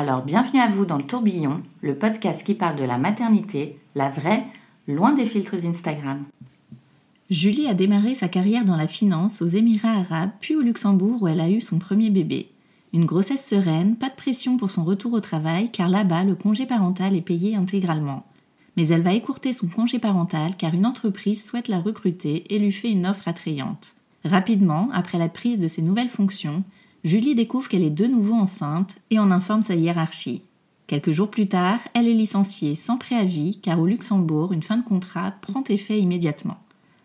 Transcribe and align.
Alors 0.00 0.22
bienvenue 0.22 0.60
à 0.60 0.66
vous 0.66 0.86
dans 0.86 0.96
le 0.96 1.04
tourbillon, 1.04 1.60
le 1.82 1.94
podcast 1.94 2.42
qui 2.42 2.54
parle 2.54 2.76
de 2.76 2.84
la 2.84 2.96
maternité, 2.96 3.78
la 3.94 4.08
vraie, 4.08 4.46
loin 4.88 5.12
des 5.12 5.26
filtres 5.26 5.66
Instagram. 5.66 6.24
Julie 7.28 7.66
a 7.66 7.74
démarré 7.74 8.14
sa 8.14 8.26
carrière 8.26 8.64
dans 8.64 8.76
la 8.76 8.86
finance 8.86 9.42
aux 9.42 9.46
Émirats 9.46 9.98
arabes 9.98 10.30
puis 10.40 10.56
au 10.56 10.62
Luxembourg 10.62 11.20
où 11.20 11.28
elle 11.28 11.42
a 11.42 11.50
eu 11.50 11.60
son 11.60 11.78
premier 11.78 12.08
bébé. 12.08 12.48
Une 12.94 13.04
grossesse 13.04 13.46
sereine, 13.46 13.94
pas 13.94 14.08
de 14.08 14.14
pression 14.14 14.56
pour 14.56 14.70
son 14.70 14.84
retour 14.84 15.12
au 15.12 15.20
travail 15.20 15.70
car 15.70 15.90
là-bas 15.90 16.24
le 16.24 16.34
congé 16.34 16.64
parental 16.64 17.14
est 17.14 17.20
payé 17.20 17.54
intégralement. 17.54 18.24
Mais 18.78 18.88
elle 18.88 19.02
va 19.02 19.12
écourter 19.12 19.52
son 19.52 19.66
congé 19.66 19.98
parental 19.98 20.56
car 20.56 20.72
une 20.72 20.86
entreprise 20.86 21.44
souhaite 21.44 21.68
la 21.68 21.78
recruter 21.78 22.46
et 22.48 22.58
lui 22.58 22.72
fait 22.72 22.90
une 22.90 23.06
offre 23.06 23.28
attrayante. 23.28 23.96
Rapidement, 24.24 24.88
après 24.94 25.18
la 25.18 25.28
prise 25.28 25.58
de 25.58 25.66
ses 25.66 25.82
nouvelles 25.82 26.08
fonctions, 26.08 26.64
Julie 27.02 27.34
découvre 27.34 27.68
qu'elle 27.68 27.82
est 27.82 27.90
de 27.90 28.06
nouveau 28.06 28.34
enceinte 28.34 28.94
et 29.10 29.18
en 29.18 29.30
informe 29.30 29.62
sa 29.62 29.74
hiérarchie. 29.74 30.42
Quelques 30.86 31.12
jours 31.12 31.30
plus 31.30 31.48
tard, 31.48 31.80
elle 31.94 32.08
est 32.08 32.14
licenciée 32.14 32.74
sans 32.74 32.98
préavis 32.98 33.58
car 33.62 33.80
au 33.80 33.86
Luxembourg, 33.86 34.52
une 34.52 34.62
fin 34.62 34.76
de 34.76 34.82
contrat 34.82 35.32
prend 35.40 35.64
effet 35.68 35.98
immédiatement. 35.98 36.58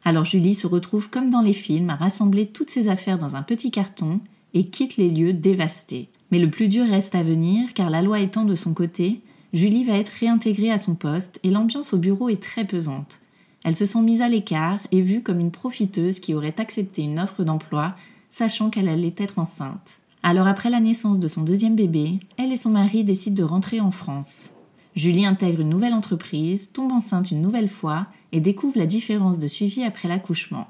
Alors 0.04 0.26
Julie 0.26 0.54
se 0.54 0.68
retrouve 0.68 1.10
comme 1.10 1.30
dans 1.30 1.42
les 1.42 1.54
films 1.54 1.90
à 1.90 1.96
rassembler 1.96 2.48
toutes 2.48 2.70
ses 2.70 2.90
affaires 2.90 3.18
dans 3.18 3.36
un 3.36 3.42
petit 3.42 3.72
carton 3.72 4.20
et 4.54 4.68
quitte 4.68 4.98
les 4.98 5.10
lieux 5.10 5.34
dévastés. 5.34 6.10
Mais 6.32 6.40
le 6.40 6.50
plus 6.50 6.68
dur 6.68 6.86
reste 6.86 7.16
à 7.16 7.24
venir 7.24 7.74
car 7.74 7.90
la 7.90 8.02
loi 8.02 8.20
étant 8.20 8.44
de 8.44 8.56
son 8.56 8.74
côté, 8.74 9.22
Julie 9.54 9.86
va 9.86 9.98
être 9.98 10.12
réintégrée 10.20 10.72
à 10.72 10.78
son 10.78 10.96
poste 10.96 11.40
et 11.44 11.50
l'ambiance 11.50 11.94
au 11.94 11.98
bureau 11.98 12.28
est 12.28 12.42
très 12.42 12.66
pesante. 12.66 13.22
Elle 13.64 13.76
se 13.76 13.86
sent 13.86 14.02
mise 14.02 14.22
à 14.22 14.28
l'écart 14.28 14.80
et 14.92 15.02
vue 15.02 15.24
comme 15.24 15.40
une 15.40 15.52
profiteuse 15.52 16.20
qui 16.20 16.34
aurait 16.34 16.60
accepté 16.60 17.02
une 17.02 17.20
offre 17.20 17.44
d'emploi, 17.44 17.96
sachant 18.30 18.70
qu'elle 18.70 18.88
allait 18.88 19.16
être 19.18 19.40
enceinte. 19.40 20.00
Alors 20.24 20.48
après 20.48 20.70
la 20.70 20.80
naissance 20.80 21.20
de 21.20 21.28
son 21.28 21.44
deuxième 21.44 21.76
bébé, 21.76 22.20
elle 22.38 22.52
et 22.52 22.56
son 22.56 22.72
mari 22.72 23.04
décident 23.04 23.36
de 23.36 23.48
rentrer 23.48 23.80
en 23.80 23.92
France. 23.92 24.54
Julie 24.96 25.26
intègre 25.26 25.62
une 25.62 25.70
nouvelle 25.70 25.94
entreprise, 25.94 26.72
tombe 26.72 26.94
enceinte 26.94 27.32
une 27.32 27.42
nouvelle 27.42 27.68
fois 27.68 28.08
et 28.32 28.40
découvre 28.40 28.78
la 28.78 28.86
différence 28.86 29.40
de 29.40 29.48
suivi 29.48 29.84
après 29.84 30.08
l'accouchement. 30.08 30.68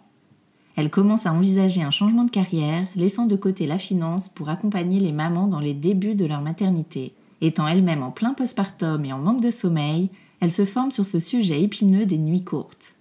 Elle 0.76 0.90
commence 0.90 1.26
à 1.26 1.34
envisager 1.34 1.84
un 1.84 1.92
changement 1.92 2.26
de 2.26 2.32
carrière, 2.32 2.86
laissant 2.96 3.28
de 3.28 3.36
côté 3.36 3.66
la 3.66 3.78
finance 3.78 4.28
pour 4.28 4.50
accompagner 4.50 5.00
les 5.00 5.12
mamans 5.12 5.48
dans 5.48 5.60
les 5.60 5.74
débuts 5.74 6.16
de 6.16 6.26
leur 6.26 6.42
maternité. 6.42 7.14
Étant 7.40 7.68
elle-même 7.68 8.04
en 8.04 8.12
plein 8.12 8.34
postpartum 8.34 9.06
et 9.06 9.14
en 9.14 9.20
manque 9.20 9.42
de 9.42 9.52
sommeil, 9.52 10.10
elle 10.40 10.52
se 10.52 10.66
forme 10.66 10.92
sur 10.92 11.06
ce 11.06 11.20
sujet 11.20 11.62
épineux 11.62 12.06
des 12.06 12.18
nuits 12.18 12.44
courtes. 12.44 12.96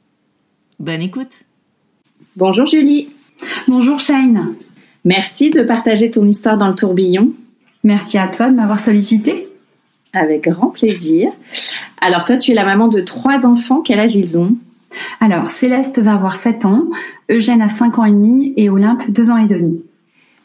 Bonne 0.79 1.03
écoute 1.03 1.45
Bonjour 2.37 2.67
Julie 2.67 3.09
Bonjour 3.69 4.01
Shine 4.01 4.55
Merci 5.05 5.51
de 5.51 5.63
partager 5.63 6.11
ton 6.11 6.27
histoire 6.27 6.57
dans 6.57 6.69
le 6.69 6.75
tourbillon. 6.75 7.33
Merci 7.83 8.17
à 8.17 8.29
toi 8.29 8.49
de 8.49 8.55
m'avoir 8.55 8.81
sollicité. 8.81 9.49
Avec 10.13 10.49
grand 10.49 10.69
plaisir. 10.69 11.31
Alors 12.01 12.25
toi, 12.25 12.37
tu 12.37 12.53
es 12.53 12.55
la 12.55 12.65
maman 12.65 12.89
de 12.89 13.01
trois 13.01 13.47
enfants. 13.47 13.83
Quel 13.83 14.01
âge 14.01 14.15
ils 14.17 14.39
ont? 14.39 14.57
Alors, 15.21 15.49
Céleste 15.49 15.99
va 15.99 16.15
avoir 16.15 16.37
7 16.37 16.65
ans, 16.65 16.85
Eugène 17.31 17.61
a 17.61 17.69
5 17.69 17.99
ans 17.99 18.05
et 18.05 18.13
demi 18.13 18.55
et 18.57 18.71
Olympe 18.71 19.11
2 19.11 19.31
ans 19.31 19.39
et 19.39 19.47
demi. 19.47 19.83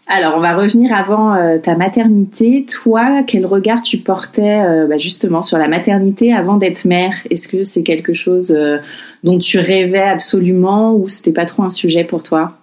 Alors, 0.08 0.34
on 0.36 0.40
va 0.40 0.56
revenir 0.56 0.92
avant 0.96 1.36
euh, 1.36 1.60
ta 1.60 1.76
maternité. 1.76 2.66
Toi, 2.68 3.22
quel 3.28 3.46
regard 3.46 3.84
tu 3.84 4.00
portais 4.00 4.60
euh, 4.66 4.88
bah, 4.88 4.98
justement 4.98 5.44
sur 5.44 5.60
la 5.60 5.68
maternité 5.68 6.34
avant 6.34 6.58
d'être 6.58 6.86
mère? 6.86 7.14
Est-ce 7.30 7.48
que 7.48 7.64
c'est 7.64 7.84
quelque 7.84 8.14
chose 8.14 8.52
euh, 8.52 8.80
dont 9.24 9.38
tu 9.38 9.60
rêvais 9.60 10.02
absolument 10.02 10.96
ou 10.96 11.08
c'était 11.10 11.32
pas 11.32 11.46
trop 11.46 11.62
un 11.62 11.70
sujet 11.70 12.04
pour 12.04 12.24
toi? 12.24 12.59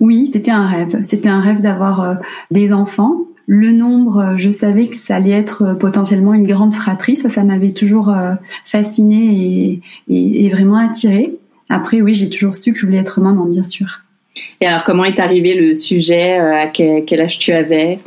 Oui, 0.00 0.30
c'était 0.32 0.50
un 0.50 0.66
rêve. 0.66 0.98
C'était 1.02 1.28
un 1.28 1.40
rêve 1.40 1.60
d'avoir 1.60 2.18
des 2.50 2.72
enfants. 2.72 3.16
Le 3.46 3.70
nombre, 3.70 4.34
je 4.36 4.50
savais 4.50 4.88
que 4.88 4.96
ça 4.96 5.16
allait 5.16 5.30
être 5.30 5.74
potentiellement 5.74 6.34
une 6.34 6.46
grande 6.46 6.74
fratrie. 6.74 7.16
Ça, 7.16 7.28
ça 7.28 7.44
m'avait 7.44 7.72
toujours 7.72 8.14
fasciné 8.64 9.16
et, 9.16 9.80
et, 10.08 10.44
et 10.44 10.48
vraiment 10.48 10.76
attiré. 10.76 11.36
Après, 11.68 12.00
oui, 12.00 12.14
j'ai 12.14 12.28
toujours 12.30 12.54
su 12.54 12.72
que 12.72 12.78
je 12.78 12.86
voulais 12.86 12.98
être 12.98 13.20
maman, 13.20 13.44
bien 13.44 13.62
sûr. 13.62 14.02
Et 14.60 14.66
alors, 14.66 14.84
comment 14.84 15.04
est 15.04 15.18
arrivé 15.18 15.54
le 15.54 15.74
sujet 15.74 16.38
euh, 16.38 16.62
À 16.62 16.66
quel, 16.66 17.20
âge 17.20 17.38
tu 17.38 17.52
avais? 17.52 17.98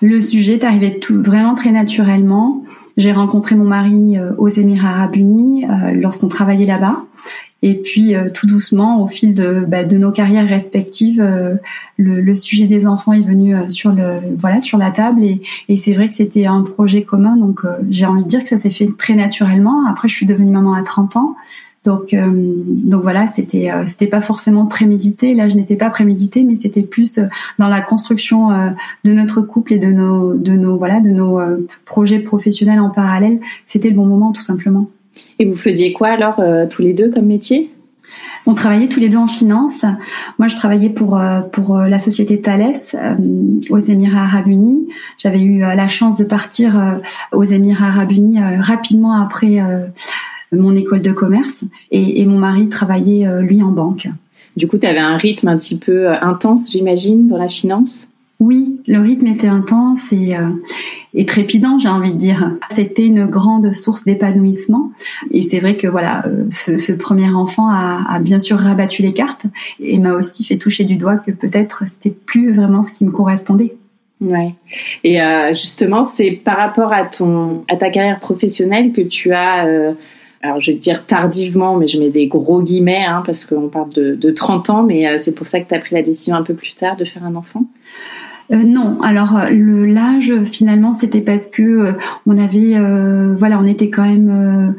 Le 0.00 0.20
sujet 0.20 0.54
est 0.54 0.64
arrivé 0.64 0.98
tout, 0.98 1.22
vraiment 1.22 1.54
très 1.54 1.70
naturellement. 1.70 2.62
J'ai 2.96 3.12
rencontré 3.12 3.54
mon 3.54 3.64
mari 3.64 4.18
euh, 4.18 4.32
aux 4.38 4.48
Émirats 4.48 4.90
Arabes 4.90 5.16
Unis 5.16 5.64
euh, 5.64 5.92
lorsqu'on 5.92 6.28
travaillait 6.28 6.66
là-bas. 6.66 7.04
Et 7.62 7.74
puis 7.74 8.14
tout 8.34 8.46
doucement, 8.46 9.02
au 9.02 9.06
fil 9.06 9.34
de, 9.34 9.64
bah, 9.66 9.84
de 9.84 9.96
nos 9.96 10.10
carrières 10.10 10.48
respectives, 10.48 11.22
le, 11.96 12.20
le, 12.20 12.34
sujet 12.34 12.66
des 12.66 12.86
enfants 12.86 13.12
est 13.12 13.22
venu 13.22 13.54
sur 13.68 13.92
le 13.92 14.18
voilà 14.36 14.58
sur 14.58 14.78
la 14.78 14.90
table 14.90 15.22
et, 15.22 15.42
et 15.68 15.76
c'est 15.76 15.92
vrai 15.92 16.08
que 16.08 16.14
c'était 16.16 16.46
un 16.46 16.62
projet 16.62 17.02
commun. 17.02 17.36
Donc 17.36 17.60
j'ai 17.88 18.06
envie 18.06 18.24
de 18.24 18.28
dire 18.28 18.42
que 18.42 18.48
ça 18.48 18.58
s'est 18.58 18.70
fait 18.70 18.88
très 18.98 19.14
naturellement. 19.14 19.86
Après, 19.86 20.08
je 20.08 20.14
suis 20.14 20.26
devenue 20.26 20.50
maman 20.50 20.74
à 20.74 20.82
30 20.82 21.16
ans, 21.16 21.36
donc, 21.84 22.14
euh, 22.14 22.30
donc 22.32 23.02
voilà, 23.02 23.26
c'était 23.26 23.72
euh, 23.72 23.86
c'était 23.88 24.06
pas 24.06 24.20
forcément 24.20 24.66
prémédité. 24.66 25.34
Là, 25.34 25.48
je 25.48 25.56
n'étais 25.56 25.74
pas 25.74 25.90
prémédité, 25.90 26.44
mais 26.44 26.54
c'était 26.54 26.82
plus 26.82 27.18
euh, 27.18 27.26
dans 27.58 27.68
la 27.68 27.80
construction 27.80 28.50
de 29.04 29.12
notre 29.12 29.40
couple 29.42 29.72
et 29.74 29.78
de 29.78 29.90
nos 29.90 30.34
de 30.34 30.52
nos 30.52 30.76
voilà 30.76 31.00
de 31.00 31.10
nos 31.10 31.40
projets 31.84 32.20
professionnels 32.20 32.80
en 32.80 32.90
parallèle. 32.90 33.40
C'était 33.66 33.90
le 33.90 33.96
bon 33.96 34.06
moment, 34.06 34.32
tout 34.32 34.40
simplement. 34.40 34.88
Et 35.42 35.44
vous 35.44 35.56
faisiez 35.56 35.92
quoi 35.92 36.08
alors 36.08 36.40
tous 36.70 36.82
les 36.82 36.92
deux 36.92 37.10
comme 37.10 37.26
métier? 37.26 37.70
On 38.46 38.54
travaillait 38.54 38.86
tous 38.88 39.00
les 39.00 39.08
deux 39.08 39.18
en 39.18 39.26
finance. 39.26 39.82
Moi, 40.38 40.46
je 40.46 40.54
travaillais 40.54 40.90
pour 40.90 41.20
pour 41.50 41.78
la 41.78 41.98
société 41.98 42.40
Thales 42.40 42.72
aux 43.70 43.78
Émirats 43.78 44.22
Arabes 44.22 44.46
Unis. 44.46 44.88
J'avais 45.18 45.42
eu 45.42 45.60
la 45.60 45.88
chance 45.88 46.16
de 46.16 46.24
partir 46.24 47.00
aux 47.32 47.42
Émirats 47.42 47.88
Arabes 47.88 48.12
Unis 48.12 48.38
rapidement 48.60 49.20
après 49.20 49.60
mon 50.52 50.76
école 50.76 51.02
de 51.02 51.12
commerce 51.12 51.64
et, 51.90 52.24
mon 52.26 52.38
mari 52.38 52.68
travaillait 52.68 53.26
euh, 53.26 53.40
lui 53.40 53.62
en 53.62 53.70
banque. 53.70 54.08
Du 54.56 54.68
coup, 54.68 54.78
tu 54.78 54.86
avais 54.86 54.98
un 54.98 55.16
rythme 55.16 55.48
un 55.48 55.56
petit 55.56 55.78
peu 55.78 56.08
euh, 56.08 56.20
intense, 56.20 56.70
j'imagine, 56.70 57.26
dans 57.26 57.38
la 57.38 57.48
finance? 57.48 58.08
Oui, 58.42 58.80
le 58.88 58.98
rythme 58.98 59.28
était 59.28 59.46
intense 59.46 60.12
et, 60.12 60.36
euh, 60.36 60.48
et 61.14 61.26
trépidant, 61.26 61.78
j'ai 61.78 61.88
envie 61.88 62.12
de 62.12 62.18
dire. 62.18 62.56
C'était 62.72 63.06
une 63.06 63.26
grande 63.26 63.72
source 63.72 64.02
d'épanouissement. 64.02 64.90
Et 65.30 65.42
c'est 65.42 65.60
vrai 65.60 65.76
que 65.76 65.86
voilà, 65.86 66.24
ce, 66.50 66.92
premier 66.92 67.28
enfant 67.28 67.68
a, 67.70 68.18
bien 68.18 68.40
sûr 68.40 68.58
rabattu 68.58 69.02
les 69.02 69.12
cartes 69.12 69.46
et 69.78 69.98
m'a 70.00 70.14
aussi 70.14 70.44
fait 70.44 70.56
toucher 70.56 70.82
du 70.82 70.96
doigt 70.96 71.18
que 71.18 71.30
peut-être 71.30 71.84
c'était 71.86 72.10
plus 72.10 72.52
vraiment 72.52 72.82
ce 72.82 72.90
qui 72.90 73.04
me 73.04 73.12
correspondait. 73.12 73.76
Ouais. 74.20 74.54
Et 75.04 75.18
justement, 75.50 76.02
c'est 76.02 76.32
par 76.32 76.56
rapport 76.56 76.92
à 76.92 77.04
ton 77.04 77.64
à 77.68 77.76
ta 77.76 77.90
carrière 77.90 78.18
professionnelle 78.18 78.92
que 78.92 79.02
tu 79.02 79.32
as 79.32 79.94
alors 80.42 80.60
je 80.60 80.72
vais 80.72 80.76
dire 80.76 81.06
tardivement, 81.06 81.76
mais 81.76 81.86
je 81.86 81.98
mets 81.98 82.10
des 82.10 82.26
gros 82.26 82.62
guillemets, 82.62 83.04
hein, 83.04 83.22
parce 83.24 83.44
qu'on 83.44 83.68
parle 83.68 83.90
de, 83.90 84.14
de, 84.14 84.30
30 84.30 84.70
ans, 84.70 84.82
mais 84.82 85.06
euh, 85.06 85.18
c'est 85.18 85.34
pour 85.34 85.46
ça 85.46 85.60
que 85.60 85.68
tu 85.68 85.74
as 85.74 85.78
pris 85.78 85.94
la 85.94 86.02
décision 86.02 86.34
un 86.34 86.42
peu 86.42 86.54
plus 86.54 86.74
tard 86.74 86.96
de 86.96 87.04
faire 87.04 87.24
un 87.24 87.36
enfant? 87.36 87.64
Euh, 88.50 88.62
non, 88.64 89.00
alors 89.02 89.36
euh, 89.36 89.48
le 89.50 89.86
l'âge 89.86 90.32
finalement 90.44 90.92
c'était 90.92 91.20
parce 91.20 91.48
que 91.48 91.94
on 92.26 92.38
avait 92.38 92.76
voilà 93.36 93.58
on 93.58 93.66
était 93.66 93.90
quand 93.90 94.06
même 94.06 94.74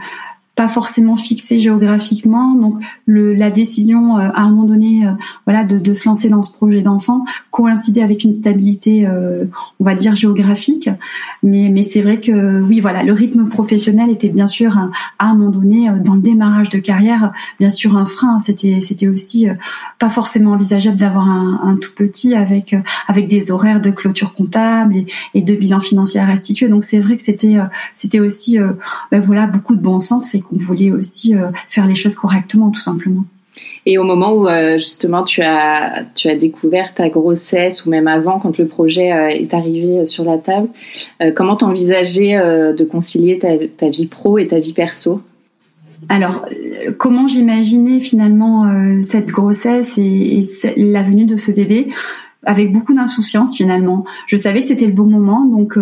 pas 0.55 0.67
forcément 0.67 1.15
fixé 1.15 1.57
géographiquement. 1.59 2.53
Donc 2.53 2.75
le, 3.05 3.33
la 3.33 3.49
décision 3.49 4.17
euh, 4.17 4.29
à 4.33 4.41
un 4.41 4.49
moment 4.49 4.65
donné, 4.65 5.07
euh, 5.07 5.11
voilà, 5.45 5.63
de, 5.63 5.79
de, 5.79 5.93
se 5.95 6.07
lancer 6.07 6.29
dans 6.29 6.43
ce 6.43 6.51
projet 6.51 6.81
d'enfant 6.81 7.25
coïncidait 7.49 8.03
avec 8.03 8.23
une 8.23 8.31
stabilité, 8.31 9.07
euh, 9.07 9.45
on 9.79 9.83
va 9.83 9.95
dire 9.95 10.15
géographique. 10.15 10.89
Mais, 11.41 11.69
mais 11.69 11.81
c'est 11.81 12.01
vrai 12.01 12.19
que 12.19 12.61
oui, 12.61 12.81
voilà, 12.81 13.01
le 13.01 13.13
rythme 13.13 13.49
professionnel 13.49 14.11
était 14.11 14.29
bien 14.29 14.45
sûr 14.45 14.77
à 15.17 15.25
un 15.25 15.33
moment 15.33 15.49
donné 15.49 15.89
dans 16.03 16.13
le 16.13 16.21
démarrage 16.21 16.69
de 16.69 16.77
carrière, 16.77 17.31
bien 17.59 17.71
sûr 17.71 17.97
un 17.97 18.05
frein. 18.05 18.39
C'était 18.39 18.79
c'était 18.81 19.07
aussi 19.07 19.47
pas 19.99 20.09
forcément 20.09 20.51
envisageable 20.51 20.97
d'avoir 20.97 21.27
un, 21.27 21.61
un, 21.63 21.75
tout 21.75 21.91
petit 21.95 22.35
avec 22.35 22.75
avec 23.07 23.27
des 23.27 23.51
horaires 23.51 23.81
de 23.81 23.89
clôture 23.89 24.33
comptable 24.33 24.95
et, 24.95 25.05
et 25.33 25.41
de 25.41 25.55
bilan 25.55 25.79
financier 25.79 26.19
à 26.19 26.25
restituer. 26.25 26.67
Donc 26.67 26.83
c'est 26.83 26.99
vrai 26.99 27.17
que 27.17 27.23
c'était 27.23 27.57
c'était 27.95 28.19
aussi 28.19 28.57
ben, 29.11 29.19
voilà 29.19 29.47
beaucoup 29.47 29.75
de 29.75 29.81
bon 29.81 29.99
sens 29.99 30.33
qu'on 30.43 30.57
voulait 30.57 30.91
aussi 30.91 31.35
euh, 31.35 31.47
faire 31.67 31.87
les 31.87 31.95
choses 31.95 32.15
correctement, 32.15 32.69
tout 32.69 32.79
simplement. 32.79 33.23
Et 33.85 33.97
au 33.99 34.03
moment 34.03 34.33
où 34.33 34.47
euh, 34.47 34.77
justement 34.77 35.23
tu 35.23 35.41
as 35.43 36.05
tu 36.15 36.27
as 36.27 36.35
découvert 36.35 36.95
ta 36.95 37.09
grossesse 37.09 37.85
ou 37.85 37.91
même 37.91 38.07
avant 38.07 38.39
quand 38.39 38.57
le 38.57 38.65
projet 38.65 39.13
euh, 39.13 39.27
est 39.27 39.53
arrivé 39.53 40.07
sur 40.07 40.23
la 40.23 40.37
table, 40.37 40.69
comment 41.35 41.55
t'envisageais 41.55 42.33
de 42.73 42.83
concilier 42.83 43.39
ta, 43.39 43.89
vie 43.89 44.07
pro 44.07 44.37
et 44.37 44.47
ta 44.47 44.59
vie 44.59 44.73
perso? 44.73 45.21
Alors, 46.09 46.45
comment 46.97 47.27
j'imaginais 47.27 47.99
finalement 47.99 48.69
cette 49.01 49.27
grossesse 49.27 49.97
et, 49.97 50.39
et, 50.39 50.41
la 50.75 51.03
venue 51.03 51.25
de 51.25 51.37
ce 51.37 51.51
bébé? 51.51 51.89
Avec 52.45 52.73
beaucoup 52.73 52.93
d'insouciance 52.93 53.55
finalement. 53.55 54.03
Je 54.27 54.35
savais 54.35 54.63
que 54.63 54.67
c'était 54.67 54.87
le 54.87 54.91
bon 54.91 55.05
moment, 55.05 55.45
donc 55.45 55.77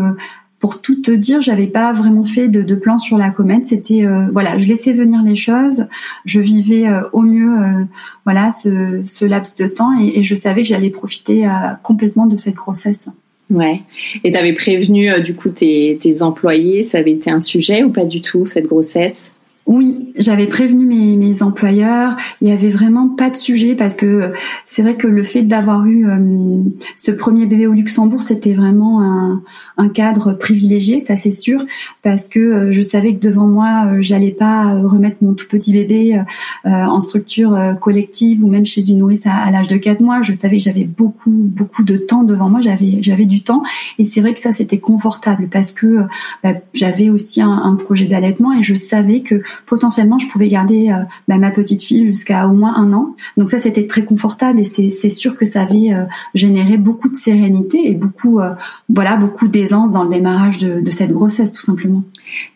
pour 0.62 0.80
tout 0.80 1.02
te 1.02 1.12
dire, 1.12 1.42
j'avais 1.42 1.66
pas 1.66 1.92
vraiment 1.92 2.24
fait 2.24 2.48
de, 2.48 2.76
plan 2.76 3.00
sur 3.00 3.18
la 3.18 3.32
comète. 3.32 3.68
C'était 3.68 4.06
euh, 4.06 4.28
voilà, 4.32 4.58
je 4.60 4.68
laissais 4.68 4.94
venir 4.94 5.22
les 5.24 5.36
choses, 5.36 5.88
je 6.24 6.40
vivais 6.40 6.88
euh, 6.88 7.02
au 7.14 7.24
mieux 7.24 7.52
euh, 7.52 7.84
voilà 8.26 8.52
ce, 8.52 9.26
laps 9.26 9.58
de 9.58 9.68
temps 9.68 10.00
et, 10.00 10.22
je 10.24 10.36
savais 10.36 10.62
que 10.62 10.68
j'allais 10.68 10.92
profiter 10.92 11.48
complètement 11.82 12.28
de 12.28 12.38
cette 12.38 12.54
grossesse. 12.54 13.08
Ouais. 13.50 13.82
Et 14.24 14.32
tu 14.32 14.38
avais 14.38 14.54
prévenu 14.54 15.20
du 15.22 15.34
coup 15.34 15.50
tes, 15.50 15.98
tes 16.00 16.22
employés, 16.22 16.84
ça 16.84 17.00
avait 17.00 17.12
été 17.12 17.32
un 17.32 17.40
sujet 17.40 17.84
ou 17.84 17.90
pas 17.90 18.06
du 18.06 18.22
tout 18.22 18.46
cette 18.46 18.68
grossesse? 18.68 19.36
Oui, 19.68 20.12
j'avais 20.16 20.48
prévenu 20.48 20.86
mes, 20.86 21.18
mes, 21.18 21.44
employeurs. 21.44 22.18
Il 22.42 22.50
y 22.50 22.52
avait 22.52 22.72
vraiment 22.72 23.08
pas 23.08 23.30
de 23.30 23.36
sujet 23.36 23.76
parce 23.76 23.96
que 23.96 24.34
c'est 24.66 24.82
vrai 24.82 24.96
que 24.96 25.08
le 25.08 25.24
fait 25.24 25.44
d'avoir 25.44 25.86
eu 25.86 26.10
euh, 26.10 26.64
ce 26.98 27.12
premier 27.12 27.46
bébé 27.46 27.68
au 27.68 27.74
Luxembourg, 27.74 28.24
c'était 28.24 28.54
vraiment 28.54 29.02
un, 29.02 29.44
un, 29.78 29.88
cadre 29.88 30.34
privilégié, 30.34 31.00
ça 31.00 31.16
c'est 31.16 31.30
sûr, 31.30 31.64
parce 32.02 32.28
que 32.28 32.40
euh, 32.40 32.72
je 32.72 32.82
savais 32.82 33.14
que 33.14 33.20
devant 33.20 33.46
moi, 33.46 33.86
euh, 33.86 33.98
j'allais 34.02 34.32
pas 34.32 34.74
remettre 34.74 35.18
mon 35.22 35.34
tout 35.34 35.48
petit 35.48 35.72
bébé 35.72 36.20
en 36.66 37.02
structure 37.02 37.58
collective 37.80 38.44
ou 38.44 38.48
même 38.48 38.66
chez 38.66 38.90
une 38.90 38.98
nourrice 38.98 39.26
à, 39.26 39.52
l'âge 39.52 39.68
de 39.68 39.78
4 39.78 40.02
mois. 40.02 40.22
Je 40.22 40.34
savais 40.34 40.58
que 40.58 40.64
j'avais 40.64 40.86
beaucoup 40.86 41.32
beaucoup 41.32 41.84
de 41.84 41.98
temps 41.98 42.24
devant 42.24 42.50
moi. 42.50 42.62
J'avais 42.62 42.98
j'avais 43.02 43.26
du 43.26 43.42
temps 43.42 43.64
et 44.00 44.06
c'est 44.06 44.22
vrai 44.22 44.34
que 44.34 44.40
ça 44.40 44.52
c'était 44.52 44.80
confortable 44.80 45.50
parce 45.52 45.72
que 45.72 46.02
bah, 46.44 46.54
j'avais 46.74 47.10
aussi 47.10 47.42
un, 47.42 47.52
un 47.52 47.76
projet 47.76 48.06
d'allaitement 48.06 48.54
et 48.54 48.64
je 48.64 48.76
savais 48.76 49.22
que 49.22 49.42
potentiellement 49.66 50.20
je 50.20 50.28
pouvais 50.28 50.48
garder 50.48 50.90
euh, 50.90 51.04
bah, 51.28 51.38
ma 51.38 51.52
petite 51.52 51.84
fille 51.84 52.06
jusqu'à 52.06 52.48
au 52.48 52.54
moins 52.54 52.76
un 52.76 52.94
an. 52.94 53.16
Donc 53.38 53.50
ça 53.50 53.60
c'était 53.60 53.88
très 53.88 54.04
confortable 54.04 54.60
et 54.60 54.64
c'est 54.64 55.10
sûr 55.10 55.38
que 55.38 55.46
ça 55.46 55.62
avait 55.62 55.94
euh, 55.94 56.06
généré 56.34 56.78
beaucoup 56.78 57.10
de 57.10 57.18
sérénité 57.18 57.90
et 57.90 57.94
beaucoup 57.94 58.40
euh, 58.40 58.52
voilà 58.90 59.18
beaucoup 59.18 59.48
d'aisance 59.48 59.92
dans 59.92 60.04
le 60.04 60.10
démarrage 60.10 60.58
de, 60.60 60.82
de 60.82 60.92
cette 60.92 61.12
grossesse 61.12 61.52
tout 61.52 61.62
simplement. 61.62 62.04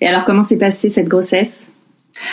Et 0.02 0.08
alors 0.08 0.26
comment 0.26 0.44
s'est 0.44 0.58
passée 0.58 0.90
cette 0.90 1.08
grossesse? 1.08 1.75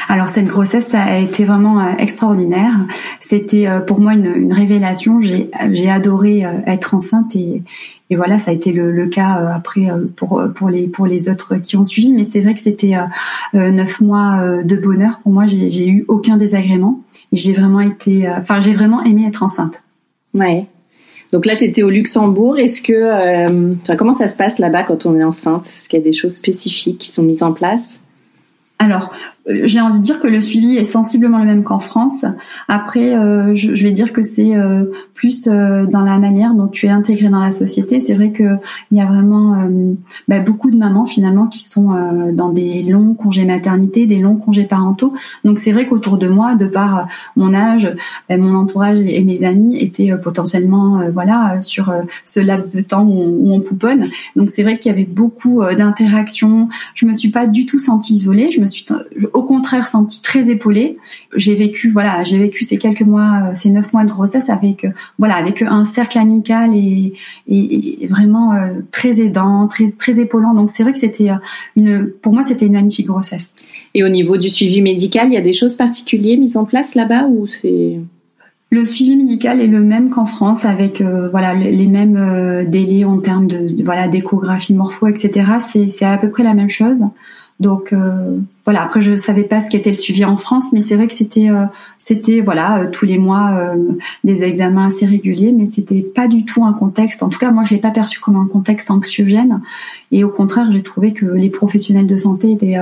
Alors 0.08 0.28
cette 0.28 0.46
grossesse 0.46 0.86
ça 0.86 1.02
a 1.02 1.18
été 1.18 1.44
vraiment 1.44 1.96
extraordinaire. 1.96 2.74
C'était 3.20 3.66
pour 3.86 4.00
moi 4.00 4.14
une, 4.14 4.32
une 4.34 4.52
révélation. 4.52 5.20
J'ai 5.20 5.90
adoré 5.90 6.44
être 6.66 6.94
enceinte 6.94 7.34
et, 7.36 7.62
et 8.12 8.14
voilà, 8.14 8.38
ça 8.38 8.50
a 8.50 8.54
été 8.54 8.72
le, 8.72 9.06
cas 9.06 9.40
euh, 9.40 9.46
après 9.46 9.90
euh, 9.90 10.04
pour 10.16 10.42
pour 10.54 10.68
les 10.68 10.86
pour 10.86 11.06
les 11.06 11.30
autres 11.30 11.56
qui 11.56 11.78
ont 11.78 11.84
suivi. 11.84 12.12
Mais 12.12 12.24
c'est 12.24 12.42
vrai 12.42 12.52
que 12.52 12.60
c'était 12.60 12.92
euh, 13.54 13.70
neuf 13.70 14.02
mois 14.02 14.38
de 14.62 14.76
bonheur 14.76 15.20
pour 15.22 15.32
moi. 15.32 15.46
J'ai 15.46 15.88
eu 15.88 16.04
aucun 16.08 16.36
désagrément 16.36 17.00
j'ai 17.32 17.54
vraiment 17.54 17.80
été, 17.80 18.28
enfin 18.28 18.60
j'ai 18.60 18.74
vraiment 18.74 19.02
aimé 19.02 19.24
être 19.26 19.42
enceinte. 19.42 19.82
Ouais. 20.34 20.66
Donc 21.32 21.46
là, 21.46 21.56
tu 21.56 21.64
étais 21.64 21.82
au 21.82 21.88
Luxembourg. 21.88 22.58
Est-ce 22.58 22.82
que, 22.82 23.94
comment 23.96 24.12
ça 24.12 24.26
se 24.26 24.36
passe 24.36 24.58
là-bas 24.58 24.82
quand 24.82 25.06
on 25.06 25.18
est 25.18 25.24
enceinte? 25.24 25.64
Est-ce 25.64 25.88
qu'il 25.88 25.98
y 25.98 26.02
a 26.02 26.04
des 26.04 26.12
choses 26.12 26.34
spécifiques 26.34 26.98
qui 26.98 27.10
sont 27.10 27.22
mises 27.22 27.42
en 27.42 27.54
place? 27.54 28.02
Alors, 28.82 29.14
euh, 29.41 29.41
j'ai 29.48 29.80
envie 29.80 29.98
de 29.98 30.04
dire 30.04 30.20
que 30.20 30.28
le 30.28 30.40
suivi 30.40 30.76
est 30.76 30.84
sensiblement 30.84 31.38
le 31.38 31.44
même 31.44 31.64
qu'en 31.64 31.80
France. 31.80 32.24
Après, 32.68 33.16
euh, 33.16 33.54
je, 33.56 33.74
je, 33.74 33.82
vais 33.82 33.90
dire 33.90 34.12
que 34.12 34.22
c'est 34.22 34.54
euh, 34.54 34.84
plus 35.14 35.48
euh, 35.48 35.84
dans 35.86 36.02
la 36.02 36.18
manière 36.18 36.54
dont 36.54 36.68
tu 36.68 36.86
es 36.86 36.90
intégré 36.90 37.28
dans 37.28 37.40
la 37.40 37.50
société. 37.50 37.98
C'est 37.98 38.14
vrai 38.14 38.30
que 38.30 38.44
il 38.90 38.98
y 38.98 39.00
a 39.00 39.06
vraiment 39.06 39.54
euh, 39.54 39.94
bah, 40.28 40.38
beaucoup 40.38 40.70
de 40.70 40.76
mamans 40.76 41.06
finalement 41.06 41.46
qui 41.46 41.58
sont 41.58 41.90
dans 42.32 42.50
des 42.50 42.82
longs 42.82 43.14
congés 43.14 43.44
maternité, 43.44 44.06
des 44.06 44.18
longs 44.18 44.36
congés 44.36 44.64
parentaux. 44.64 45.12
Donc 45.44 45.58
c'est 45.58 45.72
vrai 45.72 45.86
qu'autour 45.86 46.18
de 46.18 46.28
moi, 46.28 46.54
de 46.54 46.66
par 46.66 47.08
mon 47.36 47.52
âge, 47.52 47.92
bah, 48.28 48.36
mon 48.36 48.54
entourage 48.54 48.98
et 48.98 49.24
mes 49.24 49.42
amis 49.42 49.76
étaient 49.76 50.16
potentiellement 50.22 51.00
voilà 51.12 51.60
sur 51.62 51.92
ce 52.24 52.40
laps 52.40 52.74
de 52.76 52.82
temps 52.82 53.02
où 53.02 53.12
on, 53.12 53.28
où 53.28 53.54
on 53.54 53.60
pouponne. 53.60 54.08
Donc 54.36 54.50
c'est 54.50 54.62
vrai 54.62 54.78
qu'il 54.78 54.90
y 54.90 54.94
avait 54.94 55.04
beaucoup 55.04 55.62
d'interactions. 55.76 56.68
Je 56.94 57.06
me 57.06 57.14
suis 57.14 57.30
pas 57.30 57.46
du 57.46 57.66
tout 57.66 57.80
sentie 57.80 58.14
isolée. 58.14 58.50
Je 58.50 58.60
me 58.60 58.66
suis 58.66 58.84
au 59.32 59.42
contraire 59.42 59.86
senti 59.86 60.20
très 60.20 60.50
épaulée. 60.50 60.98
J'ai 61.34 61.54
vécu, 61.54 61.90
voilà, 61.90 62.22
j'ai 62.22 62.38
vécu 62.38 62.64
ces 62.64 62.78
quelques 62.78 63.02
mois, 63.02 63.50
euh, 63.50 63.54
ces 63.54 63.70
neuf 63.70 63.92
mois 63.92 64.04
de 64.04 64.10
grossesse 64.10 64.50
avec, 64.50 64.84
euh, 64.84 64.90
voilà, 65.18 65.36
avec 65.36 65.62
un 65.62 65.84
cercle 65.84 66.18
amical 66.18 66.74
et, 66.74 67.14
et, 67.48 68.06
vraiment 68.06 68.52
euh, 68.54 68.80
très 68.90 69.20
aidant, 69.20 69.68
très 69.68 69.90
très 69.90 70.20
épaulant. 70.20 70.54
Donc 70.54 70.70
c'est 70.70 70.82
vrai 70.82 70.92
que 70.92 70.98
c'était 70.98 71.30
une, 71.76 72.10
pour 72.22 72.32
moi, 72.32 72.42
c'était 72.46 72.66
une 72.66 72.74
magnifique 72.74 73.06
grossesse. 73.06 73.54
Et 73.94 74.04
au 74.04 74.08
niveau 74.08 74.36
du 74.36 74.48
suivi 74.48 74.80
médical, 74.82 75.28
il 75.28 75.34
y 75.34 75.38
a 75.38 75.42
des 75.42 75.52
choses 75.52 75.76
particulières 75.76 76.38
mises 76.38 76.56
en 76.56 76.64
place 76.64 76.94
là-bas 76.94 77.26
ou 77.26 77.46
c'est 77.46 77.98
le 78.70 78.86
suivi 78.86 79.16
médical 79.16 79.60
est 79.60 79.66
le 79.66 79.82
même 79.82 80.08
qu'en 80.08 80.24
France, 80.24 80.64
avec 80.64 81.02
voilà 81.02 81.52
les 81.52 81.86
mêmes 81.86 82.64
délais 82.66 83.04
en 83.04 83.18
termes 83.18 83.46
de, 83.46 83.68
de 83.68 83.84
voilà 83.84 84.08
d'échographie, 84.08 84.72
morpho, 84.72 85.08
etc. 85.08 85.44
C'est 85.68 86.06
à 86.06 86.16
peu 86.16 86.30
près 86.30 86.42
la 86.42 86.54
même 86.54 86.70
chose. 86.70 87.02
Donc 87.60 87.92
euh, 87.92 88.38
voilà. 88.64 88.82
Après, 88.82 89.02
je 89.02 89.16
savais 89.16 89.44
pas 89.44 89.60
ce 89.60 89.70
qu'était 89.70 89.92
le 89.92 89.98
suivi 89.98 90.24
en 90.24 90.36
France, 90.36 90.64
mais 90.72 90.80
c'est 90.80 90.96
vrai 90.96 91.06
que 91.06 91.12
c'était 91.12 91.48
euh, 91.48 91.66
c'était 91.96 92.40
voilà 92.40 92.80
euh, 92.80 92.90
tous 92.90 93.06
les 93.06 93.18
mois 93.18 93.56
des 94.24 94.42
examens 94.42 94.88
assez 94.88 95.06
réguliers, 95.06 95.52
mais 95.52 95.66
c'était 95.66 96.02
pas 96.02 96.26
du 96.26 96.44
tout 96.44 96.64
un 96.64 96.72
contexte. 96.72 97.22
En 97.22 97.28
tout 97.28 97.38
cas, 97.38 97.52
moi, 97.52 97.62
je 97.64 97.74
l'ai 97.74 97.80
pas 97.80 97.92
perçu 97.92 98.18
comme 98.18 98.36
un 98.36 98.46
contexte 98.46 98.90
anxiogène. 98.90 99.60
Et 100.10 100.24
au 100.24 100.28
contraire, 100.28 100.70
j'ai 100.72 100.82
trouvé 100.82 101.12
que 101.12 101.26
les 101.26 101.50
professionnels 101.50 102.08
de 102.08 102.16
santé 102.16 102.50
étaient 102.50 102.78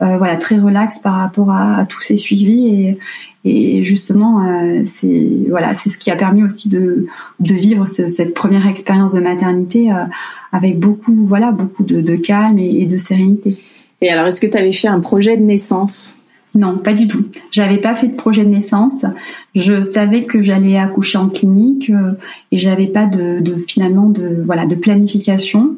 voilà 0.00 0.36
très 0.36 0.58
relax 0.58 0.98
par 0.98 1.14
rapport 1.14 1.50
à, 1.50 1.84
tous 1.86 2.00
ces 2.00 2.16
suivis 2.16 2.68
et, 2.68 2.98
et 3.44 3.84
justement 3.84 4.46
c'est 4.86 5.30
voilà 5.50 5.74
c'est 5.74 5.90
ce 5.90 5.98
qui 5.98 6.10
a 6.10 6.16
permis 6.16 6.42
aussi 6.42 6.70
de 6.70 7.06
de 7.38 7.54
vivre 7.54 7.86
cette 7.86 8.32
première 8.32 8.66
expérience 8.66 9.12
de 9.12 9.20
maternité 9.20 9.92
avec 10.52 10.78
beaucoup 10.78 11.26
voilà 11.26 11.52
beaucoup 11.52 11.84
de, 11.84 12.16
calme 12.16 12.58
et 12.58 12.86
de 12.86 12.96
sérénité. 12.96 13.58
Et 14.00 14.10
alors, 14.10 14.26
est-ce 14.26 14.40
que 14.40 14.46
tu 14.46 14.56
avais 14.56 14.72
fait 14.72 14.88
un 14.88 15.00
projet 15.00 15.36
de 15.36 15.42
naissance? 15.42 16.16
Non, 16.54 16.78
pas 16.78 16.94
du 16.94 17.06
tout. 17.06 17.26
J'avais 17.52 17.78
pas 17.78 17.94
fait 17.94 18.08
de 18.08 18.16
projet 18.16 18.44
de 18.44 18.50
naissance. 18.50 19.04
Je 19.54 19.82
savais 19.82 20.24
que 20.24 20.42
j'allais 20.42 20.78
accoucher 20.78 21.18
en 21.18 21.28
clinique 21.28 21.90
euh, 21.90 22.12
et 22.50 22.56
j'avais 22.56 22.88
pas 22.88 23.06
de, 23.06 23.38
de, 23.40 23.54
finalement 23.54 24.08
de 24.08 24.42
voilà 24.44 24.66
de 24.66 24.74
planification. 24.74 25.76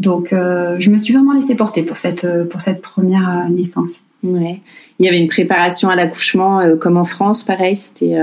Donc, 0.00 0.32
euh, 0.32 0.76
je 0.78 0.90
me 0.90 0.98
suis 0.98 1.12
vraiment 1.12 1.32
laissée 1.32 1.54
porter 1.54 1.82
pour 1.82 1.98
cette 1.98 2.24
euh, 2.24 2.44
pour 2.46 2.60
cette 2.60 2.80
première 2.80 3.48
naissance. 3.50 4.02
Ouais. 4.22 4.60
Il 4.98 5.04
y 5.04 5.08
avait 5.08 5.20
une 5.20 5.28
préparation 5.28 5.90
à 5.90 5.96
l'accouchement 5.96 6.76
comme 6.80 6.96
en 6.96 7.04
France, 7.04 7.44
pareil. 7.44 7.76
C'était 7.76 8.16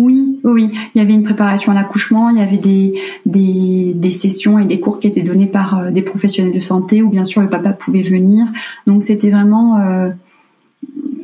oui, 0.00 0.40
oui, 0.44 0.70
il 0.94 0.98
y 0.98 1.02
avait 1.02 1.12
une 1.12 1.24
préparation 1.24 1.72
à 1.72 1.74
l'accouchement, 1.74 2.30
il 2.30 2.38
y 2.38 2.42
avait 2.42 2.56
des, 2.56 4.10
sessions 4.10 4.58
et 4.58 4.64
des 4.64 4.80
cours 4.80 4.98
qui 4.98 5.06
étaient 5.06 5.20
donnés 5.20 5.46
par 5.46 5.78
euh, 5.78 5.90
des 5.90 6.00
professionnels 6.00 6.54
de 6.54 6.58
santé 6.58 7.02
où 7.02 7.10
bien 7.10 7.24
sûr 7.24 7.42
le 7.42 7.50
papa 7.50 7.72
pouvait 7.72 8.00
venir. 8.00 8.46
Donc 8.86 9.02
c'était 9.02 9.28
vraiment 9.28 9.78
euh, 9.78 10.08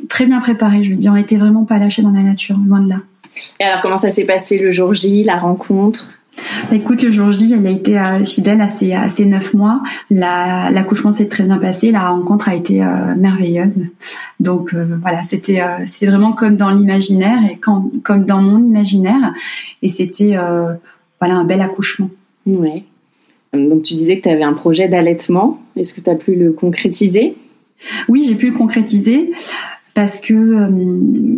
très 0.09 0.27
bien 0.27 0.39
préparé, 0.39 0.83
je 0.83 0.91
veux 0.91 0.95
dire, 0.95 1.11
on 1.11 1.15
était 1.15 1.37
vraiment 1.37 1.65
pas 1.65 1.79
lâchés 1.79 2.03
dans 2.03 2.11
la 2.11 2.21
nature, 2.21 2.55
loin 2.67 2.79
de 2.79 2.89
là. 2.89 2.99
Et 3.59 3.63
alors 3.63 3.81
comment 3.81 3.97
ça 3.97 4.11
s'est 4.11 4.25
passé 4.25 4.59
le 4.59 4.69
jour 4.69 4.93
J, 4.93 5.23
la 5.23 5.37
rencontre? 5.37 6.16
Écoute, 6.71 7.01
le 7.01 7.11
jour 7.11 7.31
J, 7.31 7.53
elle 7.53 7.65
a 7.65 7.69
été 7.71 7.97
euh, 7.97 8.23
fidèle 8.23 8.61
à 8.61 8.67
ses, 8.67 8.93
à 8.93 9.07
ses 9.07 9.25
neuf 9.25 9.53
mois. 9.53 9.81
L'accouchement 10.09 11.11
s'est 11.11 11.27
très 11.27 11.43
bien 11.43 11.57
passé. 11.57 11.91
La 11.91 12.09
rencontre 12.09 12.49
a 12.49 12.55
été 12.55 12.83
euh, 12.83 13.15
merveilleuse. 13.15 13.79
Donc 14.39 14.73
euh, 14.73 14.97
voilà, 15.01 15.23
c'était 15.23 15.61
c'est 15.85 16.05
vraiment 16.05 16.33
comme 16.33 16.55
dans 16.55 16.69
l'imaginaire 16.69 17.39
et 17.49 17.57
quand, 17.57 17.89
comme 18.03 18.25
dans 18.25 18.41
mon 18.41 18.63
imaginaire. 18.63 19.33
Et 19.81 19.89
c'était 19.89 20.35
voilà 21.19 21.35
un 21.35 21.45
bel 21.45 21.61
accouchement. 21.61 22.09
Ouais. 22.45 22.83
Donc 23.53 23.83
tu 23.83 23.93
disais 23.93 24.17
que 24.17 24.23
tu 24.23 24.29
avais 24.29 24.43
un 24.43 24.53
projet 24.53 24.87
d'allaitement. 24.87 25.61
Est-ce 25.75 25.93
que 25.93 26.01
tu 26.01 26.09
as 26.09 26.15
pu 26.15 26.35
le 26.35 26.51
concrétiser? 26.51 27.35
Oui, 28.09 28.25
j'ai 28.27 28.35
pu 28.35 28.47
le 28.47 28.57
concrétiser. 28.57 29.31
parce 29.93 30.19
que 30.19 30.69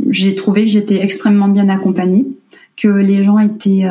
j'ai 0.09 0.35
trouvé 0.35 0.63
que 0.63 0.69
j'étais 0.69 1.01
extrêmement 1.01 1.47
bien 1.47 1.69
accompagnée, 1.69 2.25
que 2.75 2.89
les 2.89 3.23
gens 3.23 3.39
étaient 3.39 3.85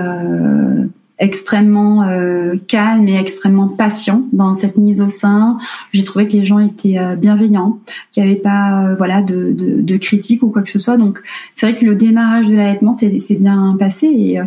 extrêmement 1.18 2.04
euh, 2.04 2.54
calme 2.68 3.08
et 3.08 3.18
extrêmement 3.18 3.68
patient 3.68 4.22
dans 4.32 4.54
cette 4.54 4.76
mise 4.76 5.00
au 5.00 5.08
sein. 5.08 5.58
J'ai 5.92 6.04
trouvé 6.04 6.28
que 6.28 6.32
les 6.34 6.44
gens 6.44 6.58
étaient 6.58 6.98
euh, 6.98 7.16
bienveillants, 7.16 7.80
qu'il 8.12 8.22
n'y 8.22 8.30
avait 8.30 8.40
pas 8.40 8.84
euh, 8.84 8.94
voilà 8.96 9.20
de, 9.20 9.52
de, 9.52 9.80
de 9.80 9.96
critiques 9.96 10.42
ou 10.42 10.50
quoi 10.50 10.62
que 10.62 10.70
ce 10.70 10.78
soit. 10.78 10.96
Donc 10.96 11.20
c'est 11.56 11.70
vrai 11.70 11.78
que 11.78 11.84
le 11.84 11.96
démarrage 11.96 12.48
de 12.48 12.54
l'allaitement 12.54 12.96
s'est 12.96 13.10
bien 13.34 13.76
passé 13.78 14.06
et, 14.06 14.40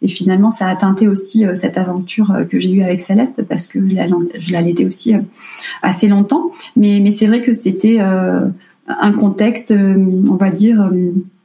et 0.00 0.08
finalement 0.08 0.50
ça 0.50 0.68
a 0.68 0.76
teinté 0.76 1.08
aussi 1.08 1.44
cette 1.54 1.76
aventure 1.76 2.34
que 2.48 2.58
j'ai 2.60 2.72
eue 2.72 2.82
avec 2.82 3.00
Céleste 3.00 3.42
parce 3.48 3.66
que 3.66 3.78
je 3.80 4.52
l'allaitais 4.52 4.84
aussi 4.84 5.14
assez 5.82 6.08
longtemps. 6.08 6.52
Mais, 6.76 7.00
mais 7.02 7.10
c'est 7.10 7.26
vrai 7.26 7.40
que 7.40 7.52
c'était 7.52 7.98
un 8.00 9.12
contexte, 9.12 9.72
on 9.72 10.36
va 10.36 10.50
dire 10.50 10.90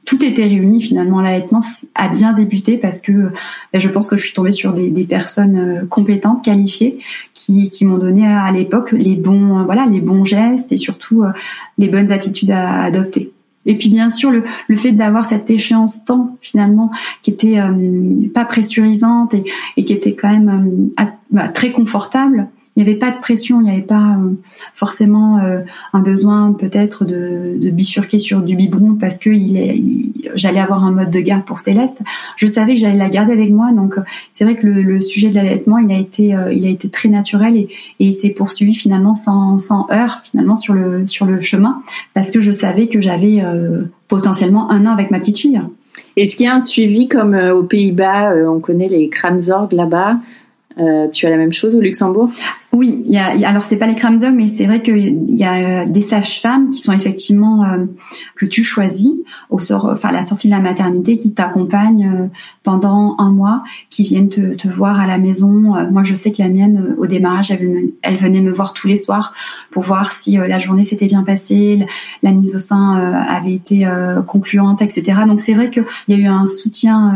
tout 0.08 0.24
était 0.24 0.44
réuni 0.44 0.80
finalement. 0.80 1.20
L'allaitement 1.20 1.60
a 1.94 2.08
bien 2.08 2.32
débuté 2.32 2.78
parce 2.78 3.02
que 3.02 3.12
ben, 3.12 3.78
je 3.78 3.88
pense 3.90 4.06
que 4.06 4.16
je 4.16 4.22
suis 4.22 4.32
tombée 4.32 4.52
sur 4.52 4.72
des, 4.72 5.04
personnes 5.04 5.58
euh, 5.58 5.86
compétentes, 5.86 6.42
qualifiées, 6.42 6.98
qui, 7.34 7.70
m'ont 7.82 7.98
donné 7.98 8.26
à, 8.26 8.50
l'époque 8.50 8.92
les 8.92 9.16
bons, 9.16 9.64
voilà, 9.64 9.84
les 9.84 10.00
bons 10.00 10.24
gestes 10.24 10.72
et 10.72 10.78
surtout 10.78 11.24
euh, 11.24 11.32
les 11.76 11.88
bonnes 11.88 12.10
attitudes 12.10 12.50
à, 12.50 12.84
adopter. 12.84 13.32
Et 13.66 13.76
puis 13.76 13.90
bien 13.90 14.08
sûr 14.08 14.30
le, 14.30 14.44
fait 14.76 14.92
d'avoir 14.92 15.26
cette 15.26 15.50
échéance 15.50 16.02
temps 16.06 16.38
finalement 16.40 16.90
qui 17.20 17.30
était 17.30 17.58
euh, 17.58 18.30
pas 18.32 18.46
pressurisante 18.46 19.34
et, 19.34 19.84
qui 19.84 19.92
était 19.92 20.14
quand 20.14 20.32
même 20.32 20.88
bah, 21.30 21.48
très 21.48 21.70
confortable 21.70 22.48
il 22.78 22.84
n'y 22.84 22.90
avait 22.90 22.98
pas 22.98 23.10
de 23.10 23.18
pression, 23.18 23.60
il 23.60 23.64
n'y 23.64 23.72
avait 23.72 23.80
pas 23.80 24.16
euh, 24.16 24.30
forcément 24.72 25.38
euh, 25.38 25.62
un 25.92 25.98
besoin 25.98 26.52
peut-être 26.52 27.04
de, 27.04 27.58
de, 27.60 27.70
bifurquer 27.70 28.20
sur 28.20 28.40
du 28.40 28.54
biberon 28.54 28.94
parce 28.94 29.18
que 29.18 29.30
j'allais 30.36 30.60
avoir 30.60 30.84
un 30.84 30.92
mode 30.92 31.10
de 31.10 31.18
garde 31.18 31.44
pour 31.44 31.58
Céleste. 31.58 32.02
Je 32.36 32.46
savais 32.46 32.74
que 32.74 32.80
j'allais 32.80 32.96
la 32.96 33.08
garder 33.08 33.32
avec 33.32 33.50
moi, 33.50 33.72
donc 33.72 33.98
euh, 33.98 34.02
c'est 34.32 34.44
vrai 34.44 34.54
que 34.54 34.64
le, 34.64 35.00
sujet 35.00 35.28
de 35.28 35.34
l'allaitement, 35.34 35.78
il 35.78 35.90
a 35.90 35.98
été, 35.98 36.36
il 36.52 36.66
a 36.66 36.70
été 36.70 36.88
très 36.88 37.08
naturel 37.08 37.56
et, 37.56 37.68
et 37.98 38.04
il 38.06 38.12
s'est 38.12 38.30
poursuivi 38.30 38.74
finalement 38.74 39.14
sans, 39.14 39.58
sans 39.58 39.88
heurts 39.90 40.20
finalement 40.22 40.54
sur 40.54 40.72
le 40.72 41.04
sur 41.06 41.26
le 41.26 41.40
chemin 41.40 41.82
parce 42.14 42.30
que 42.30 42.38
je 42.38 42.52
savais 42.52 42.86
que 42.86 43.00
j'avais 43.00 43.42
potentiellement 44.06 44.70
un 44.70 44.86
an 44.86 44.92
avec 44.92 45.10
ma 45.10 45.18
petite 45.18 45.38
fille. 45.38 45.60
Est-ce 46.16 46.36
qu'il 46.36 46.46
y 46.46 46.48
a 46.48 46.54
un 46.54 46.60
suivi 46.60 47.08
comme 47.08 47.34
aux 47.34 47.64
Pays-Bas 47.64 48.34
On 48.46 48.60
connaît 48.60 48.88
les 48.88 49.08
Kramzorg 49.08 49.72
là-bas. 49.72 50.18
tu 51.12 51.26
as 51.26 51.30
la 51.30 51.36
même 51.36 51.52
chose 51.52 51.74
au 51.74 51.80
Luxembourg? 51.80 52.30
Oui, 52.78 53.02
il 53.06 53.12
y 53.12 53.18
a, 53.18 53.48
alors 53.48 53.64
c'est 53.64 53.76
pas 53.76 53.88
les 53.88 53.96
Kramzog, 53.96 54.32
mais 54.32 54.46
c'est 54.46 54.64
vrai 54.64 54.82
qu'il 54.82 55.34
y 55.34 55.42
a 55.42 55.82
euh, 55.82 55.84
des 55.84 56.00
sages-femmes 56.00 56.70
qui 56.70 56.78
sont 56.78 56.92
effectivement 56.92 57.64
euh, 57.64 57.86
que 58.36 58.46
tu 58.46 58.62
choisis 58.62 59.14
au 59.50 59.58
sort, 59.58 59.86
enfin 59.86 60.12
la 60.12 60.24
sortie 60.24 60.46
de 60.46 60.52
la 60.52 60.60
maternité, 60.60 61.16
qui 61.16 61.34
t'accompagnent 61.34 62.06
euh, 62.06 62.26
pendant 62.62 63.16
un 63.18 63.30
mois, 63.32 63.64
qui 63.90 64.04
viennent 64.04 64.28
te, 64.28 64.68
voir 64.68 65.00
à 65.00 65.08
la 65.08 65.18
maison. 65.18 65.48
moi, 65.90 66.04
je 66.04 66.14
sais 66.14 66.30
que 66.30 66.40
la 66.40 66.48
mienne, 66.48 66.94
au 66.98 67.06
démarrage, 67.06 67.50
elle, 67.50 68.16
venait 68.16 68.40
me 68.40 68.52
voir 68.52 68.74
tous 68.74 68.86
les 68.86 68.96
soirs 68.96 69.34
pour 69.72 69.82
voir 69.82 70.12
si 70.12 70.36
la 70.36 70.58
journée 70.60 70.84
s'était 70.84 71.08
bien 71.08 71.24
passée, 71.24 71.84
la, 72.22 72.30
mise 72.30 72.54
au 72.54 72.58
sein 72.58 72.94
avait 73.26 73.54
été 73.54 73.88
concluante, 74.26 74.82
etc. 74.82 75.20
Donc 75.26 75.40
c'est 75.40 75.54
vrai 75.54 75.70
qu'il 75.70 75.84
y 76.08 76.14
a 76.14 76.16
eu 76.16 76.26
un 76.26 76.46
soutien 76.46 77.14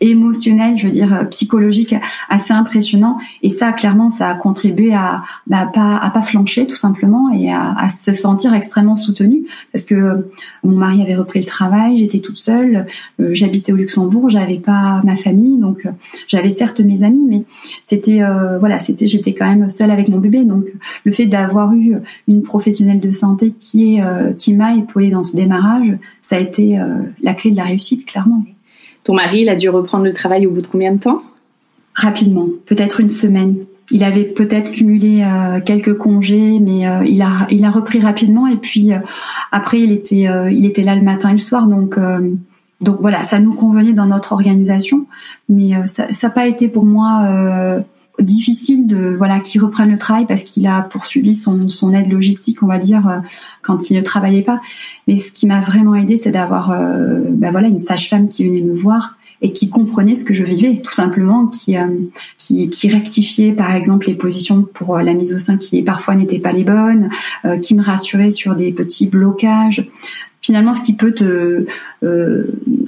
émotionnel, 0.00 0.76
je 0.76 0.88
veux 0.88 0.92
dire 0.92 1.28
psychologique, 1.30 1.94
assez 2.28 2.52
impressionnant, 2.52 3.18
et 3.42 3.50
ça, 3.50 3.72
clairement, 3.72 4.10
ça 4.10 4.28
a 4.28 4.34
contribué 4.34 4.81
à 4.90 5.22
bah, 5.46 5.70
pas 5.72 5.96
à 5.96 6.10
pas 6.10 6.22
flancher 6.22 6.66
tout 6.66 6.76
simplement 6.76 7.32
et 7.32 7.50
à, 7.50 7.74
à, 7.78 7.88
se 7.88 8.12
sentir 8.12 8.54
extrêmement 8.54 8.96
soutenue 8.96 9.44
parce 9.72 9.84
que 9.84 9.94
euh, 9.94 10.30
mon 10.64 10.76
mari 10.76 11.02
avait 11.02 11.14
repris 11.14 11.40
le 11.40 11.46
travail, 11.46 11.98
j'étais 11.98 12.18
toute 12.18 12.38
seule, 12.38 12.86
euh, 13.20 13.30
j'habitais 13.32 13.72
au 13.72 13.76
Luxembourg, 13.76 14.30
j'avais 14.30 14.58
pas 14.58 15.00
ma 15.04 15.16
famille 15.16 15.58
donc 15.58 15.86
euh, 15.86 15.90
j'avais 16.26 16.50
certes 16.50 16.80
mes 16.80 17.02
amis 17.02 17.24
mais 17.28 17.44
c'était 17.86 18.20
voilà 18.58 18.80
c'était 18.80 19.06
j'étais 19.06 19.34
quand 19.34 19.48
même 19.48 19.70
seule 19.70 19.90
avec 19.90 20.08
mon 20.08 20.18
bébé 20.18 20.44
donc 20.44 20.64
le 21.04 21.12
fait 21.12 21.26
d'avoir 21.26 21.72
eu 21.72 21.96
une 22.28 22.42
professionnelle 22.42 23.00
de 23.00 23.10
santé 23.10 23.52
qui 23.60 23.96
est 23.96 24.36
qui 24.38 24.54
m'a 24.54 24.74
épaulée 24.74 25.10
dans 25.10 25.24
ce 25.24 25.36
démarrage 25.36 25.96
ça 26.22 26.36
a 26.36 26.38
été 26.40 26.78
la 27.22 27.34
clé 27.34 27.50
de 27.50 27.56
la 27.56 27.64
réussite 27.64 28.06
clairement. 28.06 28.44
Ton 29.04 29.14
mari 29.14 29.42
il 29.42 29.48
a 29.48 29.56
dû 29.56 29.68
reprendre 29.68 30.04
le 30.04 30.12
travail 30.12 30.46
au 30.46 30.50
bout 30.50 30.62
de 30.62 30.66
combien 30.66 30.92
de 30.92 30.98
temps? 30.98 31.22
Rapidement, 31.94 32.48
peut-être 32.66 33.00
une 33.00 33.10
semaine 33.10 33.56
il 33.92 34.04
avait 34.04 34.24
peut-être 34.24 34.72
cumulé 34.72 35.22
euh, 35.22 35.60
quelques 35.60 35.96
congés, 35.96 36.58
mais 36.60 36.88
euh, 36.88 37.04
il 37.04 37.20
a 37.20 37.46
il 37.50 37.64
a 37.64 37.70
repris 37.70 38.00
rapidement 38.00 38.46
et 38.46 38.56
puis 38.56 38.92
euh, 38.92 38.98
après 39.52 39.80
il 39.80 39.92
était 39.92 40.26
il 40.50 40.64
était 40.64 40.82
là 40.82 40.96
le 40.96 41.02
matin 41.02 41.28
et 41.28 41.34
le 41.34 41.38
soir. 41.38 41.66
Donc 41.66 41.98
donc 42.80 43.00
voilà 43.00 43.22
ça 43.24 43.38
nous 43.38 43.52
convenait 43.52 43.92
dans 43.92 44.06
notre 44.06 44.32
organisation, 44.32 45.06
mais 45.48 45.72
ça 45.86 46.06
n'a 46.22 46.30
pas 46.30 46.46
été 46.46 46.68
pour 46.68 46.86
moi 46.86 47.84
difficile 48.18 48.86
de 48.86 49.14
voilà 49.16 49.40
qu'il 49.40 49.62
reprenne 49.62 49.90
le 49.90 49.98
travail 49.98 50.26
parce 50.26 50.42
qu'il 50.42 50.66
a 50.66 50.82
poursuivi 50.82 51.34
son, 51.34 51.68
son 51.68 51.92
aide 51.92 52.10
logistique 52.10 52.62
on 52.62 52.66
va 52.66 52.78
dire 52.78 53.22
quand 53.62 53.90
il 53.90 53.96
ne 53.96 54.02
travaillait 54.02 54.42
pas. 54.42 54.60
Mais 55.06 55.16
ce 55.16 55.30
qui 55.32 55.46
m'a 55.46 55.60
vraiment 55.60 55.94
aidé 55.94 56.16
c'est 56.16 56.30
d'avoir 56.30 56.70
ben 56.70 57.50
voilà 57.50 57.68
une 57.68 57.78
sage-femme 57.78 58.28
qui 58.28 58.46
venait 58.48 58.62
me 58.62 58.74
voir 58.74 59.16
et 59.42 59.52
qui 59.52 59.68
comprenait 59.68 60.14
ce 60.14 60.24
que 60.24 60.34
je 60.34 60.44
vivais, 60.44 60.80
tout 60.82 60.92
simplement, 60.92 61.46
qui, 61.48 61.76
euh, 61.76 61.88
qui, 62.38 62.70
qui, 62.70 62.88
rectifiait 62.88 63.52
par 63.52 63.74
exemple 63.74 64.06
les 64.06 64.14
positions 64.14 64.62
pour 64.62 64.96
euh, 64.96 65.02
la 65.02 65.14
mise 65.14 65.34
au 65.34 65.38
sein 65.38 65.56
qui 65.56 65.82
parfois 65.82 66.14
n'étaient 66.14 66.38
pas 66.38 66.52
les 66.52 66.62
bonnes, 66.62 67.10
euh, 67.44 67.58
qui 67.58 67.74
me 67.74 67.82
rassurait 67.82 68.30
sur 68.30 68.54
des 68.54 68.72
petits 68.72 69.06
blocages. 69.06 69.88
Finalement, 70.40 70.74
ce 70.74 70.80
qui 70.80 70.92
peut 70.94 71.12
te 71.12 71.66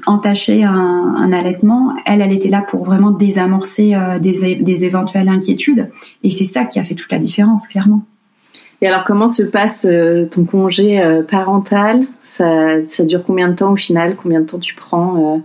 entacher 0.06 0.64
un, 0.64 1.14
un, 1.16 1.32
allaitement, 1.32 1.94
elle, 2.04 2.20
elle 2.20 2.32
était 2.32 2.49
là 2.49 2.64
pour 2.68 2.84
vraiment 2.84 3.12
désamorcer 3.12 3.96
des, 4.20 4.56
des 4.56 4.84
éventuelles 4.84 5.28
inquiétudes, 5.28 5.88
et 6.25 6.32
c'est 6.32 6.46
ça 6.46 6.64
qui 6.64 6.80
a 6.80 6.82
fait 6.82 6.96
toute 6.96 7.12
la 7.12 7.20
différence, 7.20 7.68
clairement. 7.68 8.02
Et 8.82 8.88
alors, 8.88 9.04
comment 9.04 9.28
se 9.28 9.44
passe 9.44 9.87
ton 10.32 10.44
congé 10.44 11.00
parental? 11.30 12.06
Ça, 12.18 12.84
ça, 12.88 13.04
dure 13.04 13.23
combien 13.25 13.46
de 13.46 13.54
temps 13.54 13.70
au 13.70 13.76
final? 13.76 14.16
Combien 14.20 14.40
de 14.40 14.46
temps 14.46 14.58
tu 14.58 14.75
prends 14.75 15.40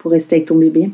pour 0.00 0.10
rester 0.10 0.36
avec 0.36 0.48
ton 0.48 0.56
bébé 0.56 0.90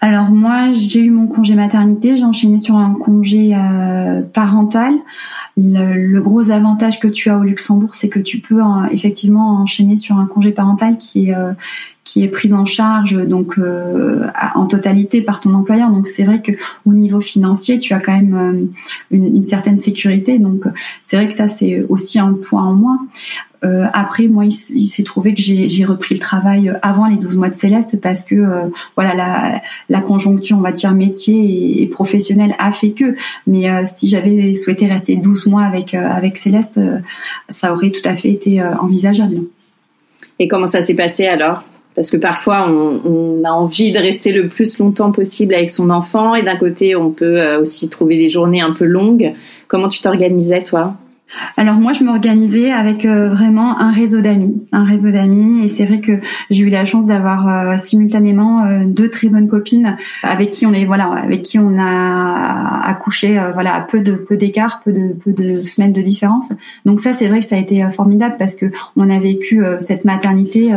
alors 0.00 0.30
moi, 0.30 0.72
j'ai 0.72 1.00
eu 1.00 1.10
mon 1.10 1.26
congé 1.26 1.54
maternité, 1.54 2.16
j'ai 2.16 2.24
enchaîné 2.24 2.58
sur 2.58 2.76
un 2.76 2.94
congé 2.94 3.54
euh, 3.54 4.22
parental. 4.22 4.94
Le, 5.56 6.20
gros 6.20 6.50
avantage 6.50 7.00
que 7.00 7.08
tu 7.08 7.30
as 7.30 7.38
au 7.38 7.42
Luxembourg, 7.42 7.94
c'est 7.94 8.08
que 8.08 8.20
tu 8.20 8.38
peux 8.38 8.62
euh, 8.62 8.86
effectivement 8.92 9.60
enchaîner 9.60 9.96
sur 9.96 10.16
un 10.16 10.26
congé 10.26 10.52
parental 10.52 10.98
qui 10.98 11.30
est 11.30 11.34
euh, 11.34 11.52
qui 12.04 12.22
est 12.22 12.28
pris 12.28 12.54
en 12.54 12.64
charge 12.64 13.12
donc 13.26 13.60
en 14.54 14.64
totalité 14.66 15.20
par 15.20 15.40
ton 15.40 15.52
employeur. 15.52 15.90
Donc 15.90 16.06
c'est 16.06 16.24
vrai 16.24 16.40
que 16.40 16.52
au 16.86 16.94
niveau 16.94 17.20
financier, 17.20 17.78
tu 17.80 17.92
as 17.92 18.00
quand 18.00 18.14
même 18.14 18.70
une, 19.10 19.36
une, 19.36 19.44
certaine 19.44 19.78
sécurité. 19.78 20.38
Donc 20.38 20.64
c'est 21.02 21.16
vrai 21.16 21.28
que 21.28 21.34
ça 21.34 21.48
c'est 21.48 21.84
aussi 21.90 22.18
un 22.18 22.32
point 22.32 22.62
en 22.62 22.72
moins. 22.72 23.06
Euh, 23.64 23.86
après, 23.92 24.28
moi, 24.28 24.44
il, 24.44 24.86
s'est 24.86 25.02
trouvé 25.02 25.34
que 25.34 25.40
j'ai 25.40 25.84
repris 25.84 26.14
le 26.14 26.20
travail 26.20 26.72
avant 26.82 27.06
les 27.06 27.16
12 27.16 27.36
mois 27.36 27.48
de 27.48 27.56
Céleste 27.56 28.00
parce 28.00 28.22
que 28.22 28.36
euh, 28.36 28.66
voilà 28.94 29.14
la, 29.14 29.62
la, 29.88 30.00
conjoncture, 30.00 30.56
on 30.56 30.60
va 30.60 30.70
dire 30.70 30.92
métier 30.92 31.82
et, 31.82 31.86
professionnel 31.86 32.54
a 32.58 32.70
fait 32.70 32.90
que. 32.90 33.16
Mais 33.48 33.68
euh, 33.68 33.82
si 33.84 34.08
j'avais 34.08 34.54
souhaité 34.54 34.86
rester 34.86 35.16
12 35.16 35.46
mois 35.46 35.64
avec 35.64 35.94
avec 35.94 36.36
Céleste, 36.36 36.80
ça 37.48 37.72
aurait 37.72 37.90
tout 37.90 38.06
à 38.08 38.14
fait 38.14 38.30
été 38.30 38.62
envisageable. 38.62 39.42
Et 40.38 40.46
comment 40.46 40.68
ça 40.68 40.82
s'est 40.82 40.94
passé 40.94 41.26
alors? 41.26 41.64
Parce 41.96 42.12
que 42.12 42.16
parfois 42.16 42.70
on, 42.70 43.00
on, 43.04 43.44
a 43.44 43.50
envie 43.50 43.90
de 43.90 43.98
rester 43.98 44.32
le 44.32 44.48
plus 44.48 44.78
longtemps 44.78 45.10
possible 45.10 45.52
avec 45.52 45.70
son 45.70 45.90
enfant 45.90 46.36
et 46.36 46.42
d'un 46.42 46.54
côté 46.54 46.94
on 46.94 47.10
peut 47.10 47.56
aussi 47.56 47.88
trouver 47.88 48.18
des 48.18 48.30
journées 48.30 48.60
un 48.60 48.70
peu 48.70 48.84
longues. 48.84 49.32
Comment 49.66 49.88
tu 49.88 50.00
t'organisais 50.00 50.62
toi? 50.62 50.94
Alors 51.56 51.76
moi, 51.76 51.92
je 51.92 52.04
m'organisais 52.04 52.70
avec 52.70 53.04
euh, 53.04 53.28
vraiment 53.28 53.78
un 53.80 53.92
réseau 53.92 54.20
d'amis, 54.20 54.62
un 54.72 54.84
réseau 54.84 55.10
d'amis, 55.10 55.64
et 55.64 55.68
c'est 55.68 55.84
vrai 55.84 56.00
que 56.00 56.20
j'ai 56.50 56.62
eu 56.62 56.70
la 56.70 56.84
chance 56.84 57.06
d'avoir 57.06 57.48
euh, 57.48 57.76
simultanément 57.76 58.64
euh, 58.64 58.84
deux 58.86 59.10
très 59.10 59.28
bonnes 59.28 59.48
copines 59.48 59.96
avec 60.22 60.52
qui 60.52 60.66
on 60.66 60.72
est 60.72 60.84
voilà, 60.84 61.10
avec 61.12 61.42
qui 61.42 61.58
on 61.58 61.78
a 61.78 62.80
accouché 62.84 63.40
voilà 63.52 63.74
à 63.74 63.80
peu 63.82 64.00
de 64.00 64.12
peu 64.12 64.36
d'écart, 64.36 64.80
peu 64.84 64.92
de 64.92 65.12
peu 65.12 65.32
de 65.32 65.62
semaines 65.64 65.92
de 65.92 66.00
différence. 66.00 66.52
Donc 66.84 67.00
ça, 67.00 67.12
c'est 67.12 67.28
vrai 67.28 67.40
que 67.40 67.46
ça 67.46 67.56
a 67.56 67.58
été 67.58 67.88
formidable 67.90 68.36
parce 68.38 68.54
que 68.54 68.66
on 68.96 69.10
a 69.10 69.18
vécu 69.18 69.62
cette 69.78 70.04
maternité 70.04 70.72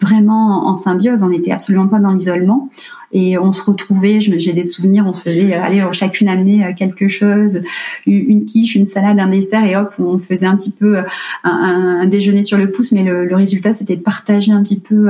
vraiment 0.00 0.66
en 0.66 0.74
symbiose. 0.74 1.22
On 1.22 1.28
n'était 1.28 1.52
absolument 1.52 1.88
pas 1.88 2.00
dans 2.00 2.12
l'isolement 2.12 2.70
et 3.12 3.38
on 3.38 3.52
se 3.52 3.62
retrouvait. 3.62 4.20
J'ai 4.20 4.52
des 4.52 4.62
souvenirs, 4.62 5.04
on 5.06 5.12
se 5.12 5.22
faisait 5.22 5.54
euh, 5.54 5.62
aller 5.62 5.84
chacune 5.92 6.28
amener 6.28 6.64
euh, 6.64 6.72
quelque 6.74 7.08
chose, 7.08 7.62
une 8.06 8.44
quiche, 8.44 8.74
une 8.74 8.86
salade, 8.86 9.18
un 9.18 9.28
dessert 9.28 9.64
et 9.64 9.76
hop, 9.76 9.92
on 9.98 10.18
faisait 10.18 10.46
un 10.46 10.56
petit 10.56 10.70
peu 10.70 10.98
euh, 10.98 11.02
un, 11.44 12.06
déjeuner 12.06 12.42
sur 12.42 12.58
le 12.58 12.70
pouce. 12.70 12.92
Mais 12.92 13.04
le, 13.04 13.34
résultat, 13.34 13.72
c'était 13.72 13.96
de 13.96 14.02
partager 14.02 14.52
un 14.52 14.62
petit 14.62 14.78
peu 14.78 15.08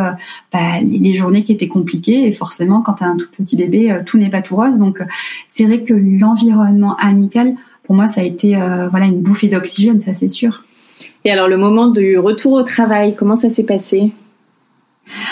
bah, 0.52 0.80
les 0.80 1.14
journées 1.14 1.42
qui 1.42 1.52
étaient 1.52 1.68
compliquées. 1.68 2.26
Et 2.26 2.32
forcément, 2.32 2.80
quand 2.80 2.94
tu 2.94 3.04
as 3.04 3.08
un 3.08 3.16
tout 3.16 3.28
petit 3.36 3.56
bébé, 3.56 4.00
tout 4.06 4.18
n'est 4.18 4.30
pas 4.30 4.42
tout 4.42 4.56
rose. 4.56 4.78
Donc 4.78 5.00
c'est 5.48 5.64
vrai 5.64 5.82
que 5.82 5.92
l'environnement 5.92 6.96
amical, 6.96 7.54
pour 7.84 7.94
moi, 7.94 8.08
ça 8.08 8.20
a 8.20 8.24
été 8.24 8.56
voilà 8.90 9.06
une 9.06 9.20
bouffée 9.20 9.48
d'oxygène, 9.48 10.00
ça 10.00 10.14
c'est 10.14 10.28
sûr. 10.28 10.64
Et 11.24 11.30
alors 11.30 11.48
le 11.48 11.56
moment 11.56 11.88
du 11.88 12.18
retour 12.18 12.52
au 12.52 12.62
travail, 12.62 13.14
comment 13.16 13.36
ça 13.36 13.50
s'est 13.50 13.66
passé? 13.66 14.12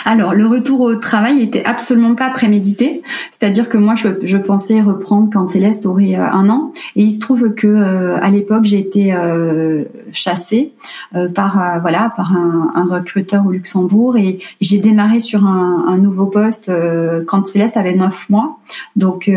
Alors, 0.05 0.35
le 0.35 0.47
retour 0.47 0.81
au 0.81 0.95
travail 0.97 1.43
était 1.43 1.65
absolument 1.65 2.15
pas 2.15 2.31
prémédité. 2.31 3.03
C'est-à-dire 3.31 3.69
que 3.69 3.79
moi, 3.79 3.95
je, 3.95 4.37
pensais 4.37 4.81
reprendre 4.81 5.31
quand 5.33 5.49
Céleste 5.49 5.87
aurait 5.87 6.17
euh, 6.17 6.25
un 6.25 6.49
an. 6.49 6.73
Et 6.97 7.03
il 7.03 7.13
se 7.13 7.21
trouve 7.21 7.55
que 7.55 7.67
euh, 7.67 8.19
à 8.21 8.31
l'époque, 8.31 8.65
j'ai 8.65 8.79
été 8.79 9.13
euh, 9.15 9.85
chassée 10.13 10.73
par 11.35 11.81
voilà 11.81 12.13
par 12.17 12.33
un, 12.35 12.87
recruteur 12.91 13.47
au 13.47 13.51
Luxembourg 13.51 14.17
et 14.17 14.39
j'ai 14.61 14.79
démarré 14.79 15.21
sur 15.21 15.47
un, 15.47 15.99
nouveau 15.99 16.27
poste 16.27 16.71
quand 17.27 17.47
Céleste 17.47 17.77
avait 17.77 17.95
neuf 17.95 18.29
mois. 18.29 18.59
Donc, 18.97 19.31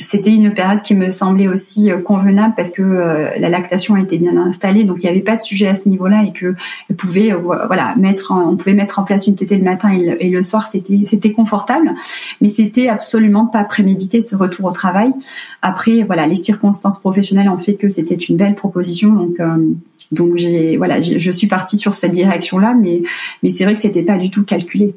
c'était 0.00 0.32
une 0.32 0.52
période 0.52 0.82
qui 0.82 0.94
me 0.94 1.10
semblait 1.10 1.48
aussi 1.48 1.90
convenable 2.04 2.54
parce 2.56 2.70
que 2.70 2.82
la 2.82 3.48
lactation 3.48 3.96
était 3.96 4.18
bien 4.18 4.36
installée, 4.36 4.84
donc 4.84 5.02
il 5.02 5.06
n'y 5.06 5.10
avait 5.10 5.22
pas 5.22 5.36
de 5.36 5.42
sujet 5.42 5.68
à 5.68 5.74
ce 5.74 5.88
niveau-là 5.88 6.24
et 6.24 6.32
que 6.32 6.54
pouvait 6.96 7.32
voilà 7.32 7.94
mettre 7.96 8.32
on 8.32 8.56
pouvait 8.56 8.74
mettre 8.74 8.98
en 8.98 9.04
place 9.04 9.26
une 9.26 9.36
le 9.40 9.62
matin 9.62 9.90
et 9.90 10.30
le, 10.30 10.42
soir, 10.42 10.66
c'était 10.66 11.00
c'était 11.04 11.32
confortable, 11.32 11.94
mais 12.40 12.48
c'était 12.48 12.88
absolument 12.88 13.46
pas 13.46 13.64
prémédité 13.64 14.20
ce 14.20 14.36
retour 14.36 14.66
au 14.66 14.72
travail. 14.72 15.12
Après, 15.62 16.02
voilà, 16.02 16.26
les 16.26 16.36
circonstances 16.36 16.98
professionnelles 16.98 17.48
ont 17.48 17.58
fait 17.58 17.74
que 17.74 17.88
c'était 17.88 18.14
une 18.14 18.36
belle 18.36 18.54
proposition, 18.54 19.12
donc 19.12 19.40
euh, 19.40 19.56
donc 20.12 20.36
j'ai 20.36 20.76
voilà, 20.76 21.00
je 21.00 21.30
suis 21.30 21.46
partie 21.46 21.78
sur 21.78 21.94
cette 21.94 22.12
direction-là, 22.12 22.74
mais 22.74 23.02
mais 23.42 23.50
c'est 23.50 23.64
vrai 23.64 23.74
que 23.74 23.80
c'était 23.80 24.02
pas 24.02 24.16
du 24.16 24.30
tout 24.30 24.44
calculé. 24.44 24.94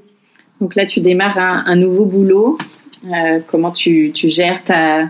Donc 0.61 0.75
là, 0.75 0.85
tu 0.85 0.99
démarres 0.99 1.39
un, 1.39 1.75
nouveau 1.75 2.05
boulot. 2.05 2.57
Euh, 3.11 3.39
comment 3.47 3.71
tu, 3.71 4.11
tu 4.13 4.29
gères 4.29 4.63
ta 4.63 5.07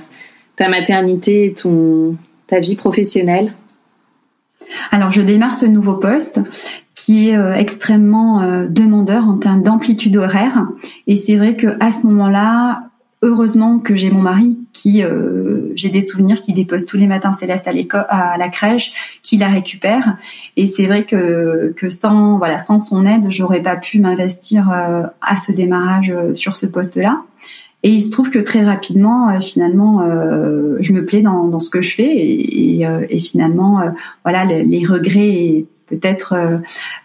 ta 0.56 0.70
maternité 0.70 1.48
et 1.48 1.54
ton 1.54 2.16
ta 2.48 2.60
vie 2.60 2.76
professionnelle? 2.76 3.54
Alors 4.92 5.12
je 5.12 5.22
démarre 5.22 5.56
ce 5.56 5.66
nouveau 5.66 5.96
poste 5.96 6.42
qui 6.96 7.30
est 7.30 7.38
euh, 7.38 7.56
extrêmement 7.56 8.42
euh, 8.42 8.68
demandeur 8.68 9.28
en 9.28 9.38
termes 9.38 9.64
d'amplitude 9.64 10.18
horaire. 10.18 10.68
Et 11.08 11.16
c'est 11.16 11.36
vrai 11.36 11.56
que 11.56 11.68
à 11.80 11.92
ce 11.92 12.06
moment-là, 12.08 12.84
heureusement 13.24 13.80
que 13.80 13.96
j'ai 13.96 14.12
mon 14.12 14.22
mari 14.22 14.60
qui, 14.72 15.04
euh, 15.04 15.72
j'ai 15.76 15.90
des 15.90 16.02
souvenirs 16.02 16.42
qui 16.42 16.54
dépose 16.54 16.86
tous 16.86 16.98
les 16.98 17.08
matins 17.08 17.34
Céleste 17.34 17.68
à 17.68 18.38
la 18.38 18.50
crèche, 18.50 19.20
qui 19.24 19.38
la 19.38 19.48
récupère. 19.48 20.18
Et 20.58 20.68
c'est 20.68 20.86
vrai 20.86 21.06
que 21.06 21.74
sans 21.90 22.80
son 22.80 23.06
aide, 23.06 23.28
j'aurais 23.30 23.62
pas 23.62 23.76
pu 23.76 24.00
m'investir 24.00 24.70
à 24.70 25.38
ce 25.38 25.52
démarrage 25.52 26.14
sur 26.34 26.56
ce 26.56 26.66
poste-là. 26.66 27.22
Et 27.84 27.90
il 27.90 28.02
se 28.02 28.12
trouve 28.12 28.30
que 28.30 28.40
très 28.40 28.64
rapidement, 28.64 29.40
finalement, 29.42 30.02
je 30.80 30.94
me 30.94 31.04
plais 31.04 31.22
dans, 31.22 31.46
dans 31.46 31.60
ce 31.60 31.70
que 31.72 31.82
je 31.82 31.96
fais 31.96 32.16
et, 32.16 32.84
et, 33.10 33.20
finalement, 33.20 33.82
voilà, 34.24 34.46
les, 34.46 34.64
les 34.64 34.86
regrets 34.86 35.66
peut-être 35.92 36.34
euh, 36.34 36.58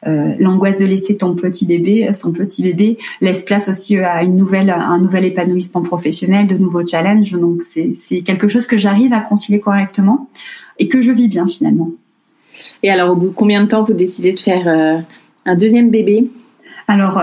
euh, 0.07 0.35
l'angoisse 0.39 0.79
de 0.79 0.87
laisser 0.87 1.17
ton 1.17 1.35
petit 1.35 1.67
bébé, 1.67 2.11
son 2.15 2.33
petit 2.33 2.63
bébé, 2.63 2.97
laisse 3.21 3.45
place 3.45 3.69
aussi 3.69 3.99
euh, 3.99 4.07
à 4.07 4.23
une 4.23 4.37
nouvelle, 4.37 4.71
un 4.71 4.99
nouvel 4.99 5.25
épanouissement 5.25 5.83
professionnel, 5.83 6.47
de 6.47 6.57
nouveaux 6.57 6.87
challenges. 6.87 7.33
Donc 7.33 7.63
c'est 7.63 8.21
quelque 8.21 8.49
chose 8.49 8.67
que 8.67 8.79
j'arrive 8.79 9.13
à 9.13 9.21
concilier 9.21 9.61
correctement 9.61 10.29
et 10.79 10.89
que 10.89 11.01
je 11.01 11.13
vis 11.13 11.29
bien 11.29 11.47
finalement. 11.47 11.91
Et 12.83 12.91
alors 12.91 13.11
au 13.11 13.17
bout 13.17 13.29
de 13.29 13.35
combien 13.35 13.63
de 13.63 13.69
temps 13.69 13.83
vous 13.83 13.93
décidez 13.93 14.33
de 14.33 14.39
faire 14.39 15.05
un 15.45 15.55
deuxième 15.55 15.91
bébé? 15.91 16.31
Alors, 16.89 17.21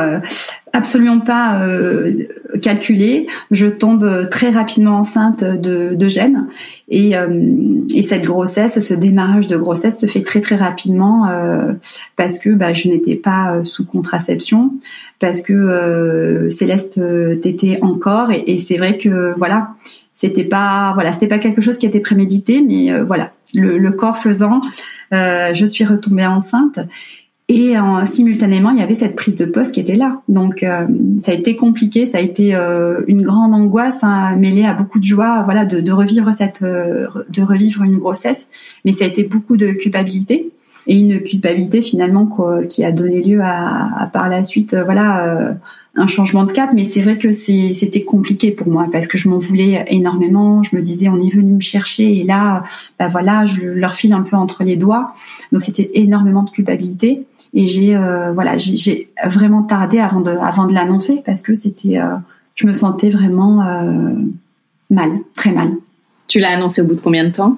absolument 0.74 1.20
pas 1.20 1.64
euh, 1.64 2.26
calculé. 2.62 3.28
Je 3.52 3.68
tombe 3.68 4.28
très 4.30 4.50
rapidement 4.50 4.98
enceinte 4.98 5.44
de, 5.44 5.94
de 5.94 6.08
et, 6.90 7.16
euh, 7.16 7.42
et, 7.94 8.02
cette 8.02 8.24
grossesse, 8.24 8.80
ce 8.80 8.94
démarrage 8.94 9.48
de 9.48 9.56
grossesse 9.56 10.00
se 10.00 10.08
fait 10.08 10.24
très 10.24 10.42
très 10.42 10.56
rapidement 10.56 11.28
euh, 11.28 11.74
parce 12.18 12.40
que 12.40 12.50
bah, 12.50 12.74
je 12.74 12.90
n'étais 12.90 13.16
pas 13.16 13.54
euh, 13.54 13.64
sous 13.64 13.86
contraception, 13.86 14.74
parce 15.20 15.42
que 15.42 15.54
euh, 15.54 16.50
Céleste 16.50 17.00
t'était 17.42 17.80
encore. 17.82 18.32
Et, 18.32 18.44
et 18.48 18.58
c'est 18.58 18.78
vrai 18.78 18.98
que 18.98 19.34
voilà, 19.38 19.70
c'était 20.14 20.44
pas 20.44 20.92
voilà, 20.96 21.14
c'était 21.14 21.28
pas 21.28 21.40
quelque 21.40 21.62
chose 21.62 21.78
qui 21.78 21.86
était 21.86 22.00
prémédité, 22.00 22.62
mais 22.62 23.00
voilà, 23.02 23.32
le, 23.54 23.78
le 23.78 23.92
corps 23.92 24.18
faisant, 24.18 24.62
je 25.12 25.66
suis 25.66 25.86
retombée 25.86 26.26
enceinte 26.26 26.80
et 27.50 27.78
en, 27.78 28.06
simultanément, 28.06 28.72
il 28.72 28.80
y 28.80 28.82
avait 28.82 28.94
cette 28.94 29.16
prise 29.16 29.36
de 29.36 29.46
poste 29.46 29.74
qui 29.74 29.82
était 29.82 29.98
là. 29.98 30.22
Donc, 30.30 30.64
euh, 30.64 30.88
ça 31.20 31.34
a 31.34 31.36
été 31.36 31.58
compliqué, 31.58 32.06
ça 32.06 32.20
a 32.20 32.22
été 32.22 32.56
euh, 32.56 33.02
une 33.08 33.22
grande 33.22 33.54
angoisse 33.54 34.02
hein, 34.02 34.38
mêlée 34.38 34.64
à 34.64 34.74
beaucoup 34.74 34.98
de 34.98 35.04
joie, 35.04 35.42
voilà, 35.44 35.66
de, 35.66 35.82
de 35.82 35.92
revivre 35.92 36.32
cette, 36.34 36.62
euh, 36.62 37.08
de 37.30 37.42
revivre 37.42 37.84
une 37.84 37.98
grossesse. 37.98 38.48
Mais 38.86 38.94
ça 38.94 39.04
a 39.04 39.08
été 39.10 39.24
beaucoup 39.24 39.58
de 39.58 39.72
culpabilité 39.72 40.52
et 40.88 40.98
une 40.98 41.22
culpabilité 41.22 41.82
finalement 41.82 42.26
quoi, 42.26 42.64
qui 42.64 42.84
a 42.86 42.92
donné 42.92 43.22
lieu 43.22 43.42
à, 43.42 44.04
à 44.04 44.08
par 44.08 44.30
la 44.30 44.44
suite, 44.44 44.76
voilà, 44.76 45.56
un 45.96 46.08
changement 46.08 46.44
de 46.44 46.52
cap. 46.52 46.72
Mais 46.74 46.84
c'est 46.84 47.02
vrai 47.02 47.18
que 47.18 47.32
c'était 47.32 48.04
compliqué 48.04 48.52
pour 48.52 48.68
moi 48.68 48.88
parce 48.92 49.08
que 49.08 49.18
je 49.18 49.30
m'en 49.30 49.38
voulais 49.38 49.86
énormément. 49.88 50.64
Je 50.64 50.76
me 50.76 50.82
disais, 50.82 51.08
on 51.08 51.20
est 51.20 51.34
venu 51.34 51.54
me 51.54 51.62
chercher 51.62 52.20
et 52.20 52.24
là, 52.24 52.64
bah 53.00 53.08
voilà, 53.08 53.46
je 53.46 53.62
leur 53.62 53.96
file 53.96 54.14
un 54.14 54.24
peu 54.24 54.36
entre 54.36 54.64
les 54.64 54.76
doigts. 54.76 55.14
Donc, 55.52 55.62
c'était 55.62 55.92
énormément 55.94 56.44
de 56.44 56.50
culpabilité. 56.50 57.26
Et 57.54 57.68
j'ai 57.68 57.96
euh, 57.96 58.32
voilà, 58.34 58.58
j'ai 58.58 59.10
vraiment 59.26 59.64
tardé 59.64 60.00
avant 60.00 60.22
de 60.22 60.32
avant 60.32 60.66
de 60.66 60.74
l'annoncer 60.74 61.22
parce 61.26 61.42
que 61.42 61.54
c'était, 61.54 62.00
euh, 62.00 62.16
je 62.56 62.66
me 62.66 62.74
sentais 62.74 63.10
vraiment 63.10 63.64
euh, 63.64 64.14
mal, 64.90 65.12
très 65.36 65.52
mal. 65.52 65.72
Tu 66.28 66.40
l'as 66.40 66.56
annoncé 66.58 66.82
au 66.82 66.86
bout 66.86 66.96
de 66.96 67.02
combien 67.02 67.26
de 67.26 67.32
temps? 67.32 67.58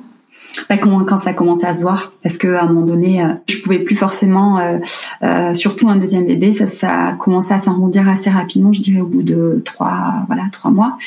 Bah, 0.69 0.77
quand, 0.77 1.03
quand 1.05 1.17
ça 1.17 1.33
commençait 1.33 1.67
à 1.67 1.73
se 1.73 1.81
voir, 1.81 2.13
parce 2.23 2.37
que 2.37 2.53
à 2.55 2.63
un 2.63 2.67
moment 2.67 2.85
donné, 2.85 3.23
euh, 3.23 3.27
je 3.47 3.57
pouvais 3.57 3.79
plus 3.79 3.95
forcément, 3.95 4.59
euh, 4.59 4.77
euh, 5.23 5.53
surtout 5.53 5.89
un 5.89 5.95
deuxième 5.95 6.25
bébé, 6.25 6.51
ça, 6.51 6.67
ça 6.67 7.07
a 7.07 7.13
commencé 7.13 7.53
à 7.53 7.57
s'arrondir 7.57 8.07
assez 8.07 8.29
rapidement, 8.29 8.73
je 8.73 8.81
dirais 8.81 9.01
au 9.01 9.07
bout 9.07 9.23
de 9.23 9.61
trois, 9.65 10.13
voilà, 10.27 10.43
trois 10.51 10.71
mois. 10.71 10.97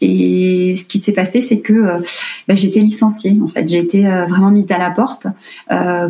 Et 0.00 0.76
ce 0.78 0.84
qui 0.84 0.98
s'est 0.98 1.12
passé, 1.12 1.40
c'est 1.40 1.58
que 1.58 1.72
euh, 1.72 1.98
bah, 2.48 2.54
j'étais 2.54 2.80
licenciée. 2.80 3.38
En 3.42 3.48
fait, 3.48 3.68
j'ai 3.68 3.78
été 3.78 4.02
vraiment 4.28 4.50
mise 4.50 4.70
à 4.72 4.78
la 4.78 4.90
porte, 4.90 5.26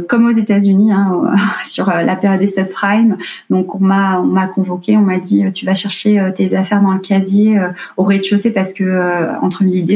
comme 0.09 0.27
aux 0.27 0.31
États-Unis, 0.31 0.93
hein, 0.93 1.35
sur 1.65 1.87
la 1.87 2.17
période 2.17 2.41
des 2.41 2.47
subprimes. 2.47 3.17
Donc 3.51 3.75
on 3.75 3.81
m'a, 3.81 4.21
on 4.21 4.27
m'a 4.27 4.47
convoqué, 4.47 4.97
on 4.97 5.03
m'a 5.03 5.19
dit, 5.19 5.45
tu 5.53 5.67
vas 5.67 5.75
chercher 5.75 6.31
tes 6.35 6.55
affaires 6.55 6.81
dans 6.81 6.93
le 6.93 6.99
casier 6.99 7.59
au 7.97 8.03
rez-de-chaussée 8.03 8.53
parce 8.53 8.73
que 8.73 9.29
entre 9.43 9.65
midi 9.65 9.95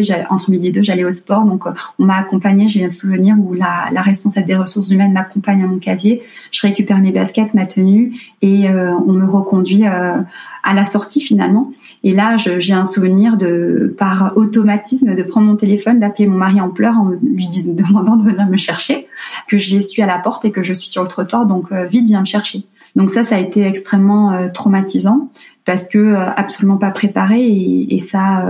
et 0.68 0.70
deux, 0.72 0.83
j'allais 0.83 1.04
au 1.04 1.11
sport. 1.11 1.44
Donc 1.44 1.64
on 1.98 2.04
m'a 2.04 2.16
accompagnée. 2.16 2.68
J'ai 2.68 2.83
souvenir 2.88 3.36
où 3.38 3.54
la, 3.54 3.90
responsable 4.02 4.46
des 4.46 4.56
ressources 4.56 4.90
humaines 4.90 5.12
m'accompagne 5.12 5.62
à 5.62 5.66
mon 5.66 5.78
casier. 5.78 6.22
Je 6.50 6.62
récupère 6.62 6.98
mes 6.98 7.12
baskets, 7.12 7.54
ma 7.54 7.66
tenue 7.66 8.14
et 8.42 8.68
euh, 8.68 8.92
on 9.06 9.12
me 9.12 9.26
reconduit 9.26 9.86
euh, 9.86 10.16
à 10.62 10.74
la 10.74 10.84
sortie 10.84 11.20
finalement. 11.20 11.70
Et 12.02 12.12
là, 12.12 12.36
j'ai 12.36 12.74
un 12.74 12.84
souvenir 12.84 13.36
de, 13.36 13.94
par 13.98 14.32
automatisme, 14.36 15.14
de 15.14 15.22
prendre 15.22 15.46
mon 15.46 15.56
téléphone, 15.56 16.00
d'appeler 16.00 16.26
mon 16.26 16.38
mari 16.38 16.60
en 16.60 16.70
pleurs 16.70 16.96
en 16.96 17.10
lui 17.22 17.48
demandant 17.66 18.16
de 18.16 18.24
venir 18.30 18.46
me 18.46 18.56
chercher, 18.56 19.06
que 19.48 19.58
j'y 19.58 19.82
suis 19.82 20.02
à 20.02 20.06
la 20.06 20.18
porte 20.18 20.44
et 20.44 20.50
que 20.50 20.62
je 20.62 20.72
suis 20.72 20.88
sur 20.88 21.02
le 21.02 21.08
trottoir, 21.08 21.46
donc 21.46 21.72
euh, 21.72 21.84
vite 21.84 22.06
viens 22.06 22.20
me 22.20 22.26
chercher. 22.26 22.64
Donc 22.96 23.10
ça, 23.10 23.24
ça 23.24 23.36
a 23.36 23.38
été 23.38 23.66
extrêmement 23.66 24.48
traumatisant 24.52 25.28
parce 25.64 25.88
que 25.88 26.14
absolument 26.14 26.76
pas 26.76 26.92
préparé 26.92 27.42
et 27.90 27.98
ça 27.98 28.44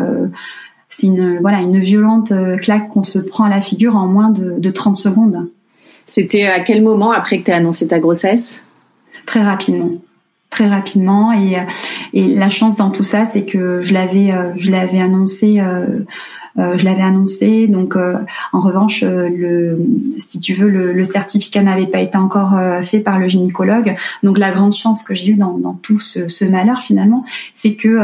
c'est 0.96 1.08
une 1.08 1.40
voilà 1.40 1.60
une 1.60 1.80
violente 1.80 2.30
euh, 2.30 2.56
claque 2.56 2.88
qu'on 2.88 3.02
se 3.02 3.18
prend 3.18 3.44
à 3.44 3.48
la 3.48 3.60
figure 3.60 3.96
en 3.96 4.06
moins 4.06 4.30
de, 4.30 4.54
de 4.58 4.70
30 4.70 4.96
secondes. 4.96 5.50
C'était 6.06 6.44
à 6.44 6.60
quel 6.60 6.82
moment 6.82 7.10
après 7.10 7.40
que 7.40 7.46
tu 7.46 7.50
as 7.50 7.56
annoncé 7.56 7.88
ta 7.88 7.98
grossesse? 7.98 8.62
Très 9.26 9.42
rapidement 9.42 9.90
très 10.54 10.68
rapidement 10.68 11.32
et, 11.32 11.56
et 12.12 12.28
la 12.28 12.48
chance 12.48 12.76
dans 12.76 12.90
tout 12.90 13.02
ça 13.02 13.24
c'est 13.32 13.44
que 13.44 13.80
je 13.80 13.92
l'avais 13.92 14.30
euh, 14.30 14.52
je 14.56 14.70
l'avais 14.70 15.00
annoncé 15.00 15.58
euh, 15.58 16.04
euh, 16.56 16.76
je 16.76 16.84
l'avais 16.84 17.02
annoncé. 17.02 17.66
Donc, 17.66 17.96
euh, 17.96 18.16
en 18.52 18.60
revanche, 18.60 19.02
euh, 19.02 19.28
le, 19.28 19.78
si 20.18 20.38
tu 20.38 20.54
veux, 20.54 20.68
le, 20.68 20.92
le 20.92 21.04
certificat 21.04 21.62
n'avait 21.62 21.86
pas 21.86 22.00
été 22.00 22.16
encore 22.16 22.54
fait 22.82 23.00
par 23.00 23.18
le 23.18 23.28
gynécologue. 23.28 23.96
Donc, 24.22 24.38
la 24.38 24.52
grande 24.52 24.72
chance 24.72 25.02
que 25.02 25.14
j'ai 25.14 25.32
eue 25.32 25.36
dans, 25.36 25.58
dans, 25.58 25.74
tout 25.74 25.98
ce, 25.98 26.28
ce, 26.28 26.44
malheur 26.44 26.80
finalement, 26.80 27.24
c'est 27.52 27.74
que 27.74 27.98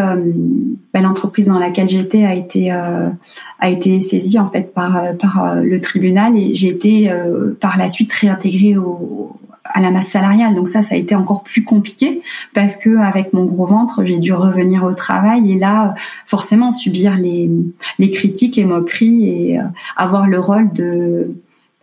bah, 0.93 1.01
l'entreprise 1.01 1.47
dans 1.47 1.59
laquelle 1.59 1.89
j'étais 1.89 2.25
a 2.25 2.35
été 2.35 2.71
a 2.71 3.71
été 3.71 4.01
saisie 4.01 4.39
en 4.39 4.47
fait 4.47 4.73
par 4.73 5.03
par 5.19 5.57
le 5.57 5.81
tribunal 5.81 6.37
et 6.37 6.55
j'ai 6.55 6.69
été 6.69 7.13
par 7.61 7.77
la 7.79 7.89
suite 7.89 8.13
réintégrée 8.13 8.77
au, 8.77 9.40
à 9.73 9.81
la 9.81 9.91
masse 9.91 10.09
salariale. 10.09 10.55
Donc 10.55 10.69
ça, 10.69 10.83
ça 10.83 10.95
a 10.95 10.99
été 10.99 11.15
encore 11.15 11.43
plus 11.43 11.65
compliqué 11.65 12.23
parce 12.55 12.77
que 12.77 12.99
avec 12.99 13.33
mon 13.33 13.45
gros 13.45 13.67
ventre, 13.67 14.05
j'ai 14.05 14.19
dû 14.19 14.33
revenir 14.33 14.85
au 14.85 14.95
travail 14.95 15.53
et 15.53 15.59
là, 15.59 15.95
forcément, 16.27 16.73
subir 16.73 17.17
les, 17.17 17.51
les 17.99 18.11
critiques, 18.11 18.57
les 18.57 18.65
moqueries 18.65 19.29
et 19.29 19.59
euh, 19.59 19.65
avoir 19.97 20.27
le 20.27 20.41
rôle 20.41 20.73
de 20.73 21.35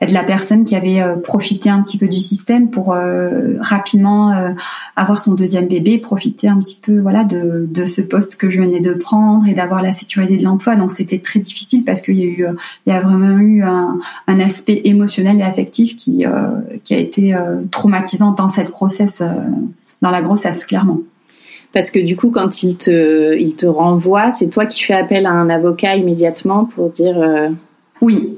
de 0.05 0.13
la 0.13 0.23
personne 0.23 0.63
qui 0.63 0.75
avait 0.75 1.01
euh, 1.01 1.15
profité 1.15 1.69
un 1.69 1.81
petit 1.81 1.97
peu 1.97 2.07
du 2.07 2.19
système 2.19 2.69
pour 2.69 2.93
euh, 2.93 3.55
rapidement 3.61 4.31
euh, 4.31 4.51
avoir 4.95 5.21
son 5.21 5.33
deuxième 5.33 5.67
bébé, 5.67 5.97
profiter 5.97 6.47
un 6.47 6.59
petit 6.59 6.79
peu 6.79 6.99
voilà 6.99 7.23
de, 7.23 7.65
de 7.67 7.85
ce 7.87 8.01
poste 8.01 8.35
que 8.35 8.47
je 8.47 8.61
venais 8.61 8.79
de 8.79 8.93
prendre 8.93 9.47
et 9.47 9.55
d'avoir 9.55 9.81
la 9.81 9.93
sécurité 9.93 10.37
de 10.37 10.43
l'emploi. 10.43 10.75
Donc 10.75 10.91
c'était 10.91 11.17
très 11.17 11.39
difficile 11.39 11.83
parce 11.83 12.01
qu'il 12.01 12.19
y 12.19 12.21
a 12.21 12.25
eu 12.25 12.45
il 12.85 12.93
y 12.93 12.95
a 12.95 13.01
vraiment 13.01 13.39
eu 13.39 13.63
un, 13.63 13.97
un 14.27 14.39
aspect 14.39 14.81
émotionnel 14.83 15.39
et 15.39 15.43
affectif 15.43 15.95
qui 15.95 16.25
qui 16.83 16.93
a 16.93 16.97
été 16.97 17.35
traumatisant 17.71 18.31
dans 18.31 18.49
cette 18.49 18.69
grossesse 18.69 19.23
dans 20.01 20.11
la 20.11 20.21
grossesse 20.21 20.63
clairement. 20.63 20.99
Parce 21.73 21.91
que 21.91 21.99
du 21.99 22.15
coup, 22.15 22.31
quand 22.31 22.63
il 22.63 22.77
te, 22.77 23.35
il 23.37 23.55
te 23.55 23.65
renvoie, 23.65 24.29
c'est 24.29 24.49
toi 24.49 24.65
qui 24.65 24.83
fais 24.83 24.93
appel 24.93 25.25
à 25.25 25.31
un 25.31 25.49
avocat 25.49 25.95
immédiatement 25.95 26.65
pour 26.65 26.89
dire. 26.89 27.17
Oui, 27.99 28.37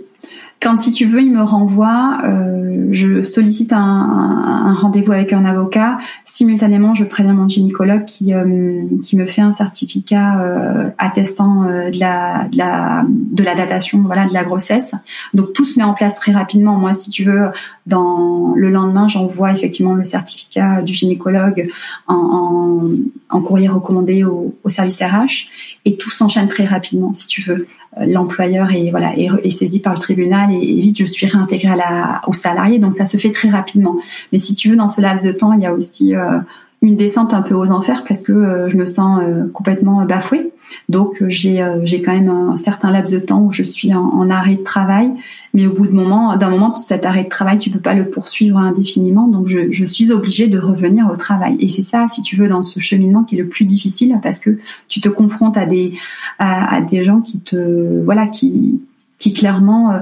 quand 0.62 0.78
si 0.78 0.92
tu 0.92 1.06
veux, 1.06 1.22
il 1.22 1.32
me 1.32 1.42
renvoie, 1.42 2.20
euh, 2.26 2.90
je 2.92 3.22
sollicite 3.22 3.72
un, 3.72 4.76
rendez-vous 4.78 5.14
avec 5.14 5.32
un 5.32 5.46
avocat. 5.46 6.00
Simultanément, 6.26 6.94
je 6.94 7.06
préviens 7.06 7.34
mon 7.34 7.48
gynécologue 7.48 8.04
qui 8.06 8.34
euh, 8.34 8.84
qui 9.02 9.16
me 9.16 9.26
fait 9.26 9.42
un 9.42 9.54
certificat 9.54 10.42
euh, 10.42 10.90
attestant 10.98 11.64
de 11.64 12.00
la, 12.00 12.48
de 12.52 13.44
la 13.44 13.56
datation, 13.56 14.00
voilà, 14.00 14.26
de 14.26 14.34
la 14.34 14.44
grossesse. 14.44 14.92
Donc 15.34 15.54
tout 15.54 15.64
se 15.64 15.80
met 15.80 15.86
en 15.86 15.94
place 15.94 16.16
très 16.16 16.34
rapidement. 16.34 16.76
Moi, 16.76 16.94
si 16.94 17.10
tu 17.10 17.24
veux, 17.24 17.52
dans 17.86 18.54
le 18.56 18.70
lendemain, 18.70 19.08
j'envoie 19.08 19.54
effectivement 19.54 19.94
le 19.94 20.04
certificat 20.04 20.82
du 20.82 20.94
gynécologue 20.94 21.70
en 22.08 23.42
courrier 23.44 23.70
recommandé 23.70 24.24
au, 24.24 24.56
au 24.64 24.70
service 24.70 24.98
RH, 24.98 25.48
et 25.86 25.96
tout 25.96 26.10
s'enchaîne 26.10 26.48
très 26.48 26.66
rapidement, 26.66 27.14
si 27.14 27.28
tu 27.28 27.42
veux 27.42 27.68
l'employeur 27.98 28.72
est 28.72 28.92
voilà 28.92 29.14
est, 29.18 29.50
saisi 29.50 29.80
par 29.80 29.94
le 29.94 30.00
tribunal 30.00 30.49
et, 30.50 30.80
vite 30.80 30.98
je 31.00 31.06
suis 31.06 31.26
réintégrée 31.26 31.70
à 31.70 31.76
la, 31.76 32.22
au 32.28 32.34
salarié 32.34 32.80
donc 32.80 32.94
ça 32.94 33.06
se 33.06 33.18
fait 33.18 33.32
très 33.32 33.50
rapidement 33.50 33.98
mais 34.32 34.40
si 34.40 34.56
tu 34.56 34.70
veux 34.70 34.76
dans 34.76 34.90
ce 34.90 35.02
laps 35.02 35.26
de 35.26 35.32
temps 35.32 35.54
il 35.54 35.62
y 35.62 35.66
a 35.66 35.74
aussi 35.74 36.16
euh, 36.16 36.40
une 36.82 36.96
descente 36.96 37.34
un 37.34 37.42
peu 37.42 37.56
aux 37.56 37.72
enfers 37.72 38.04
parce 38.06 38.22
que 38.22 38.32
euh, 38.32 38.70
je 38.70 38.78
me 38.78 38.86
sens 38.86 39.22
euh, 39.22 39.48
complètement 39.54 40.06
bafouée. 40.06 40.52
Donc 40.88 41.24
j'ai 41.28 41.66
j'ai 41.84 42.04
quand 42.04 42.14
même 42.14 42.30
un 42.30 42.56
certain 42.56 42.92
laps 42.92 43.12
de 43.12 43.20
temps 43.20 43.42
où 43.42 43.52
je 43.52 43.64
suis 43.64 43.92
en, 43.96 44.30
arrêt 44.30 44.56
de 44.56 44.64
travail, 44.64 45.12
mais 45.56 45.66
au 45.66 45.74
bout 45.74 45.88
de 45.88 45.96
moment 45.96 46.38
d'un 46.38 46.52
moment 46.52 46.76
cet 46.76 47.08
arrêt 47.08 47.24
de 47.24 47.30
travail 47.30 47.58
tu 47.58 47.72
peux 47.72 47.80
pas 47.80 47.96
le 47.96 48.08
poursuivre 48.12 48.60
indéfiniment, 48.60 49.28
donc 49.28 49.48
je, 49.48 49.84
suis 49.86 50.12
obligée 50.12 50.48
de 50.48 50.60
revenir 50.60 51.10
au 51.12 51.18
travail. 51.18 51.58
Et 51.60 51.70
c'est 51.70 51.82
ça, 51.82 52.06
si 52.08 52.22
tu 52.22 52.36
veux, 52.36 52.48
dans 52.48 52.62
ce 52.62 52.80
cheminement 52.80 53.24
qui 53.24 53.34
est 53.36 53.42
le 53.42 53.48
plus 53.48 53.66
difficile 53.66 54.20
parce 54.22 54.38
que 54.38 54.60
tu 54.88 55.02
te 55.02 55.10
confrontes 55.10 55.58
à 55.58 55.66
des 55.66 55.94
à 56.38 56.82
des 56.82 57.04
gens 57.04 57.22
qui 57.22 57.40
te 57.40 58.04
voilà 58.04 58.28
qui 58.28 58.80
qui 59.18 59.34
clairement 59.34 60.00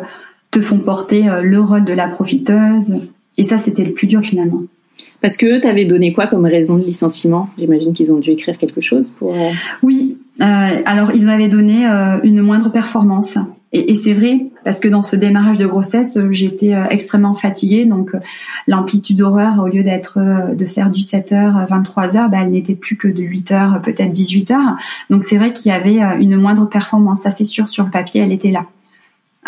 te 0.57 0.61
font 0.61 0.79
porter 0.79 1.25
le 1.41 1.59
rôle 1.59 1.85
de 1.85 1.93
la 1.93 2.07
profiteuse. 2.07 2.95
Et 3.37 3.43
ça, 3.43 3.57
c'était 3.57 3.83
le 3.83 3.93
plus 3.93 4.07
dur 4.07 4.21
finalement. 4.21 4.61
Parce 5.21 5.37
que 5.37 5.59
tu 5.59 5.67
avais 5.67 5.85
donné 5.85 6.13
quoi 6.13 6.27
comme 6.27 6.45
raison 6.45 6.77
de 6.77 6.83
licenciement? 6.83 7.49
J'imagine 7.57 7.93
qu'ils 7.93 8.11
ont 8.11 8.19
dû 8.19 8.31
écrire 8.31 8.57
quelque 8.57 8.81
chose 8.81 9.09
pour. 9.09 9.33
Euh, 9.33 9.49
oui, 9.81 10.17
euh, 10.41 10.45
alors 10.85 11.11
ils 11.13 11.29
avaient 11.29 11.47
donné 11.47 11.87
euh, 11.87 12.19
une 12.23 12.41
moindre 12.41 12.71
performance. 12.71 13.35
Et, 13.73 13.91
et 13.91 13.95
c'est 13.95 14.13
vrai, 14.13 14.45
parce 14.63 14.79
que 14.79 14.87
dans 14.87 15.01
ce 15.01 15.15
démarrage 15.15 15.57
de 15.57 15.65
grossesse, 15.65 16.17
j'étais 16.31 16.73
extrêmement 16.89 17.33
fatiguée. 17.33 17.85
Donc 17.85 18.11
l'amplitude 18.65 19.17
d'horreur, 19.17 19.59
au 19.59 19.67
lieu 19.67 19.83
d'être 19.83 20.19
de 20.55 20.65
faire 20.65 20.89
du 20.89 21.01
7h, 21.01 21.67
23h, 21.67 22.29
bah, 22.29 22.37
elle 22.41 22.51
n'était 22.51 22.75
plus 22.75 22.95
que 22.95 23.09
de 23.09 23.21
8h, 23.21 23.81
peut-être 23.81 24.13
18h. 24.13 24.55
Donc 25.09 25.23
c'est 25.25 25.37
vrai 25.37 25.51
qu'il 25.51 25.69
y 25.69 25.75
avait 25.75 25.99
une 26.21 26.37
moindre 26.37 26.69
performance. 26.69 27.21
Ça 27.21 27.29
c'est 27.29 27.43
sûr, 27.43 27.67
sur 27.67 27.83
le 27.83 27.91
papier, 27.91 28.21
elle 28.21 28.31
était 28.31 28.51
là. 28.51 28.67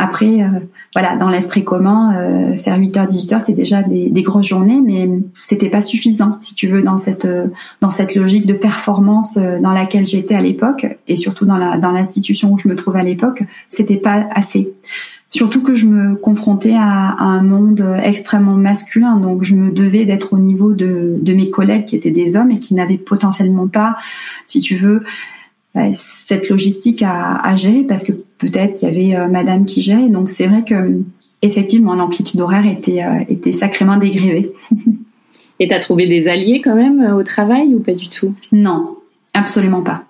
Après, 0.01 0.41
euh, 0.43 0.47
voilà, 0.95 1.17
dans 1.17 1.27
l'esprit 1.27 1.65
commun, 1.65 2.15
euh, 2.15 2.57
faire 2.57 2.79
8 2.79 2.95
heures, 2.95 3.07
18 3.07 3.33
heures, 3.33 3.41
c'est 3.41 3.51
déjà 3.51 3.83
des, 3.83 4.09
des, 4.09 4.23
grosses 4.23 4.47
journées, 4.47 4.79
mais 4.81 5.09
c'était 5.35 5.69
pas 5.69 5.81
suffisant, 5.81 6.38
si 6.39 6.55
tu 6.55 6.69
veux, 6.69 6.81
dans 6.81 6.97
cette 6.97 7.25
euh, 7.25 7.47
dans 7.81 7.89
cette 7.89 8.15
logique 8.15 8.45
de 8.45 8.53
performance 8.53 9.38
dans 9.38 9.73
laquelle 9.73 10.05
j'étais 10.05 10.35
à 10.35 10.41
l'époque, 10.41 10.88
et 11.09 11.17
surtout 11.17 11.45
dans 11.45 11.57
la 11.57 11.77
dans 11.77 11.91
l'institution 11.91 12.53
où 12.53 12.57
je 12.57 12.69
me 12.69 12.77
trouvais 12.77 13.01
à 13.01 13.03
l'époque, 13.03 13.43
c'était 13.69 13.97
pas 13.97 14.25
assez. 14.33 14.71
Surtout 15.29 15.62
que 15.62 15.75
je 15.75 15.85
me 15.85 16.15
confrontais 16.15 16.75
à, 16.75 17.09
à, 17.09 17.23
un 17.23 17.43
monde 17.43 17.85
extrêmement 18.01 18.55
masculin, 18.55 19.17
donc 19.17 19.43
je 19.43 19.53
me 19.53 19.69
devais 19.69 20.05
d'être 20.05 20.31
au 20.31 20.38
niveau 20.38 20.71
de, 20.71 21.17
de 21.21 21.33
mes 21.33 21.49
collègues 21.49 21.85
qui 21.85 21.97
étaient 21.97 22.09
des 22.09 22.38
hommes 22.38 22.51
et 22.51 22.59
qui 22.59 22.73
n'avaient 22.73 22.97
potentiellement 22.97 23.67
pas, 23.67 23.97
si 24.47 24.62
tu 24.62 24.75
veux, 24.77 25.03
cette 25.93 26.49
logistique 26.49 27.03
à, 27.03 27.36
à 27.36 27.55
gérer 27.55 27.84
parce 27.84 28.03
que 28.03 28.12
peut-être 28.12 28.77
qu'il 28.77 28.89
y 28.89 28.91
avait 28.91 29.15
euh, 29.15 29.27
Madame 29.27 29.65
qui 29.65 29.82
gérait. 29.82 30.10
Donc 30.10 30.29
c'est 30.29 30.47
vrai 30.47 30.63
que 30.63 31.01
effectivement 31.41 31.95
l'amplitude 31.95 32.41
horaire 32.41 32.65
était 32.65 33.03
euh, 33.03 33.23
était 33.29 33.53
sacrément 33.53 33.97
dégrivée. 33.97 34.51
Et 35.62 35.67
t'as 35.67 35.79
trouvé 35.79 36.08
des 36.08 36.29
alliés 36.29 36.62
quand 36.62 36.75
même 36.75 37.01
euh, 37.01 37.15
au 37.15 37.23
travail 37.23 37.75
ou 37.75 37.79
pas 37.79 37.93
du 37.93 38.10
tout? 38.10 38.34
Non, 38.51 38.97
absolument 39.34 39.82
pas. 39.82 40.05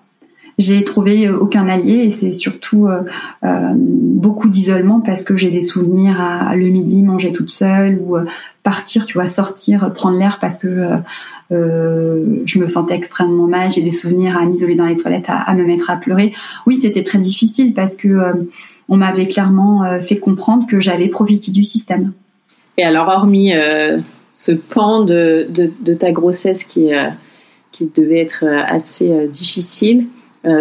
J'ai 0.60 0.84
trouvé 0.84 1.28
aucun 1.28 1.66
allié 1.68 2.04
et 2.04 2.10
c'est 2.10 2.30
surtout 2.30 2.86
euh, 2.86 3.02
beaucoup 3.74 4.48
d'isolement 4.48 5.00
parce 5.00 5.22
que 5.22 5.36
j'ai 5.36 5.50
des 5.50 5.62
souvenirs 5.62 6.20
à, 6.20 6.54
le 6.54 6.68
midi 6.68 7.02
manger 7.02 7.32
toute 7.32 7.50
seule 7.50 7.98
ou 7.98 8.16
partir, 8.62 9.06
tu 9.06 9.14
vois, 9.14 9.26
sortir, 9.26 9.92
prendre 9.94 10.18
l'air 10.18 10.38
parce 10.38 10.58
que 10.58 11.00
euh, 11.52 12.42
je 12.44 12.58
me 12.58 12.68
sentais 12.68 12.94
extrêmement 12.94 13.46
mal. 13.46 13.72
J'ai 13.72 13.82
des 13.82 13.90
souvenirs 13.90 14.36
à 14.36 14.46
m'isoler 14.46 14.74
dans 14.74 14.86
les 14.86 14.96
toilettes, 14.96 15.26
à, 15.28 15.52
me 15.54 15.64
mettre 15.64 15.90
à 15.90 15.96
pleurer. 15.96 16.32
Oui, 16.66 16.78
c'était 16.80 17.02
très 17.02 17.18
difficile 17.18 17.74
parce 17.74 17.96
que 17.96 18.08
euh, 18.08 18.32
on 18.88 18.96
m'avait 18.96 19.26
clairement 19.26 19.84
euh, 19.84 20.00
fait 20.00 20.18
comprendre 20.18 20.66
que 20.66 20.80
j'avais 20.80 21.08
profité 21.08 21.50
du 21.50 21.64
système. 21.64 22.12
Et 22.76 22.84
alors, 22.84 23.08
hormis 23.08 23.52
ce 24.32 24.52
pan 24.52 25.04
de, 25.04 25.48
de, 25.50 25.94
ta 25.94 26.12
grossesse 26.12 26.64
qui, 26.64 26.90
qui 27.72 27.90
devait 27.94 28.20
être 28.20 28.44
assez 28.68 29.28
difficile, 29.28 30.06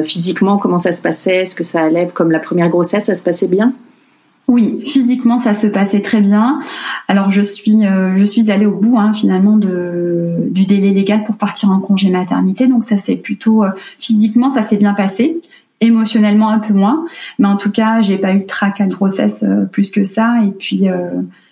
physiquement, 0.04 0.58
comment 0.58 0.78
ça 0.78 0.92
se 0.92 1.02
passait? 1.02 1.38
Est-ce 1.38 1.56
que 1.56 1.64
ça 1.64 1.82
allait 1.82 2.10
comme 2.14 2.32
la 2.32 2.40
première 2.40 2.70
grossesse 2.70 3.06
Ça 3.06 3.16
se 3.16 3.24
passait 3.24 3.48
bien? 3.48 3.74
Oui, 4.50 4.82
physiquement 4.84 5.38
ça 5.38 5.54
se 5.54 5.68
passait 5.68 6.02
très 6.02 6.22
bien. 6.22 6.60
Alors 7.08 7.30
je 7.30 7.44
suis 7.44 7.86
euh, 7.86 8.16
je 8.16 8.24
suis 8.24 8.50
allée 8.50 8.66
au 8.66 8.76
bout 8.76 8.98
hein, 8.98 9.14
finalement 9.14 9.58
du 9.58 10.66
délai 10.66 10.90
légal 10.90 11.24
pour 11.24 11.38
partir 11.38 11.70
en 11.70 11.80
congé 11.80 12.10
maternité. 12.10 12.66
Donc 12.66 12.84
ça 12.84 12.98
c'est 12.98 13.16
plutôt 13.16 13.64
euh, 13.64 13.70
physiquement 14.00 14.50
ça 14.50 14.64
s'est 14.64 14.78
bien 14.78 14.96
passé, 14.96 15.40
émotionnellement 15.82 16.50
un 16.50 16.58
peu 16.58 16.74
moins, 16.74 17.06
mais 17.38 17.48
en 17.48 17.58
tout 17.58 17.70
cas 17.70 18.02
j'ai 18.02 18.18
pas 18.18 18.34
eu 18.34 18.40
de 18.40 18.48
tracas 18.48 18.88
de 18.88 18.94
grossesse 18.96 19.44
euh, 19.44 19.66
plus 19.66 19.92
que 19.92 20.04
ça. 20.04 20.42
Et 20.44 20.50
puis 20.50 20.88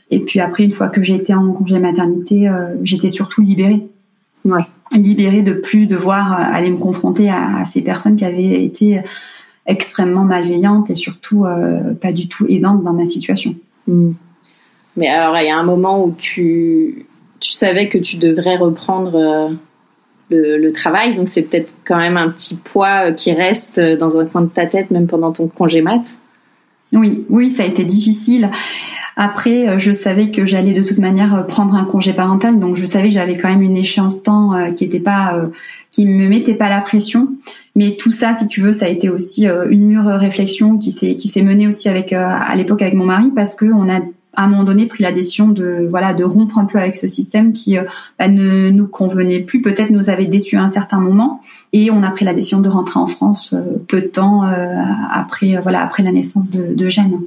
et 0.09 0.19
puis 0.19 0.39
après 0.39 0.63
une 0.63 0.71
fois 0.71 0.89
que 0.89 1.03
j'étais 1.03 1.35
en 1.35 1.51
congé 1.51 1.77
maternité, 1.77 2.49
j'étais 2.81 3.09
surtout 3.09 3.43
libérée. 3.43 3.87
Ouais. 4.47 4.63
Libérée 4.93 5.41
de 5.41 5.53
plus 5.53 5.85
devoir 5.85 6.31
aller 6.31 6.69
me 6.69 6.77
confronter 6.77 7.29
à, 7.29 7.57
à 7.57 7.65
ces 7.65 7.81
personnes 7.81 8.15
qui 8.15 8.25
avaient 8.25 8.63
été 8.63 9.01
extrêmement 9.67 10.23
malveillante 10.23 10.89
et 10.89 10.95
surtout 10.95 11.45
euh, 11.45 11.93
pas 11.93 12.11
du 12.11 12.27
tout 12.27 12.47
aidante 12.47 12.83
dans 12.83 12.93
ma 12.93 13.05
situation. 13.05 13.53
Hmm. 13.85 14.13
Mais 14.95 15.09
alors, 15.09 15.37
il 15.37 15.45
y 15.45 15.51
a 15.51 15.57
un 15.57 15.63
moment 15.63 16.03
où 16.03 16.15
tu, 16.17 17.05
tu 17.39 17.51
savais 17.51 17.89
que 17.89 17.97
tu 17.97 18.17
devrais 18.17 18.55
reprendre 18.55 19.15
euh, 19.15 19.49
le, 20.31 20.57
le, 20.57 20.73
travail, 20.73 21.15
donc 21.15 21.27
c'est 21.29 21.43
peut-être 21.43 21.71
quand 21.85 21.97
même 21.97 22.17
un 22.17 22.29
petit 22.29 22.55
poids 22.55 23.09
euh, 23.09 23.11
qui 23.11 23.31
reste 23.33 23.79
dans 23.79 24.17
un 24.17 24.25
coin 24.25 24.41
de 24.41 24.49
ta 24.49 24.65
tête, 24.65 24.89
même 24.89 25.05
pendant 25.05 25.31
ton 25.31 25.47
congé 25.47 25.81
mat? 25.81 26.01
Oui, 26.93 27.25
oui, 27.29 27.49
ça 27.49 27.63
a 27.63 27.65
été 27.65 27.83
difficile. 27.83 28.49
Après, 29.19 29.67
euh, 29.67 29.79
je 29.79 29.91
savais 29.91 30.29
que 30.29 30.45
j'allais 30.45 30.75
de 30.75 30.83
toute 30.83 30.99
manière 30.99 31.33
euh, 31.33 31.41
prendre 31.41 31.73
un 31.73 31.85
congé 31.85 32.13
parental, 32.13 32.59
donc 32.59 32.75
je 32.75 32.85
savais 32.85 33.07
que 33.07 33.15
j'avais 33.15 33.35
quand 33.35 33.49
même 33.49 33.63
une 33.63 33.75
échéance 33.75 34.21
temps 34.21 34.53
euh, 34.53 34.69
qui 34.69 34.83
était 34.83 34.99
pas, 34.99 35.49
qui 35.91 36.05
me 36.05 36.29
mettait 36.29 36.53
pas 36.53 36.69
la 36.69 36.81
pression. 36.81 37.29
Mais 37.75 37.97
tout 37.99 38.11
ça, 38.11 38.37
si 38.37 38.47
tu 38.47 38.61
veux, 38.61 38.71
ça 38.71 38.85
a 38.85 38.89
été 38.89 39.09
aussi 39.09 39.47
une 39.47 39.87
mûre 39.87 40.05
réflexion 40.05 40.77
qui 40.77 40.91
s'est 40.91 41.15
qui 41.15 41.27
s'est 41.27 41.41
menée 41.41 41.67
aussi 41.67 41.89
avec 41.89 42.13
à 42.13 42.55
l'époque 42.55 42.81
avec 42.81 42.95
mon 42.95 43.05
mari 43.05 43.31
parce 43.35 43.53
que 43.53 43.65
on 43.65 43.87
a 43.87 43.99
à 44.35 44.43
un 44.43 44.47
moment 44.47 44.63
donné 44.63 44.87
pris 44.87 45.03
la 45.03 45.11
décision 45.11 45.47
de 45.47 45.85
voilà 45.87 46.15
de 46.15 46.23
rompre 46.23 46.57
un 46.57 46.65
peu 46.65 46.79
avec 46.79 46.95
ce 46.95 47.07
système 47.07 47.53
qui 47.53 47.77
bah, 48.17 48.27
ne 48.27 48.69
nous 48.69 48.87
convenait 48.87 49.41
plus, 49.41 49.61
peut-être 49.61 49.91
nous 49.91 50.09
avait 50.09 50.25
déçus 50.25 50.57
à 50.57 50.63
un 50.63 50.69
certain 50.69 50.99
moment, 50.99 51.41
et 51.71 51.91
on 51.91 52.01
a 52.01 52.09
pris 52.09 52.25
la 52.25 52.33
décision 52.33 52.61
de 52.61 52.69
rentrer 52.69 52.99
en 52.99 53.07
France 53.07 53.53
peu 53.87 54.01
de 54.01 54.07
temps 54.07 54.43
après 55.11 55.59
voilà 55.61 55.83
après 55.83 56.01
la 56.01 56.11
naissance 56.11 56.49
de, 56.49 56.73
de 56.73 56.89
Jeanne. 56.89 57.19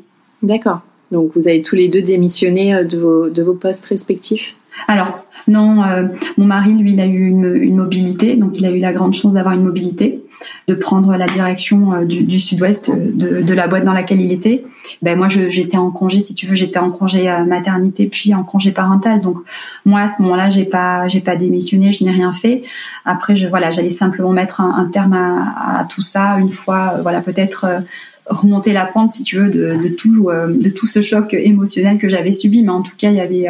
D'accord. 0.43 0.81
Donc 1.11 1.33
vous 1.35 1.49
avez 1.49 1.63
tous 1.63 1.77
les 1.77 1.89
deux 1.89 2.03
démissionné 2.03 2.75
euh, 2.75 2.85
de 2.85 2.99
vos, 2.99 3.29
de 3.29 3.43
vos 3.43 3.55
postes 3.55 3.87
respectifs 3.87 4.57
Alors 4.89 5.25
non, 5.49 5.83
euh, 5.83 6.05
mon 6.37 6.45
mari 6.45 6.75
lui 6.75 6.93
il 6.93 7.01
a 7.01 7.07
eu 7.07 7.27
une, 7.27 7.57
une, 7.57 7.77
mobilité, 7.77 8.37
donc 8.37 8.59
il 8.59 8.67
a 8.67 8.71
eu 8.71 8.79
la 8.79 8.93
grande 8.93 9.15
chance 9.15 9.33
d'avoir 9.33 9.55
une 9.55 9.65
mobilité, 9.65 10.23
de 10.69 10.75
prendre 10.75 11.17
la 11.17 11.27
direction 11.27 11.93
euh, 11.95 12.05
du, 12.05 12.23
du 12.25 12.39
sud-ouest 12.39 12.91
de, 12.91 13.41
de, 13.41 13.55
la 13.55 13.67
boîte 13.67 13.85
dans 13.85 13.95
laquelle 13.95 14.21
il 14.21 14.33
était. 14.33 14.65
Ben 15.03 15.19
moi 15.19 15.29
j'étais 15.29 15.79
en 15.79 15.91
congé, 15.91 16.21
si 16.21 16.35
tu 16.35 16.47
veux, 16.47 16.55
j'étais 16.55 16.79
en 16.79 16.91
congé 16.91 17.25
maternité 17.47 18.07
puis 18.07 18.35
en 18.35 18.45
congé 18.45 18.71
parental. 18.71 19.21
Donc 19.23 19.39
moi 19.85 20.01
à 20.01 20.07
ce 20.09 20.23
moment-là 20.23 20.51
j'ai 20.51 20.67
pas 20.67 21.09
j'ai 21.09 21.21
pas 21.21 21.37
démissionné, 21.37 21.91
je 21.91 22.05
n'ai 22.05 22.11
rien 22.11 22.33
fait. 22.33 22.63
Après 23.05 23.35
je 23.35 23.49
voilà 23.49 23.71
j'allais 23.71 23.89
simplement 23.89 24.31
mettre 24.31 24.61
un, 24.61 24.85
terme 24.93 25.15
à, 25.15 25.81
à, 25.81 25.85
tout 25.85 26.03
ça 26.03 26.37
une 26.39 26.53
fois 26.53 26.99
voilà 27.03 27.23
peut-être 27.23 27.83
remonter 28.31 28.73
la 28.73 28.87
pente, 28.87 29.13
si 29.13 29.23
tu 29.23 29.37
veux, 29.37 29.51
de, 29.51 29.89
tout, 29.89 30.31
de 30.31 30.69
tout 30.71 30.87
ce 30.87 31.03
choc 31.03 31.35
émotionnel 31.35 31.99
que 31.99 32.09
j'avais 32.09 32.33
subi. 32.33 32.63
Mais 32.63 32.71
en 32.71 32.83
tout 32.83 32.97
cas, 32.97 33.11
il 33.11 33.17
y 33.17 33.21
avait 33.21 33.49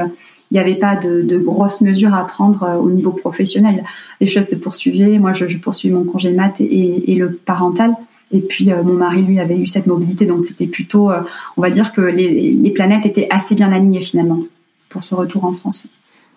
il 0.53 0.55
n'y 0.55 0.59
avait 0.59 0.75
pas 0.75 0.97
de, 0.97 1.39
grosses 1.39 1.81
mesures 1.81 2.13
à 2.13 2.27
prendre 2.27 2.81
au 2.83 2.91
niveau 2.91 3.13
professionnel. 3.13 3.85
Les 4.21 4.27
choses 4.27 4.47
se 4.47 4.57
poursuivaient. 4.57 5.19
Moi, 5.19 5.33
je, 5.33 5.47
je 5.47 5.59
poursuivais 5.59 5.95
mon 5.95 6.05
congé 6.05 6.33
mat 6.33 6.61
et, 6.61 7.13
et 7.13 7.15
le 7.15 7.33
parental. 7.33 7.95
Et 8.33 8.41
puis 8.41 8.71
mon 8.71 8.95
mari, 8.95 9.23
lui, 9.23 9.39
avait 9.39 9.59
eu 9.59 9.67
cette 9.69 9.87
mobilité, 9.87 10.25
donc 10.25 10.43
c'était 10.43 10.67
plutôt, 10.67 11.11
on 11.57 11.63
va 11.63 11.71
dire 11.71 11.93
que 11.93 12.01
les, 12.01 12.53
les 12.53 12.71
planètes 12.71 13.07
étaient 13.07 13.29
assez 13.31 13.55
bien 13.55 13.73
alignées 13.73 14.01
finalement 14.01 14.41
pour 14.89 15.05
ce 15.05 15.15
retour 15.15 15.45
en 15.45 15.53
France. 15.53 15.89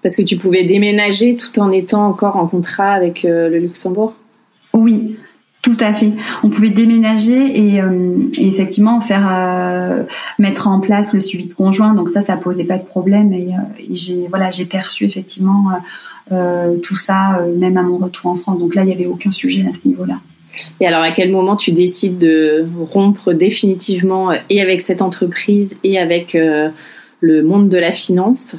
Parce 0.03 0.17
que 0.17 0.21
tu 0.21 0.37
pouvais 0.37 0.65
déménager 0.65 1.37
tout 1.37 1.59
en 1.59 1.71
étant 1.71 2.05
encore 2.07 2.35
en 2.35 2.45
contrat 2.47 2.91
avec 2.91 3.23
euh, 3.23 3.49
le 3.49 3.59
Luxembourg? 3.59 4.13
Oui, 4.73 5.02
tout 5.75 5.83
à 5.83 5.93
fait. 5.93 6.11
On 6.43 6.49
pouvait 6.49 6.69
déménager 6.69 7.73
et, 7.73 7.81
euh, 7.81 8.17
effectivement 8.37 9.01
faire 9.01 9.27
euh, 9.29 10.03
mettre 10.39 10.67
en 10.67 10.79
place 10.79 11.13
le 11.13 11.19
suivi 11.19 11.47
de 11.47 11.53
conjoint. 11.53 11.93
Donc 11.93 12.09
ça, 12.09 12.21
ça 12.21 12.37
posait 12.37 12.65
pas 12.65 12.77
de 12.77 12.85
problème. 12.85 13.33
Et, 13.33 13.49
j'ai 13.91 14.27
voilà, 14.27 14.51
j'ai 14.51 14.65
perçu 14.65 15.05
effectivement 15.05 15.71
tout 16.81 16.95
ça 16.95 17.41
même 17.57 17.77
à 17.77 17.83
mon 17.83 17.97
retour 17.97 18.31
en 18.31 18.35
France. 18.35 18.59
Donc 18.59 18.75
là, 18.75 18.83
il 18.83 18.89
y 18.89 18.93
avait 18.93 19.05
aucun 19.05 19.31
sujet 19.31 19.65
à 19.69 19.73
ce 19.73 19.87
niveau-là. 19.87 20.19
Et 20.79 20.87
alors, 20.87 21.01
à 21.01 21.11
quel 21.11 21.31
moment 21.31 21.55
tu 21.55 21.71
décides 21.71 22.17
de 22.17 22.65
rompre 22.79 23.33
définitivement 23.33 24.31
et 24.49 24.61
avec 24.61 24.81
cette 24.81 25.01
entreprise 25.01 25.77
et 25.83 25.99
avec 25.99 26.33
le 26.33 27.43
monde 27.43 27.69
de 27.69 27.77
la 27.77 27.91
finance? 27.91 28.55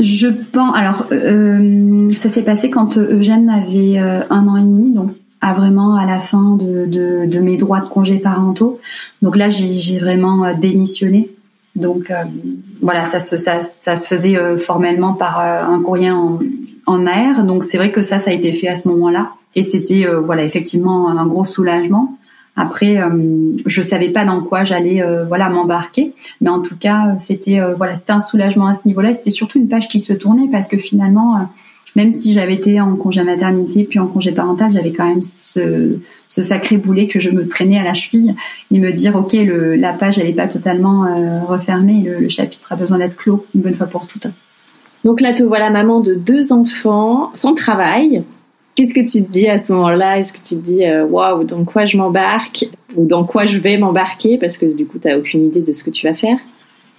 Je 0.00 0.28
pense. 0.28 0.74
Alors, 0.74 1.06
euh, 1.12 2.08
ça 2.14 2.32
s'est 2.32 2.42
passé 2.42 2.70
quand 2.70 2.96
Eugène 2.96 3.50
avait 3.50 3.98
euh, 3.98 4.22
un 4.30 4.48
an 4.48 4.56
et 4.56 4.62
demi, 4.62 4.92
donc 4.94 5.10
à 5.40 5.52
vraiment 5.52 5.96
à 5.96 6.04
la 6.04 6.20
fin 6.20 6.56
de, 6.56 7.40
mes 7.40 7.56
droits 7.56 7.80
de 7.80 7.88
congés 7.88 8.18
parentaux. 8.18 8.80
Donc 9.22 9.36
là, 9.36 9.50
j'ai 9.50 9.98
vraiment 9.98 10.44
euh, 10.44 10.54
démissionné. 10.54 11.30
Donc 11.76 12.12
voilà, 12.82 13.04
ça 13.04 13.20
se, 13.20 13.36
ça, 13.36 13.62
se 13.62 14.06
faisait 14.06 14.36
formellement 14.58 15.12
par 15.14 15.38
un 15.38 15.80
courrier 15.80 16.10
en, 16.10 16.40
en 16.84 17.06
air. 17.06 17.44
Donc 17.44 17.62
c'est 17.62 17.78
vrai 17.78 17.92
que 17.92 18.02
ça, 18.02 18.18
ça 18.18 18.32
a 18.32 18.34
été 18.34 18.52
fait 18.52 18.66
à 18.66 18.74
ce 18.74 18.88
moment-là. 18.88 19.30
Et 19.54 19.62
c'était 19.62 20.04
voilà 20.24 20.42
effectivement 20.42 21.08
un 21.08 21.26
gros 21.26 21.44
soulagement. 21.44 22.18
Après, 22.56 22.98
euh, 22.98 23.52
je 23.64 23.80
savais 23.80 24.10
pas 24.10 24.24
dans 24.24 24.42
quoi 24.42 24.64
j'allais 24.64 25.02
euh, 25.02 25.24
voilà 25.24 25.48
m'embarquer, 25.48 26.12
mais 26.40 26.50
en 26.50 26.60
tout 26.60 26.76
cas, 26.76 27.16
c'était 27.18 27.60
euh, 27.60 27.74
voilà, 27.74 27.94
c'était 27.94 28.12
un 28.12 28.20
soulagement 28.20 28.66
à 28.66 28.74
ce 28.74 28.80
niveau-là. 28.86 29.14
C'était 29.14 29.30
surtout 29.30 29.58
une 29.58 29.68
page 29.68 29.88
qui 29.88 30.00
se 30.00 30.12
tournait 30.12 30.48
parce 30.50 30.68
que 30.68 30.76
finalement, 30.76 31.48
même 31.96 32.12
si 32.12 32.32
j'avais 32.32 32.54
été 32.54 32.80
en 32.80 32.96
congé 32.96 33.22
maternité 33.22 33.84
puis 33.84 33.98
en 33.98 34.06
congé 34.06 34.32
parental, 34.32 34.70
j'avais 34.70 34.92
quand 34.92 35.08
même 35.08 35.22
ce, 35.22 35.98
sacré 36.28 36.76
boulet 36.76 37.06
que 37.06 37.20
je 37.20 37.30
me 37.30 37.48
traînais 37.48 37.78
à 37.78 37.84
la 37.84 37.94
cheville 37.94 38.34
et 38.70 38.78
me 38.78 38.92
dire 38.92 39.16
ok, 39.16 39.32
le, 39.32 39.76
la 39.76 39.92
page 39.92 40.18
elle 40.18 40.28
est 40.28 40.34
pas 40.34 40.48
totalement 40.48 41.46
refermée, 41.46 42.02
le, 42.02 42.28
chapitre 42.28 42.72
a 42.72 42.76
besoin 42.76 42.98
d'être 42.98 43.16
clos 43.16 43.44
une 43.54 43.62
bonne 43.62 43.74
fois 43.74 43.86
pour 43.86 44.06
toutes. 44.06 44.28
Donc 45.04 45.20
là, 45.20 45.32
te 45.32 45.42
voilà 45.42 45.70
maman 45.70 46.00
de 46.00 46.14
deux 46.14 46.52
enfants, 46.52 47.30
son 47.34 47.54
travail, 47.54 48.22
Qu'est-ce 48.80 48.94
que 48.94 49.00
tu 49.00 49.22
te 49.24 49.30
dis 49.30 49.46
à 49.46 49.58
ce 49.58 49.72
moment-là? 49.74 50.18
Est-ce 50.18 50.32
que 50.32 50.38
tu 50.38 50.54
te 50.54 50.60
dis 50.60 50.86
euh, 50.86 51.04
waouh, 51.04 51.44
dans 51.44 51.64
quoi 51.64 51.84
je 51.84 51.96
m'embarque? 51.96 52.64
Ou 52.96 53.04
dans 53.04 53.24
quoi 53.24 53.44
je 53.44 53.58
vais 53.58 53.76
m'embarquer? 53.76 54.38
Parce 54.38 54.56
que 54.56 54.64
du 54.64 54.86
coup 54.86 54.98
tu 54.98 55.08
n'as 55.08 55.18
aucune 55.18 55.44
idée 55.44 55.60
de 55.60 55.72
ce 55.72 55.84
que 55.84 55.90
tu 55.90 56.06
vas 56.06 56.14
faire 56.14 56.38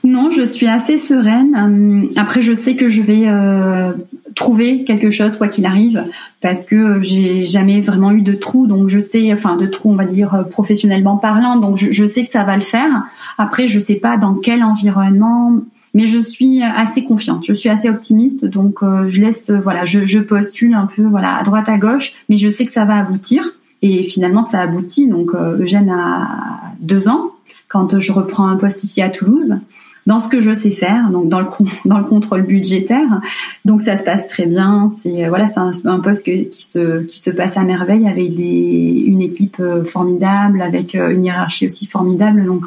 Non, 0.03 0.31
je 0.31 0.41
suis 0.41 0.67
assez 0.67 0.97
sereine. 0.97 1.55
Hum, 1.55 2.09
après, 2.15 2.41
je 2.41 2.53
sais 2.53 2.75
que 2.75 2.87
je 2.87 3.01
vais 3.01 3.23
euh, 3.27 3.93
trouver 4.35 4.83
quelque 4.83 5.11
chose 5.11 5.37
quoi 5.37 5.47
qu'il 5.47 5.65
arrive 5.65 6.05
parce 6.41 6.65
que 6.65 7.01
j'ai 7.01 7.45
jamais 7.45 7.81
vraiment 7.81 8.11
eu 8.11 8.21
de 8.21 8.33
trou, 8.33 8.67
donc 8.67 8.89
je 8.89 8.99
sais, 8.99 9.31
enfin 9.33 9.55
de 9.57 9.65
trou, 9.65 9.91
on 9.91 9.95
va 9.95 10.05
dire 10.05 10.33
euh, 10.33 10.43
professionnellement 10.43 11.17
parlant, 11.17 11.57
donc 11.57 11.77
je, 11.77 12.05
sais 12.05 12.23
que 12.23 12.31
ça 12.31 12.43
va 12.43 12.55
le 12.55 12.61
faire. 12.61 13.03
Après, 13.37 13.67
je 13.67 13.79
sais 13.79 13.95
pas 13.95 14.17
dans 14.17 14.35
quel 14.35 14.63
environnement 14.63 15.61
mais 15.93 16.07
je 16.07 16.19
suis 16.19 16.63
assez 16.63 17.03
confiante, 17.03 17.43
je 17.45 17.51
suis 17.51 17.67
assez 17.67 17.89
optimiste, 17.89 18.45
donc 18.45 18.81
euh, 18.81 19.09
je 19.09 19.19
laisse, 19.19 19.49
euh, 19.49 19.59
voilà, 19.59 19.83
je, 19.83 20.05
je, 20.05 20.19
postule 20.19 20.73
un 20.73 20.85
peu, 20.85 21.03
voilà, 21.03 21.35
à 21.35 21.43
droite 21.43 21.67
à 21.67 21.77
gauche, 21.77 22.13
mais 22.29 22.37
je 22.37 22.47
sais 22.47 22.65
que 22.65 22.71
ça 22.71 22.85
va 22.85 22.95
aboutir. 22.95 23.43
Et 23.81 24.03
finalement, 24.03 24.43
ça 24.43 24.61
aboutit. 24.61 25.07
Donc, 25.07 25.33
Eugène 25.33 25.89
a 25.89 26.75
deux 26.79 27.09
ans 27.09 27.31
quand 27.67 27.99
je 27.99 28.11
reprends 28.11 28.47
un 28.47 28.55
poste 28.55 28.83
ici 28.83 29.01
à 29.01 29.09
Toulouse 29.09 29.59
dans 30.07 30.19
ce 30.19 30.29
que 30.29 30.39
je 30.39 30.53
sais 30.53 30.71
faire, 30.71 31.09
donc 31.09 31.29
dans 31.29 31.39
le 31.39 31.47
dans 31.85 31.99
le 31.99 32.05
contrôle 32.05 32.43
budgétaire. 32.43 33.21
Donc 33.65 33.81
ça 33.81 33.97
se 33.97 34.03
passe 34.03 34.27
très 34.27 34.45
bien. 34.45 34.87
C'est 35.01 35.27
voilà, 35.29 35.47
c'est 35.47 35.59
un, 35.87 35.99
poste 35.99 36.23
qui 36.23 36.61
se 36.61 37.03
qui 37.03 37.19
se 37.19 37.29
passe 37.29 37.57
à 37.57 37.63
merveille 37.63 38.07
avec 38.07 38.37
une 38.37 39.21
équipe 39.21 39.61
formidable, 39.85 40.61
avec 40.61 40.93
une 40.93 41.25
hiérarchie 41.25 41.65
aussi 41.65 41.85
formidable. 41.85 42.45
Donc 42.45 42.65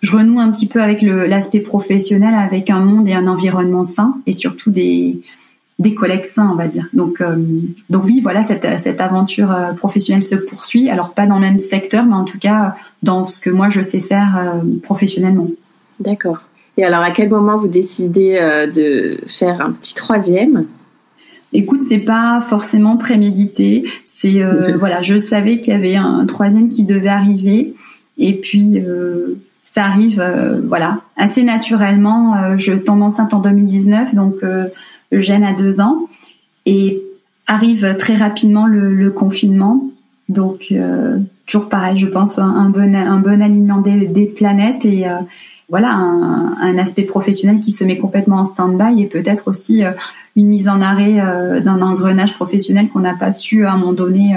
je 0.00 0.12
renoue 0.12 0.40
un 0.40 0.50
petit 0.50 0.66
peu 0.66 0.80
avec 0.80 1.02
l'aspect 1.02 1.60
professionnel, 1.60 2.34
avec 2.34 2.70
un 2.70 2.80
monde 2.80 3.08
et 3.08 3.12
un 3.12 3.26
environnement 3.26 3.84
sain, 3.84 4.16
et 4.26 4.32
surtout 4.32 4.70
des 4.70 5.20
des 5.80 5.94
collègues 5.94 6.26
sains, 6.26 6.50
on 6.52 6.56
va 6.56 6.68
dire. 6.68 6.88
Donc, 6.92 7.22
euh, 7.22 7.36
donc 7.88 8.04
oui, 8.04 8.20
voilà, 8.20 8.42
cette, 8.42 8.66
cette 8.78 9.00
aventure 9.00 9.50
euh, 9.50 9.72
professionnelle 9.72 10.24
se 10.24 10.36
poursuit. 10.36 10.90
Alors 10.90 11.14
pas 11.14 11.26
dans 11.26 11.36
le 11.36 11.40
même 11.40 11.58
secteur, 11.58 12.04
mais 12.04 12.14
en 12.14 12.24
tout 12.24 12.38
cas 12.38 12.76
dans 13.02 13.24
ce 13.24 13.40
que 13.40 13.48
moi 13.48 13.70
je 13.70 13.80
sais 13.80 14.00
faire 14.00 14.36
euh, 14.36 14.60
professionnellement. 14.82 15.48
D'accord. 15.98 16.42
Et 16.76 16.84
alors, 16.84 17.00
à 17.00 17.10
quel 17.10 17.28
moment 17.28 17.56
vous 17.56 17.68
décidez 17.68 18.38
de 18.74 19.20
faire 19.26 19.60
un 19.60 19.72
petit 19.72 19.94
troisième? 19.94 20.66
Écoute, 21.52 21.80
c'est 21.88 21.98
pas 21.98 22.40
forcément 22.40 22.96
prémédité. 22.96 23.84
C'est 24.04 24.42
voilà, 24.78 25.02
je 25.02 25.18
savais 25.18 25.60
qu'il 25.60 25.74
y 25.74 25.76
avait 25.76 25.96
un 25.96 26.24
troisième 26.26 26.68
qui 26.68 26.84
devait 26.84 27.08
arriver, 27.08 27.74
et 28.18 28.40
puis 28.40 28.82
ça 29.70 29.84
arrive 29.84 30.20
euh, 30.20 30.60
voilà 30.66 31.00
assez 31.16 31.44
naturellement. 31.44 32.36
Euh, 32.36 32.56
je 32.58 32.72
tombe 32.72 33.02
enceinte 33.02 33.34
en 33.34 33.40
2019, 33.40 34.14
donc 34.14 34.34
euh, 34.42 34.66
Eugène 35.12 35.44
a 35.44 35.52
deux 35.52 35.80
ans 35.80 36.08
et 36.66 37.00
arrive 37.46 37.96
très 37.98 38.14
rapidement 38.14 38.66
le, 38.66 39.10
confinement. 39.10 39.84
Donc 40.28 40.72
toujours 41.46 41.68
pareil, 41.68 41.98
je 41.98 42.06
pense 42.06 42.38
un, 42.38 42.68
bon 42.68 42.94
un 42.94 43.18
bon 43.18 43.42
alignement 43.42 43.80
des, 43.80 44.06
des 44.06 44.26
planètes 44.26 44.84
et 44.84 45.04
voilà 45.70 45.92
un, 45.92 46.78
aspect 46.78 47.04
professionnel 47.04 47.60
qui 47.60 47.70
se 47.70 47.84
met 47.84 47.96
complètement 47.96 48.36
en 48.36 48.46
stand-by 48.46 49.00
et 49.00 49.06
peut-être 49.06 49.48
aussi 49.48 49.82
une 50.36 50.48
mise 50.48 50.68
en 50.68 50.80
arrêt 50.80 51.16
d'un 51.62 51.80
engrenage 51.80 52.34
professionnel 52.34 52.88
qu'on 52.88 53.00
n'a 53.00 53.14
pas 53.14 53.32
su 53.32 53.64
à 53.64 53.72
un 53.72 53.76
moment 53.76 53.92
donné 53.92 54.36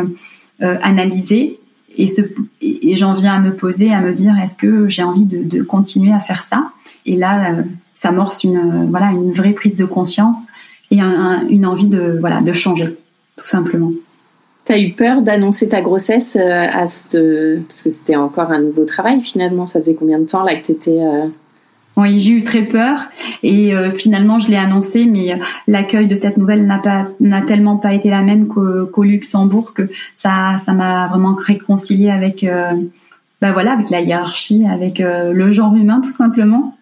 analyser 0.60 1.60
et, 1.96 2.96
j'en 2.96 3.14
viens 3.14 3.34
à 3.36 3.40
me 3.40 3.56
poser, 3.56 3.94
à 3.94 4.02
me 4.02 4.14
dire 4.14 4.34
est-ce 4.42 4.56
que 4.56 4.88
j'ai 4.88 5.04
envie 5.04 5.26
de, 5.26 5.64
continuer 5.64 6.12
à 6.12 6.20
faire 6.20 6.42
ça? 6.42 6.72
Et 7.06 7.16
là, 7.16 7.52
euh, 7.52 7.64
ça 7.96 8.10
amorce 8.10 8.44
une 8.44 8.58
euh, 8.58 8.88
voilà 8.90 9.12
une 9.12 9.32
vraie 9.32 9.54
prise 9.54 9.76
de 9.76 9.86
conscience 9.86 10.38
et 10.92 11.02
un, 11.02 11.46
une 11.50 11.66
envie 11.66 11.88
de 11.88 12.18
voilà 12.20 12.42
de 12.42 12.52
changer, 12.54 12.98
tout 13.36 13.46
simplement. 13.46 13.92
T'as 14.66 14.80
eu 14.80 14.94
peur 14.94 15.22
d'annoncer 15.22 15.70
ta 15.70 15.82
grossesse 15.82 16.38
euh, 16.38 16.68
à 16.72 16.88
ce 16.88 17.60
parce 17.60 17.82
que 17.82 17.90
c'était 17.90 18.16
encore 18.16 18.52
un 18.52 18.60
nouveau 18.60 18.86
travail 18.86 19.22
finalement. 19.22 19.66
Ça 19.66 19.80
faisait 19.80 19.96
combien 19.96 20.20
de 20.20 20.26
temps 20.26 20.44
là 20.44 20.56
que 20.56 20.68
t'étais 20.68 21.00
oui, 21.96 22.18
j'ai 22.20 22.32
eu 22.32 22.44
très 22.44 22.64
peur 22.64 23.06
et 23.44 23.76
euh, 23.76 23.92
finalement 23.92 24.40
je 24.40 24.50
l'ai 24.50 24.58
annoncé, 24.58 25.06
mais 25.06 25.34
euh, 25.34 25.38
l'accueil 25.68 26.08
de 26.08 26.16
cette 26.16 26.38
nouvelle 26.38 26.66
n'a 26.66 26.80
pas 26.80 27.08
n'a 27.20 27.42
tellement 27.42 27.78
pas 27.78 27.94
été 27.94 28.10
la 28.10 28.24
même 28.24 28.48
qu'au, 28.48 29.04
Luxembourg 29.04 29.74
que 29.74 29.90
ça 30.16 30.58
ça 30.66 30.74
m'a 30.74 31.08
vraiment 31.08 31.36
réconcilié 31.36 32.10
avec 32.10 32.44
euh, 32.44 32.72
bah 33.42 33.52
voilà 33.52 33.74
avec 33.74 33.92
la 33.92 34.02
hiérarchie, 34.02 34.66
avec 34.66 35.00
le 35.00 35.52
genre 35.52 35.76
humain 35.76 36.02
tout 36.02 36.12
simplement. 36.12 36.76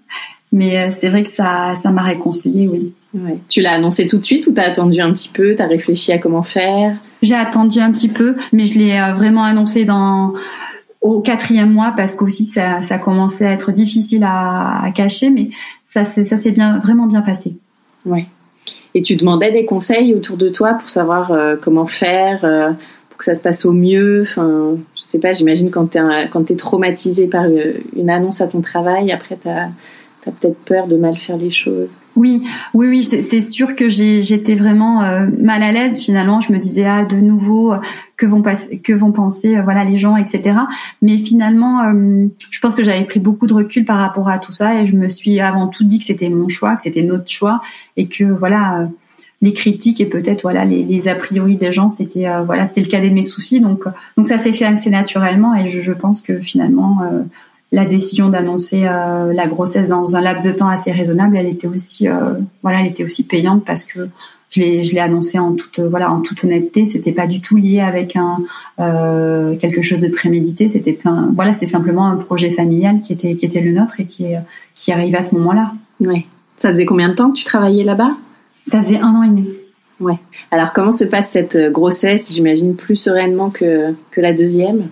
Mais 0.53 0.91
c'est 0.91 1.09
vrai 1.09 1.23
que 1.23 1.29
ça 1.29 1.73
ça 1.81 1.91
m'a 1.91 2.03
réconcilié, 2.03 2.67
oui. 2.67 2.93
Ouais. 3.13 3.37
Tu 3.49 3.61
l'as 3.61 3.73
annoncé 3.73 4.07
tout 4.07 4.17
de 4.17 4.23
suite 4.23 4.47
ou 4.47 4.53
t'as 4.53 4.63
attendu 4.63 5.01
un 5.01 5.11
petit 5.11 5.29
peu, 5.29 5.53
t'as 5.55 5.67
réfléchi 5.67 6.11
à 6.11 6.17
comment 6.17 6.43
faire? 6.43 6.95
J'ai 7.21 7.35
attendu 7.35 7.79
un 7.79 7.91
petit 7.91 8.07
peu, 8.07 8.35
mais 8.53 8.65
je 8.65 8.79
l'ai 8.79 8.99
vraiment 9.13 9.43
annoncé 9.43 9.83
dans 9.85 10.33
au 11.01 11.19
quatrième 11.19 11.71
mois 11.71 11.93
parce 11.97 12.15
qu'aussi 12.15 12.45
ça, 12.45 12.81
ça 12.81 12.99
commençait 12.99 13.45
à 13.45 13.51
être 13.51 13.71
difficile 13.71 14.23
à, 14.23 14.83
à 14.83 14.91
cacher, 14.91 15.29
mais 15.29 15.49
ça 15.83 16.05
ça 16.05 16.37
s'est 16.37 16.51
bien 16.51 16.77
vraiment 16.79 17.05
bien 17.05 17.21
passé. 17.21 17.55
Ouais. 18.05 18.27
Et 18.93 19.01
tu 19.01 19.15
demandais 19.15 19.51
des 19.51 19.65
conseils 19.65 20.13
autour 20.13 20.37
de 20.37 20.49
toi 20.49 20.73
pour 20.73 20.89
savoir 20.89 21.31
euh, 21.31 21.55
comment 21.59 21.85
faire 21.85 22.43
euh, 22.43 22.71
pour 23.09 23.17
que 23.17 23.25
ça 23.25 23.35
se 23.35 23.41
passe 23.41 23.65
au 23.65 23.73
mieux? 23.73 24.23
Enfin, 24.23 24.77
je 24.95 25.01
sais 25.03 25.19
pas. 25.19 25.33
J'imagine 25.33 25.69
quand 25.69 25.87
t'es 25.87 25.99
quand 26.29 26.43
t'es 26.43 26.55
traumatisé 26.55 27.27
par 27.27 27.43
euh, 27.43 27.73
une 27.95 28.09
annonce 28.09 28.41
à 28.41 28.47
ton 28.47 28.61
travail, 28.61 29.11
après 29.11 29.37
t'as 29.41 29.67
as, 30.27 30.31
peut-être 30.31 30.57
peur 30.65 30.87
de 30.87 30.97
mal 30.97 31.15
faire 31.17 31.37
les 31.37 31.49
choses. 31.49 31.97
Oui, 32.15 32.43
oui, 32.73 32.87
oui, 32.87 33.03
c'est 33.03 33.41
sûr 33.49 33.75
que 33.75 33.89
j'étais 33.89 34.55
vraiment 34.55 35.03
euh, 35.03 35.27
mal 35.39 35.63
à 35.63 35.71
l'aise. 35.71 35.97
Finalement, 35.97 36.41
je 36.41 36.51
me 36.51 36.59
disais 36.59 36.85
ah 36.85 37.05
de 37.05 37.15
nouveau 37.15 37.73
que 38.17 38.25
vont 38.25 38.41
passer, 38.41 38.79
que 38.79 38.93
vont 38.93 39.11
penser 39.11 39.57
euh, 39.57 39.61
voilà 39.63 39.83
les 39.83 39.97
gens, 39.97 40.17
etc. 40.17 40.57
Mais 41.01 41.17
finalement, 41.17 41.83
euh, 41.83 42.27
je 42.49 42.59
pense 42.59 42.75
que 42.75 42.83
j'avais 42.83 43.05
pris 43.05 43.19
beaucoup 43.19 43.47
de 43.47 43.53
recul 43.53 43.85
par 43.85 43.97
rapport 43.97 44.29
à 44.29 44.39
tout 44.39 44.51
ça 44.51 44.81
et 44.81 44.85
je 44.85 44.95
me 44.95 45.07
suis 45.07 45.39
avant 45.39 45.67
tout 45.67 45.83
dit 45.83 45.99
que 45.99 46.05
c'était 46.05 46.29
mon 46.29 46.49
choix, 46.49 46.75
que 46.75 46.81
c'était 46.81 47.03
notre 47.03 47.29
choix 47.29 47.61
et 47.97 48.07
que 48.07 48.25
voilà 48.25 48.89
les 49.43 49.53
critiques 49.53 50.01
et 50.01 50.05
peut-être 50.05 50.43
voilà 50.43 50.65
les, 50.65 50.83
les, 50.83 51.07
a 51.07 51.15
priori 51.15 51.55
des 51.55 51.71
gens 51.71 51.89
c'était 51.89 52.27
voilà 52.45 52.65
c'était 52.65 52.81
le 52.81 52.87
cadet 52.87 53.09
de 53.09 53.15
mes 53.15 53.23
soucis 53.23 53.59
donc 53.59 53.85
donc 54.15 54.27
ça 54.27 54.37
s'est 54.37 54.53
fait 54.53 54.65
assez 54.65 54.91
naturellement 54.91 55.55
et 55.55 55.65
je, 55.65 55.81
je 55.81 55.93
pense 55.93 56.21
que 56.21 56.39
finalement 56.41 56.99
la 57.71 57.85
décision 57.85 58.29
d'annoncer 58.29 58.81
la 58.81 59.47
grossesse 59.47 59.87
dans 59.89 60.15
un 60.15 60.21
laps 60.21 60.45
de 60.45 60.51
temps 60.51 60.67
assez 60.67 60.91
raisonnable, 60.91 61.37
elle 61.37 61.47
était 61.47 61.67
aussi, 61.67 62.07
voilà, 62.61 62.81
elle 62.81 62.87
était 62.87 63.03
aussi 63.05 63.23
payante 63.23 63.63
parce 63.63 63.85
que 63.85 64.09
je 64.51 64.59
l'ai 64.59 64.83
je 64.83 64.93
l'ai 64.93 64.99
annoncé 64.99 65.39
en 65.39 65.53
toute 65.53 65.79
voilà 65.79 66.11
en 66.11 66.19
toute 66.19 66.43
honnêteté. 66.43 66.85
C'était 66.85 67.13
pas 67.13 67.25
du 67.25 67.41
tout 67.41 67.55
lié 67.55 67.79
avec 67.79 68.15
un 68.15 68.39
euh, 68.79 69.55
quelque 69.55 69.81
chose 69.81 70.01
de 70.01 70.09
prémédité. 70.09 70.67
C'était 70.67 70.93
plein 70.93 71.31
voilà 71.33 71.53
c'était 71.53 71.65
simplement 71.65 72.07
un 72.07 72.17
projet 72.17 72.49
familial 72.49 73.01
qui 73.01 73.13
était 73.13 73.35
qui 73.35 73.45
était 73.45 73.61
le 73.61 73.71
nôtre 73.71 73.99
et 73.99 74.05
qui 74.05 74.25
qui 74.75 74.91
arrivait 74.91 75.17
à 75.17 75.21
ce 75.21 75.35
moment-là. 75.35 75.71
Ouais. 76.01 76.25
Ça 76.57 76.69
faisait 76.69 76.85
combien 76.85 77.09
de 77.09 77.15
temps 77.15 77.31
que 77.31 77.37
tu 77.37 77.45
travaillais 77.45 77.83
là-bas? 77.83 78.11
Ça 78.69 78.81
faisait 78.81 78.99
un 78.99 79.15
an 79.15 79.23
et 79.23 79.29
demi. 79.29 79.47
Ouais. 79.99 80.19
Alors 80.51 80.73
comment 80.73 80.91
se 80.91 81.05
passe 81.05 81.31
cette 81.31 81.57
grossesse? 81.71 82.33
J'imagine 82.33 82.75
plus 82.75 82.97
sereinement 82.97 83.49
que 83.49 83.93
que 84.11 84.19
la 84.19 84.33
deuxième 84.33 84.89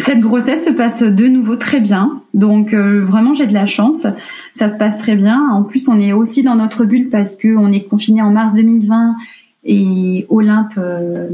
cette 0.00 0.20
grossesse 0.20 0.64
se 0.64 0.70
passe 0.70 1.02
de 1.02 1.26
nouveau 1.26 1.56
très 1.56 1.80
bien. 1.80 2.22
Donc 2.34 2.72
euh, 2.72 3.04
vraiment 3.04 3.34
j'ai 3.34 3.46
de 3.46 3.54
la 3.54 3.66
chance. 3.66 4.06
Ça 4.54 4.68
se 4.68 4.76
passe 4.76 4.98
très 4.98 5.16
bien. 5.16 5.48
En 5.50 5.62
plus 5.62 5.88
on 5.88 5.98
est 6.00 6.12
aussi 6.12 6.42
dans 6.42 6.56
notre 6.56 6.84
bulle 6.84 7.08
parce 7.08 7.36
que 7.36 7.56
on 7.56 7.72
est 7.72 7.84
confiné 7.84 8.22
en 8.22 8.30
mars 8.30 8.54
2020 8.54 9.16
et 9.64 10.26
Olympe 10.28 10.74
euh, 10.78 11.28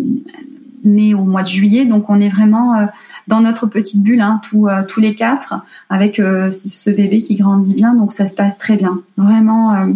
né 0.85 1.15
au 1.15 1.25
mois 1.25 1.43
de 1.43 1.49
juillet. 1.49 1.85
Donc 1.85 2.11
on 2.11 2.21
est 2.21 2.29
vraiment 2.29 2.75
euh, 2.75 2.87
dans 3.29 3.41
notre 3.41 3.67
petite 3.67 4.03
bulle, 4.03 4.21
hein, 4.21 4.41
tous, 4.43 4.69
tous 4.89 5.01
les 5.01 5.15
quatre, 5.15 5.61
avec 5.89 6.17
ce 6.17 6.91
bébé 6.91 7.21
qui 7.21 7.35
grandit 7.35 7.75
bien. 7.75 7.95
Donc 7.95 8.13
ça 8.13 8.27
se 8.27 8.35
passe 8.35 8.57
très 8.59 8.77
bien. 8.77 9.01
Vraiment 9.17 9.87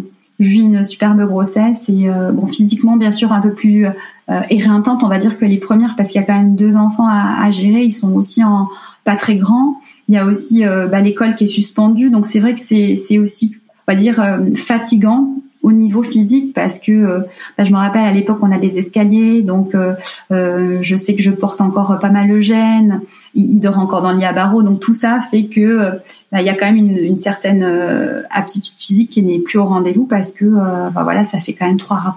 je 0.41 0.49
vis 0.49 0.63
une 0.63 0.85
superbe 0.85 1.25
grossesse 1.27 1.89
et 1.89 2.09
euh, 2.09 2.33
bon 2.33 2.47
physiquement 2.47 2.97
bien 2.97 3.13
sûr 3.13 3.33
un 3.33 3.41
peu 3.41 3.53
plus 3.53 3.87
euh, 4.31 4.41
éreintante 4.49 5.03
on 5.03 5.09
va 5.09 5.19
dire 5.19 5.39
que 5.39 5.45
les 5.45 5.59
premières 5.59 5.97
parce 5.97 6.11
qu'il 6.11 6.21
y 6.21 6.25
a 6.25 6.27
quand 6.27 6.37
même 6.37 6.55
deux 6.55 6.77
enfants 6.77 7.07
à, 7.07 7.43
à, 7.43 7.51
gérer. 7.51 7.83
Ils 7.83 7.91
sont 7.91 8.13
aussi 8.13 8.45
en 8.45 8.69
pas 9.05 9.17
très 9.17 9.35
grands. 9.35 9.81
Il 10.09 10.15
y 10.15 10.19
a 10.19 10.25
aussi 10.25 10.65
euh, 10.65 10.87
bah, 10.87 11.01
l'école 11.01 11.35
qui 11.35 11.45
est 11.45 11.49
suspendue. 11.49 12.11
Donc 12.11 12.27
c'est 12.27 12.39
vrai 12.39 12.55
que 12.55 12.61
c'est 12.61 12.95
c'est 12.95 13.19
aussi 13.19 13.57
on 13.89 13.93
va 13.93 13.99
dire 13.99 14.21
euh, 14.21 14.55
fatigant 14.55 15.35
au 15.63 15.73
niveau 15.73 16.03
physique 16.03 16.55
parce 16.55 16.79
que 16.79 16.93
euh, 16.93 17.21
bah, 17.59 17.65
je 17.65 17.71
me 17.71 17.77
rappelle 17.77 18.05
à 18.05 18.13
l'époque 18.13 18.39
on 18.41 18.51
a 18.51 18.59
des 18.59 18.79
escaliers 18.79 19.43
donc 19.43 19.75
euh, 19.75 19.95
euh, 20.33 20.79
je 20.81 20.97
sais 20.97 21.15
que 21.15 21.23
je 21.23 21.31
porte 21.31 21.61
encore 21.61 21.99
pas 21.99 22.09
mal 22.09 22.29
le 22.29 22.41
gène 22.41 23.03
il, 23.35 23.61
dort 23.61 23.79
encore 23.79 24.01
dans 24.01 24.13
le 24.13 24.19
lit 24.19 24.25
à 24.25 24.33
barreaux 24.33 24.63
donc 24.63 24.81
tout 24.81 24.95
ça 24.95 25.21
fait 25.21 25.45
que 25.45 25.99
bah, 26.33 26.41
il 26.41 26.47
y 26.47 26.49
a 26.49 26.55
quand 26.55 26.67
même 26.67 26.77
une, 26.77 27.19
certaine 27.19 28.25
aptitude 28.31 28.75
physique 28.79 29.11
qui 29.11 29.23
n'est 29.23 29.39
plus 29.39 29.59
au 29.59 29.67
rendez-vous 29.67 30.07
parce 30.07 30.33
que 30.33 30.47
bah, 30.47 31.03
voilà 31.03 31.25
ça 31.25 31.39
fait 31.39 31.53
quand 31.53 31.67
même 31.67 31.77
trois 31.77 32.17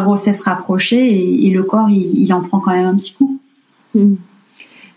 grossesses 0.00 0.42
rapprochées 0.42 1.46
et, 1.46 1.50
le 1.50 1.62
corps 1.62 1.88
il, 1.88 2.32
en 2.34 2.42
prend 2.42 2.60
quand 2.60 2.72
même 2.72 2.86
un 2.86 2.96
petit 2.96 3.14
coup 3.14 3.38
mmh. 3.94 4.14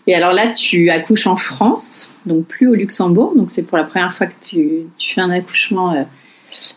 Et 0.08 0.14
alors 0.14 0.32
là, 0.32 0.52
tu 0.52 0.88
accouches 0.90 1.26
en 1.26 1.34
France, 1.34 2.12
donc 2.26 2.44
plus 2.44 2.68
au 2.68 2.74
Luxembourg. 2.74 3.32
Donc 3.34 3.50
c'est 3.50 3.64
pour 3.64 3.76
la 3.76 3.82
première 3.82 4.14
fois 4.14 4.28
que 4.28 4.34
tu 4.40 4.86
fais 5.00 5.20
un 5.20 5.30
accouchement 5.30 6.06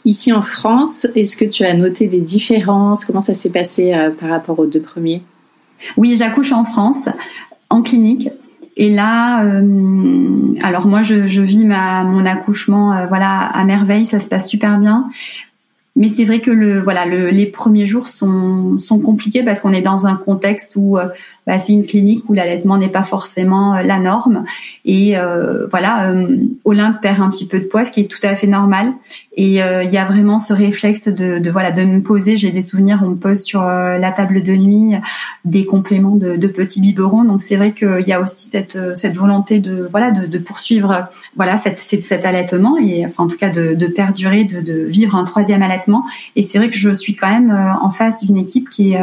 Ici 0.06 0.32
en 0.32 0.42
France, 0.42 1.08
est-ce 1.16 1.38
que 1.38 1.46
tu 1.46 1.66
as 1.66 1.74
noté 1.74 2.08
des 2.08 2.22
différences? 2.22 3.06
Comment 3.06 3.22
ça 3.22 3.34
s'est 3.34 3.52
passé 3.52 3.94
euh, 3.94 4.12
par 4.12 4.30
rapport 4.30 4.60
aux 4.60 4.66
deux 4.66 4.82
premiers? 4.82 5.24
Oui, 5.98 6.16
j'accouche 6.18 6.52
en 6.52 6.64
France, 6.64 7.10
en 7.70 7.82
clinique. 7.82 8.30
Et 8.78 8.90
là, 8.90 9.44
euh, 9.44 10.54
alors 10.62 10.88
moi, 10.88 11.04
je, 11.04 11.42
vis 11.42 11.66
ma, 11.66 12.04
mon 12.04 12.26
accouchement, 12.26 12.94
euh, 12.94 13.06
voilà, 13.08 13.42
à 13.46 13.64
merveille, 13.66 14.06
ça 14.06 14.20
se 14.20 14.28
passe 14.28 14.48
super 14.48 14.80
bien. 14.80 15.10
Mais 15.96 16.08
c'est 16.08 16.24
vrai 16.24 16.40
que 16.40 16.52
le, 16.52 16.80
voilà, 16.80 17.06
le, 17.06 17.30
les 17.30 17.46
premiers 17.46 17.88
jours 17.88 18.08
sont, 18.08 18.80
sont 18.80 19.00
compliqués 19.00 19.44
parce 19.44 19.60
qu'on 19.60 19.74
est 19.74 19.82
dans 19.82 20.08
un 20.08 20.16
contexte 20.16 20.78
où 20.78 20.98
bah, 21.50 21.58
c'est 21.58 21.74
une 21.74 21.88
clinique 21.88 22.30
où 22.30 22.34
l'allaitement 22.34 22.78
n'est 22.78 22.90
pas 22.90 23.02
forcément 23.02 23.74
euh, 23.74 23.82
la 23.82 23.98
norme. 23.98 24.46
Et 24.86 25.18
euh, 25.18 25.66
voilà, 25.72 26.12
euh, 26.12 26.38
Olympe 26.64 27.02
perd 27.02 27.20
un 27.22 27.30
petit 27.32 27.48
peu 27.48 27.60
de 27.60 27.66
poids, 27.66 27.86
ce 27.86 27.92
qui 27.92 28.02
est 28.02 28.08
tout 28.08 28.20
à 28.22 28.36
fait 28.36 28.46
normal. 28.46 28.94
Et 29.36 29.54
il 29.56 29.92
y 29.92 29.98
a 29.98 30.06
vraiment 30.06 30.38
ce 30.38 30.54
réflexe 30.54 31.08
de, 31.08 31.40
de 31.40 31.50
voilà 31.50 31.72
de 31.72 31.84
me 31.84 32.02
poser. 32.02 32.36
J'ai 32.36 32.52
des 32.52 32.62
souvenirs, 32.62 33.02
on 33.04 33.12
me 33.12 33.16
pose 33.16 33.42
sur 33.42 33.64
la 33.64 34.12
table 34.12 34.44
de 34.44 34.52
nuit 34.52 34.96
des 35.46 35.66
compléments 35.66 36.18
de, 36.18 36.36
de 36.36 36.48
petits 36.48 36.82
biberons. 36.82 37.24
Donc 37.24 37.40
c'est 37.40 37.56
vrai 37.56 37.72
qu'il 37.72 38.04
y 38.06 38.12
a 38.12 38.20
aussi 38.20 38.50
cette, 38.50 38.78
cette 38.96 39.16
volonté 39.16 39.60
de 39.60 39.88
voilà 39.90 40.12
de, 40.12 40.26
de 40.26 40.40
poursuivre 40.40 41.08
voilà 41.38 41.58
cette, 41.58 41.80
cet 41.80 42.26
allaitement 42.26 42.78
et 42.78 43.06
enfin 43.06 43.24
en 43.24 43.28
tout 43.28 43.38
cas 43.38 43.50
de, 43.50 43.76
de 43.76 43.88
perdurer, 43.88 44.44
de, 44.44 44.60
de 44.60 44.82
vivre 44.84 45.16
un 45.16 45.24
troisième 45.24 45.62
allaitement. 45.62 46.04
Et 46.36 46.42
c'est 46.42 46.58
vrai 46.58 46.70
que 46.70 46.78
je 46.78 46.94
suis 46.94 47.16
quand 47.16 47.30
même 47.30 47.78
en 47.82 47.92
face 47.92 48.22
d'une 48.22 48.38
équipe 48.38 48.70
qui 48.70 48.92
est 48.92 49.02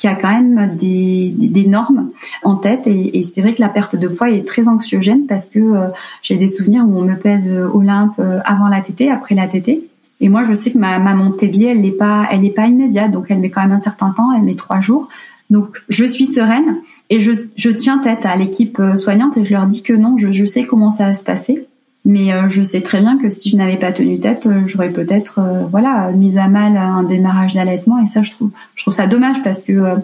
qui 0.00 0.08
a 0.08 0.14
quand 0.14 0.30
même 0.30 0.76
des, 0.76 1.30
des, 1.36 1.66
normes 1.66 2.08
en 2.42 2.56
tête 2.56 2.86
et, 2.86 3.18
et 3.18 3.22
c'est 3.22 3.42
vrai 3.42 3.52
que 3.52 3.60
la 3.60 3.68
perte 3.68 3.96
de 3.96 4.08
poids 4.08 4.30
est 4.30 4.46
très 4.46 4.66
anxiogène 4.66 5.26
parce 5.26 5.44
que 5.44 5.58
euh, 5.58 5.88
j'ai 6.22 6.36
des 6.36 6.48
souvenirs 6.48 6.86
où 6.88 6.98
on 6.98 7.02
me 7.02 7.16
pèse 7.16 7.46
Olympe 7.46 8.18
euh, 8.18 8.38
avant 8.46 8.68
la 8.68 8.80
tétée, 8.80 9.10
après 9.10 9.34
la 9.34 9.46
tétée. 9.46 9.90
Et 10.22 10.30
moi, 10.30 10.42
je 10.44 10.54
sais 10.54 10.70
que 10.70 10.78
ma, 10.78 10.98
ma 10.98 11.14
montée 11.14 11.48
de 11.48 11.58
lait, 11.58 11.66
elle 11.66 11.82
n'est 11.82 11.90
pas, 11.90 12.26
elle 12.30 12.40
n'est 12.40 12.50
pas 12.50 12.66
immédiate, 12.66 13.10
donc 13.10 13.26
elle 13.28 13.40
met 13.40 13.50
quand 13.50 13.60
même 13.60 13.72
un 13.72 13.78
certain 13.78 14.10
temps, 14.10 14.32
elle 14.34 14.42
met 14.42 14.54
trois 14.54 14.80
jours. 14.80 15.10
Donc, 15.50 15.82
je 15.90 16.04
suis 16.06 16.26
sereine 16.26 16.78
et 17.10 17.20
je, 17.20 17.32
je 17.56 17.68
tiens 17.68 17.98
tête 17.98 18.24
à 18.24 18.36
l'équipe 18.36 18.80
euh, 18.80 18.96
soignante 18.96 19.36
et 19.36 19.44
je 19.44 19.52
leur 19.52 19.66
dis 19.66 19.82
que 19.82 19.92
non, 19.92 20.16
je, 20.16 20.32
je 20.32 20.46
sais 20.46 20.64
comment 20.64 20.90
ça 20.90 21.08
va 21.08 21.14
se 21.14 21.24
passer. 21.24 21.66
Mais 22.04 22.32
euh, 22.32 22.48
je 22.48 22.62
sais 22.62 22.80
très 22.80 23.00
bien 23.00 23.18
que 23.18 23.28
si 23.30 23.50
je 23.50 23.56
n'avais 23.56 23.76
pas 23.76 23.92
tenu 23.92 24.18
tête, 24.18 24.46
euh, 24.46 24.62
j'aurais 24.66 24.90
peut-être 24.90 25.38
euh, 25.38 25.66
voilà 25.70 26.10
mis 26.12 26.38
à 26.38 26.48
mal 26.48 26.76
un 26.76 27.02
démarrage 27.02 27.52
d'allaitement. 27.52 28.02
Et 28.02 28.06
ça, 28.06 28.22
je 28.22 28.30
trouve, 28.30 28.50
je 28.74 28.90
ça 28.90 29.06
dommage 29.06 29.42
parce 29.44 29.62
que 29.62 29.96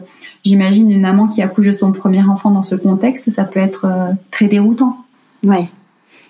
j'imagine 0.44 0.90
une 0.90 1.00
maman 1.00 1.26
qui 1.26 1.40
accouche 1.40 1.66
de 1.66 1.72
son 1.72 1.92
premier 1.92 2.22
enfant 2.22 2.50
dans 2.50 2.62
ce 2.62 2.74
contexte, 2.74 3.30
ça 3.30 3.44
peut 3.44 3.60
être 3.60 3.86
très 4.30 4.46
déroutant. 4.46 4.98
Ouais. 5.42 5.68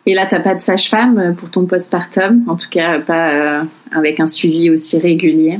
Et 0.06 0.14
là, 0.14 0.26
t'as 0.30 0.38
pas 0.38 0.54
de 0.54 0.62
sage-femme 0.62 1.34
pour 1.36 1.50
ton 1.50 1.66
postpartum, 1.66 2.44
en 2.46 2.54
tout 2.54 2.70
cas 2.70 3.00
pas 3.00 3.64
avec 3.90 4.20
un 4.20 4.28
suivi 4.28 4.70
aussi 4.70 4.98
régulier. 4.98 5.58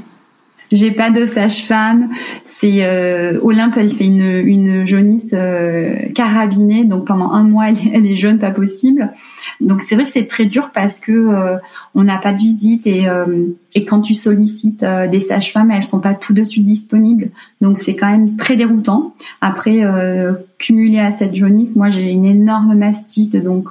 J'ai 0.72 0.90
pas 0.90 1.11
de 1.11 1.26
sage-femme. 1.26 2.11
C'est 2.44 2.85
euh, 2.85 3.38
Olympe, 3.42 3.76
elle 3.76 3.90
fait 3.90 4.07
une, 4.07 4.46
une 4.46 4.87
jaunisse 4.87 5.31
euh, 5.33 5.96
carabinée, 6.14 6.85
donc 6.85 7.07
pendant 7.07 7.31
un 7.33 7.42
mois, 7.42 7.68
elle, 7.92 8.07
est 8.07 8.16
jaune, 8.16 8.38
pas 8.38 8.50
possible. 8.50 9.12
Donc 9.61 9.81
c'est 9.83 9.94
vrai 9.94 10.05
que 10.05 10.11
c'est 10.11 10.26
très 10.26 10.46
dur 10.46 10.70
parce 10.72 11.00
que 11.00 11.12
euh, 11.12 11.57
on 11.94 12.05
n'a 12.05 12.18
pas 12.18 12.33
de 12.33 12.38
visite 12.38 12.87
et, 12.87 13.09
euh, 13.09 13.46
et 13.74 13.85
quand 13.85 14.00
tu 14.00 14.14
sollicites 14.14 14.83
euh, 14.83 15.07
des 15.07 15.20
sages-femmes, 15.20 15.70
elles 15.70 15.85
sont 15.85 16.00
pas 16.00 16.14
tout 16.14 16.33
de 16.33 16.42
suite 16.42 16.64
disponibles. 16.64 17.31
Donc 17.61 17.79
c'est 17.79 17.94
quand 17.94 18.11
même 18.11 18.37
très 18.37 18.57
déroutant. 18.57 19.14
Après, 19.40 19.83
cumulé 20.59 20.98
à 20.98 21.11
cette 21.11 21.35
jaunisse, 21.35 21.76
moi 21.76 21.90
j'ai 21.90 22.11
une 22.11 22.24
énorme 22.24 22.74
mastite, 22.74 23.37
donc 23.37 23.68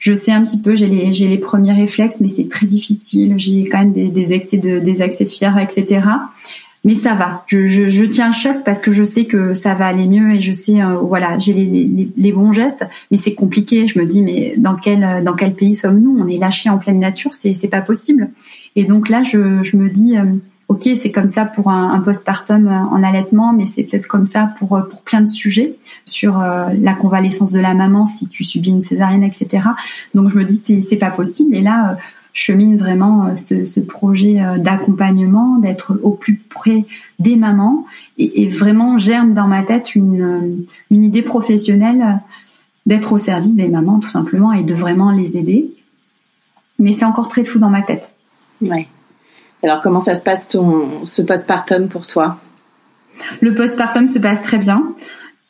je 0.00 0.14
sais 0.14 0.32
un 0.32 0.42
petit 0.42 0.58
peu, 0.58 0.74
j'ai 0.74 0.86
les, 0.86 1.12
j'ai 1.12 1.28
les 1.28 1.38
premiers 1.38 1.74
réflexes, 1.74 2.20
mais 2.20 2.28
c'est 2.28 2.48
très 2.48 2.66
difficile. 2.66 3.34
J'ai 3.36 3.68
quand 3.68 3.78
même 3.78 3.92
des, 3.92 4.08
des, 4.08 4.32
excès 4.32 4.56
de, 4.56 4.80
des 4.80 5.02
accès 5.02 5.24
de 5.24 5.30
fièvre, 5.30 5.58
etc. 5.58 6.00
Mais 6.84 6.94
ça 6.94 7.14
va. 7.14 7.44
Je, 7.46 7.66
je, 7.66 7.84
je, 7.84 8.04
tiens 8.04 8.32
choc 8.32 8.64
parce 8.64 8.80
que 8.80 8.92
je 8.92 9.04
sais 9.04 9.26
que 9.26 9.52
ça 9.52 9.74
va 9.74 9.86
aller 9.86 10.06
mieux 10.06 10.36
et 10.36 10.40
je 10.40 10.52
sais, 10.52 10.80
euh, 10.80 10.94
voilà, 10.96 11.36
j'ai 11.36 11.52
les, 11.52 11.66
les, 11.66 12.08
les, 12.16 12.32
bons 12.32 12.54
gestes. 12.54 12.82
Mais 13.10 13.18
c'est 13.18 13.34
compliqué. 13.34 13.86
Je 13.86 13.98
me 13.98 14.06
dis, 14.06 14.22
mais 14.22 14.54
dans 14.56 14.74
quel, 14.74 15.22
dans 15.22 15.34
quel 15.34 15.54
pays 15.54 15.74
sommes-nous? 15.74 16.18
On 16.18 16.26
est 16.26 16.38
lâchés 16.38 16.70
en 16.70 16.78
pleine 16.78 16.98
nature, 16.98 17.34
c'est, 17.34 17.52
c'est 17.52 17.68
pas 17.68 17.82
possible. 17.82 18.30
Et 18.76 18.84
donc 18.84 19.10
là, 19.10 19.22
je, 19.22 19.62
je 19.62 19.76
me 19.76 19.90
dis, 19.90 20.16
euh, 20.16 20.24
ok, 20.70 20.88
c'est 21.02 21.10
comme 21.10 21.28
ça 21.28 21.44
pour 21.46 21.68
un, 21.68 21.92
un 21.92 21.98
postpartum 21.98 22.68
euh, 22.68 22.70
en 22.70 23.02
allaitement, 23.02 23.52
mais 23.52 23.66
c'est 23.66 23.82
peut-être 23.82 24.06
comme 24.06 24.24
ça 24.24 24.54
pour 24.56 24.76
euh, 24.76 24.82
pour 24.82 25.02
plein 25.02 25.20
de 25.20 25.26
sujets 25.26 25.74
sur 26.04 26.40
euh, 26.40 26.68
la 26.80 26.94
convalescence 26.94 27.50
de 27.50 27.58
la 27.58 27.74
maman 27.74 28.06
si 28.06 28.28
tu 28.28 28.44
subis 28.44 28.70
une 28.70 28.80
césarienne, 28.80 29.24
etc. 29.24 29.66
Donc 30.14 30.30
je 30.30 30.38
me 30.38 30.44
dis 30.44 30.62
c'est 30.64 30.82
c'est 30.82 30.96
pas 30.96 31.10
possible. 31.10 31.56
Et 31.56 31.60
là, 31.60 31.98
je 32.34 32.42
chemine 32.42 32.76
vraiment 32.76 33.34
ce, 33.34 33.80
projet 33.80 34.40
d'accompagnement, 34.58 35.58
d'être 35.58 35.98
au 36.04 36.12
plus 36.12 36.36
près 36.36 36.84
des 37.18 37.34
mamans 37.34 37.84
et, 38.18 38.42
et, 38.42 38.48
vraiment 38.48 38.96
germe 38.98 39.34
dans 39.34 39.48
ma 39.48 39.64
tête 39.64 39.96
une 39.96 40.64
une 40.92 41.02
idée 41.02 41.22
professionnelle 41.22 42.20
d'être 42.86 43.12
au 43.12 43.18
service 43.18 43.56
des 43.56 43.68
mamans 43.68 43.98
tout 43.98 44.08
simplement 44.08 44.52
et 44.52 44.62
de 44.62 44.74
vraiment 44.74 45.10
les 45.10 45.36
aider. 45.36 45.72
Mais 46.78 46.92
c'est 46.92 47.04
encore 47.04 47.28
très 47.28 47.44
flou 47.44 47.58
dans 47.58 47.68
ma 47.70 47.82
tête. 47.82 48.14
Ouais. 48.62 48.86
Alors, 49.62 49.80
comment 49.80 50.00
ça 50.00 50.14
se 50.14 50.22
passe 50.22 50.48
ton, 50.48 51.04
ce 51.04 51.22
postpartum 51.22 51.88
pour 51.88 52.06
toi? 52.06 52.38
Le 53.40 53.54
postpartum 53.54 54.08
se 54.08 54.18
passe 54.18 54.42
très 54.42 54.58
bien 54.58 54.94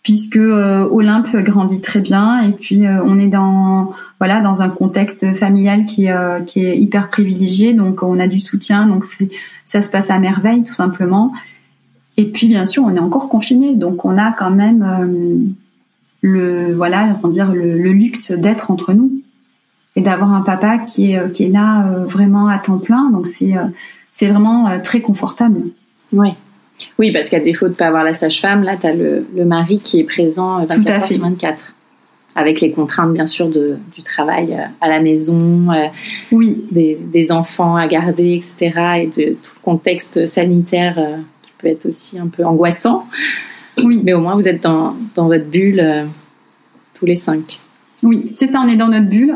puisque 0.03 0.37
euh, 0.37 0.89
Olympe 0.91 1.37
grandit 1.37 1.81
très 1.81 2.01
bien 2.01 2.41
et 2.41 2.53
puis 2.53 2.87
euh, 2.87 3.03
on 3.05 3.19
est 3.19 3.27
dans 3.27 3.93
voilà 4.19 4.41
dans 4.41 4.63
un 4.63 4.71
contexte 4.71 5.35
familial 5.37 5.85
qui 5.85 6.11
euh, 6.11 6.41
qui 6.41 6.65
est 6.65 6.79
hyper 6.79 7.11
privilégié 7.11 7.75
donc 7.75 8.03
on 8.03 8.19
a 8.19 8.27
du 8.27 8.39
soutien 8.39 8.87
donc 8.87 9.05
ça 9.67 9.83
se 9.83 9.89
passe 9.89 10.11
à 10.11 10.19
merveille 10.19 10.65
tout 10.65 10.73
simplement. 10.73 11.33
Et 12.17 12.31
puis 12.31 12.49
bien 12.49 12.65
sûr 12.67 12.85
on 12.85 12.95
est 12.95 13.01
encore 13.01 13.29
confiné 13.29 13.75
donc 13.75 14.05
on 14.05 14.17
a 14.17 14.33
quand 14.33 14.51
même 14.51 15.55
le 16.23 16.75
voilà 16.75 17.17
on 17.23 17.29
dire 17.29 17.53
le, 17.53 17.79
le 17.79 17.93
luxe 17.93 18.33
d'être 18.33 18.71
entre 18.71 18.93
nous 18.95 19.13
et 19.97 20.01
d'avoir 20.01 20.33
un 20.33 20.43
papa 20.43 20.79
qui 20.79 21.13
est 21.13 21.33
qui 21.33 21.45
est 21.45 21.51
là 21.51 22.05
vraiment 22.07 22.49
à 22.49 22.59
temps 22.59 22.79
plein 22.79 23.11
donc 23.11 23.27
c'est 23.27 23.55
c'est 24.21 24.27
vraiment 24.27 24.69
euh, 24.69 24.79
très 24.81 25.01
confortable. 25.01 25.63
Oui. 26.13 26.29
Oui, 26.99 27.11
parce 27.11 27.31
qu'à 27.31 27.41
défaut 27.41 27.69
de 27.69 27.73
pas 27.73 27.87
avoir 27.87 28.05
la 28.05 28.13
sage-femme, 28.13 28.65
là, 28.65 28.77
tu 28.79 28.87
as 28.87 28.93
le, 28.93 29.27
le, 29.35 29.45
mari 29.47 29.81
qui 29.81 29.99
est 29.99 30.05
présent 30.05 30.63
24 30.67 30.79
euh, 30.79 30.93
heures 30.93 31.09
sur 31.09 31.23
24. 31.23 31.75
avec 32.35 32.61
les 32.61 32.71
contraintes 32.71 33.15
bien 33.15 33.27
sûr 33.27 33.49
de, 33.49 33.79
du 33.95 34.03
travail 34.03 34.59
à 34.83 34.89
la 34.89 35.01
maison, 35.01 35.69
oui, 36.33 36.63
des, 36.71 36.99
des, 37.01 37.33
enfants 37.33 37.77
à 37.77 37.87
garder, 37.87 38.35
etc. 38.35 38.81
et 38.99 39.07
de 39.07 39.31
tout 39.33 39.53
le 39.57 39.63
contexte 39.63 40.27
sanitaire 40.27 40.97
qui 41.41 41.53
peut 41.57 41.69
être 41.69 41.87
aussi 41.87 42.19
un 42.19 42.29
peu 42.29 42.45
angoissant. 42.45 43.07
Oui. 43.83 44.03
Mais 44.05 44.13
au 44.13 44.21
moins 44.21 44.35
vous 44.35 44.49
êtes 44.49 44.63
dans, 44.63 44.97
dans 45.15 45.29
votre 45.29 45.47
bulle 45.47 46.07
tous 46.93 47.07
les 47.07 47.17
cinq. 47.17 47.59
Oui, 48.03 48.33
c'est 48.35 48.49
ça, 48.49 48.61
on 48.63 48.69
est 48.69 48.77
dans 48.77 48.89
notre 48.89 49.09
bulle, 49.09 49.35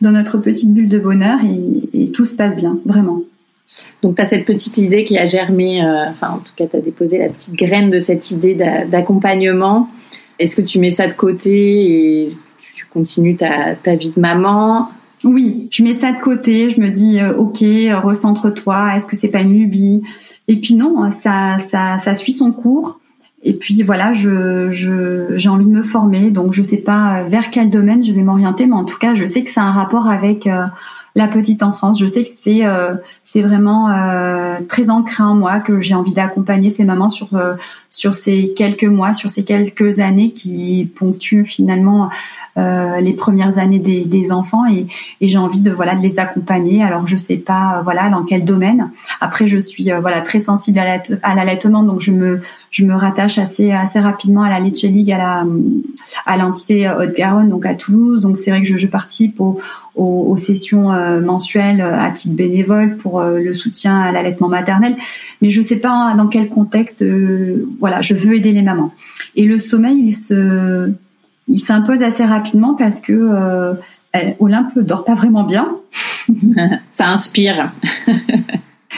dans 0.00 0.12
notre 0.12 0.38
petite 0.38 0.72
bulle 0.72 0.88
de 0.88 1.00
bonheur 1.00 1.40
et, 1.44 2.02
et 2.02 2.12
tout 2.12 2.24
se 2.24 2.34
passe 2.34 2.54
bien, 2.54 2.78
vraiment. 2.84 3.22
Donc, 4.02 4.16
tu 4.16 4.22
as 4.22 4.26
cette 4.26 4.44
petite 4.44 4.78
idée 4.78 5.04
qui 5.04 5.18
a 5.18 5.26
germé, 5.26 5.84
euh, 5.84 6.08
enfin, 6.08 6.30
en 6.30 6.38
tout 6.38 6.52
cas, 6.56 6.66
tu 6.66 6.76
as 6.76 6.80
déposé 6.80 7.18
la 7.18 7.28
petite 7.28 7.54
graine 7.54 7.90
de 7.90 7.98
cette 7.98 8.30
idée 8.30 8.54
d'accompagnement. 8.54 9.88
Est-ce 10.38 10.60
que 10.60 10.66
tu 10.66 10.78
mets 10.78 10.90
ça 10.90 11.06
de 11.06 11.12
côté 11.12 12.24
et 12.24 12.36
tu, 12.58 12.86
continues 12.86 13.36
ta, 13.36 13.94
vie 13.94 14.12
de 14.14 14.20
maman? 14.20 14.88
Oui, 15.24 15.68
je 15.70 15.82
mets 15.84 15.96
ça 15.96 16.12
de 16.12 16.20
côté. 16.20 16.68
Je 16.70 16.80
me 16.80 16.88
dis, 16.88 17.20
euh, 17.20 17.36
OK, 17.36 17.58
recentre-toi. 18.02 18.96
Est-ce 18.96 19.06
que 19.06 19.16
c'est 19.16 19.28
pas 19.28 19.40
une 19.40 19.52
lubie? 19.52 20.02
Et 20.48 20.56
puis 20.56 20.74
non, 20.74 21.10
ça, 21.10 21.58
ça, 21.70 21.98
ça 21.98 22.14
suit 22.14 22.32
son 22.32 22.52
cours. 22.52 22.98
Et 23.44 23.54
puis 23.54 23.82
voilà, 23.82 24.12
j'ai 24.12 25.48
envie 25.48 25.64
de 25.64 25.70
me 25.70 25.82
former, 25.82 26.30
donc 26.30 26.52
je 26.52 26.62
sais 26.62 26.76
pas 26.76 27.24
vers 27.24 27.50
quel 27.50 27.70
domaine 27.70 28.04
je 28.04 28.12
vais 28.12 28.22
m'orienter, 28.22 28.66
mais 28.66 28.74
en 28.76 28.84
tout 28.84 28.98
cas, 28.98 29.14
je 29.14 29.24
sais 29.24 29.42
que 29.42 29.50
c'est 29.50 29.60
un 29.60 29.72
rapport 29.72 30.08
avec 30.08 30.46
euh, 30.46 30.66
la 31.14 31.28
petite 31.28 31.62
enfance. 31.62 31.98
Je 31.98 32.06
sais 32.06 32.22
que 32.22 32.28
c'est 32.42 32.64
euh, 32.64 32.94
c'est 33.22 33.42
vraiment 33.42 33.90
euh, 33.90 34.58
très 34.68 34.90
ancré 34.90 35.22
en 35.22 35.34
moi 35.34 35.60
que 35.60 35.80
j'ai 35.80 35.94
envie 35.94 36.12
d'accompagner 36.12 36.70
ces 36.70 36.84
mamans 36.84 37.08
sur 37.08 37.28
sur 37.90 38.14
ces 38.14 38.52
quelques 38.54 38.84
mois, 38.84 39.12
sur 39.12 39.30
ces 39.30 39.44
quelques 39.44 40.00
années 40.00 40.32
qui 40.32 40.90
ponctuent 40.96 41.44
finalement 41.44 42.10
euh, 42.58 43.00
les 43.00 43.14
premières 43.14 43.58
années 43.58 43.78
des, 43.78 44.04
des 44.04 44.30
enfants 44.30 44.66
et, 44.66 44.86
et 45.22 45.26
j'ai 45.26 45.38
envie 45.38 45.60
de 45.60 45.70
voilà 45.70 45.94
de 45.94 46.02
les 46.02 46.18
accompagner. 46.18 46.82
Alors 46.82 47.06
je 47.06 47.16
sais 47.16 47.38
pas 47.38 47.78
euh, 47.78 47.82
voilà 47.82 48.10
dans 48.10 48.24
quel 48.24 48.44
domaine. 48.44 48.90
Après 49.22 49.48
je 49.48 49.56
suis 49.56 49.90
euh, 49.90 50.00
voilà 50.00 50.20
très 50.20 50.38
sensible 50.38 50.78
à 50.78 51.34
l'allaitement 51.34 51.82
donc 51.82 52.00
je 52.00 52.12
me 52.12 52.40
je 52.70 52.84
me 52.84 52.94
rattache 52.94 53.38
assez 53.38 53.72
assez 53.72 54.00
rapidement 54.00 54.42
à 54.42 54.50
la 54.50 54.60
Leche 54.60 54.82
League 54.82 55.10
à 55.10 55.16
la 55.16 55.46
à 56.26 56.36
l'entité 56.36 56.90
Haute-Garonne 56.90 57.48
donc 57.48 57.64
à 57.64 57.74
Toulouse. 57.74 58.20
Donc 58.20 58.36
c'est 58.36 58.50
vrai 58.50 58.60
que 58.60 58.68
je, 58.68 58.76
je 58.76 58.86
participe 58.86 59.40
aux, 59.94 60.26
aux, 60.30 60.36
sessions 60.36 60.88
mensuelles 61.20 61.80
à 61.80 62.10
titre 62.10 62.34
bénévole 62.34 62.96
pour 62.96 63.22
le 63.22 63.52
soutien 63.52 64.00
à 64.00 64.12
l'allaitement 64.12 64.48
maternel. 64.48 64.96
Mais 65.40 65.50
je 65.50 65.60
sais 65.60 65.76
pas 65.76 66.14
dans 66.16 66.26
quel 66.26 66.48
contexte 66.48 67.04
voilà 67.80 68.00
je 68.00 68.14
veux 68.14 68.34
aider 68.34 68.52
les 68.52 68.62
mamans. 68.62 68.92
Et 69.36 69.44
le 69.44 69.58
sommeil 69.58 69.98
il 69.98 70.14
se 70.14 70.92
il 71.48 71.58
s'impose 71.58 72.02
assez 72.02 72.24
rapidement 72.24 72.74
parce 72.74 73.00
que 73.00 73.12
euh, 73.12 73.74
Olympe 74.40 74.78
dort 74.78 75.04
pas 75.04 75.14
vraiment 75.14 75.44
bien. 75.44 75.76
Ça 76.90 77.08
inspire. 77.08 77.72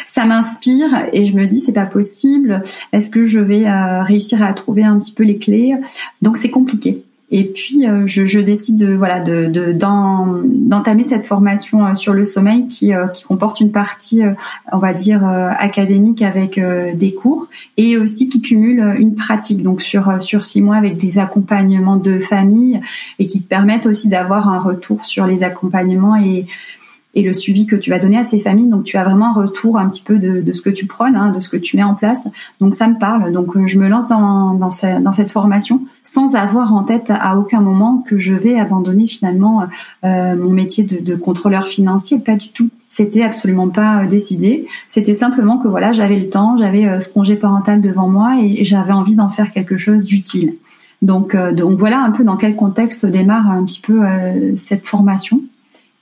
ça 0.09 0.27
m'inspire 0.27 1.09
et 1.13 1.25
je 1.25 1.35
me 1.35 1.47
dis 1.47 1.61
c'est 1.61 1.73
pas 1.73 1.87
possible. 1.87 2.63
Est-ce 2.93 3.11
que 3.11 3.25
je 3.25 3.41
vais 3.41 3.67
euh, 3.67 4.03
réussir 4.03 4.43
à 4.43 4.53
trouver 4.53 4.85
un 4.85 4.99
petit 4.99 5.13
peu 5.13 5.25
les 5.25 5.39
clés? 5.39 5.75
Donc 6.23 6.37
c'est 6.37 6.51
compliqué. 6.51 7.05
Et 7.31 7.45
puis 7.45 7.89
euh, 7.89 8.03
je, 8.07 8.27
je, 8.27 8.39
décide 8.39 8.77
de 8.77 8.95
voilà 8.95 9.19
de 9.19 9.73
d'entamer 9.73 11.05
cette 11.05 11.27
formation 11.27 11.85
euh, 11.85 11.95
sur 11.95 12.13
le 12.13 12.25
sommeil 12.25 12.69
qui, 12.69 12.95
euh, 12.95 13.07
qui 13.09 13.25
comporte 13.25 13.61
une 13.61 13.73
partie 13.73 14.23
on 14.71 14.79
va 14.79 14.93
dire 14.93 15.25
académique 15.25 16.23
avec 16.23 16.61
des 16.95 17.15
cours 17.15 17.49
et 17.77 17.97
aussi 17.97 18.29
qui 18.29 18.43
cumule 18.43 18.97
une 18.99 19.15
pratique. 19.15 19.63
Donc 19.63 19.81
sur 19.81 20.21
sur 20.21 20.45
six 20.45 20.61
mois 20.61 20.77
avec 20.77 20.97
des 20.97 21.19
accompagnements 21.19 21.97
de 21.97 22.19
famille 22.19 22.81
et 23.19 23.27
qui 23.27 23.43
te 23.43 23.49
permettent 23.49 23.87
aussi 23.87 24.09
d'avoir 24.09 24.49
un 24.49 24.59
retour 24.59 25.05
sur 25.05 25.27
les 25.27 25.43
accompagnements 25.43 26.17
et 26.17 26.47
et 27.15 27.23
le 27.23 27.33
suivi 27.33 27.67
que 27.67 27.77
tu 27.77 27.91
vas 27.91 27.99
donner 27.99 28.19
à 28.19 28.25
ces 28.25 28.39
familles. 28.39 28.69
Donc 28.69 28.85
tu 28.85 28.97
as 28.97 29.05
vraiment 29.05 29.31
un 29.31 29.33
retour 29.33 29.79
un 29.79 29.89
petit 29.89 30.03
peu 30.03 30.19
de, 30.19 30.41
de 30.41 30.53
ce 30.53 30.63
que 30.63 30.71
tu 30.71 30.87
prônes, 30.87 31.17
hein, 31.17 31.31
de 31.31 31.41
ce 31.41 31.49
que 31.49 31.57
tu 31.57 31.77
mets 31.77 31.83
en 31.83 31.95
place. 31.95 32.29
Donc 32.61 32.75
ça 32.75 32.89
me 32.89 32.99
parle. 32.99 33.33
Donc 33.33 33.57
euh, 33.57 33.67
je 33.67 33.79
me 33.79 33.89
lance 33.89 34.09
dans, 34.09 34.55
dans, 34.55 34.71
dans, 35.01 35.13
cette 35.13 35.31
formation 35.31 35.81
sans 36.03 36.35
avoir 36.35 36.73
en 36.73 36.85
tête 36.85 37.11
à 37.11 37.37
aucun 37.37 37.61
moment 37.61 37.99
que 37.99 38.19
je 38.19 38.35
vais 38.35 38.59
abandonner 38.59 39.07
finalement 39.07 39.67
euh, 40.05 40.37
mon 40.37 40.51
métier 40.51 40.85
de, 40.85 40.99
de, 41.01 41.17
contrôleur 41.17 41.67
financier. 41.67 42.19
Pas 42.19 42.37
du 42.37 42.51
tout. 42.51 42.71
C'était 42.91 43.23
absolument 43.23 43.69
pas 43.69 44.03
euh, 44.03 44.07
décidé. 44.07 44.69
C'était 44.89 45.13
simplement 45.13 45.59
que 45.59 45.67
voilà, 45.67 45.93
j'avais 45.93 46.19
le 46.19 46.29
temps, 46.29 46.57
j'avais 46.57 46.87
euh, 46.87 47.01
ce 47.01 47.09
congé 47.09 47.37
parental 47.37 47.81
devant 47.81 48.09
moi 48.09 48.37
et, 48.41 48.65
j'avais 48.65 48.93
envie 48.93 49.17
d'en 49.17 49.29
faire 49.29 49.51
quelque 49.51 49.77
chose 49.77 50.05
d'utile. 50.05 50.55
Donc, 51.03 51.37
donc 51.37 51.79
voilà 51.79 52.01
un 52.01 52.13
peu 52.13 52.25
dans 52.25 52.37
quel 52.37 52.57
contexte 52.57 53.05
démarre 53.05 53.51
un 53.51 53.65
petit 53.65 53.81
peu 53.81 54.01
cette 54.55 54.87
formation 54.87 55.43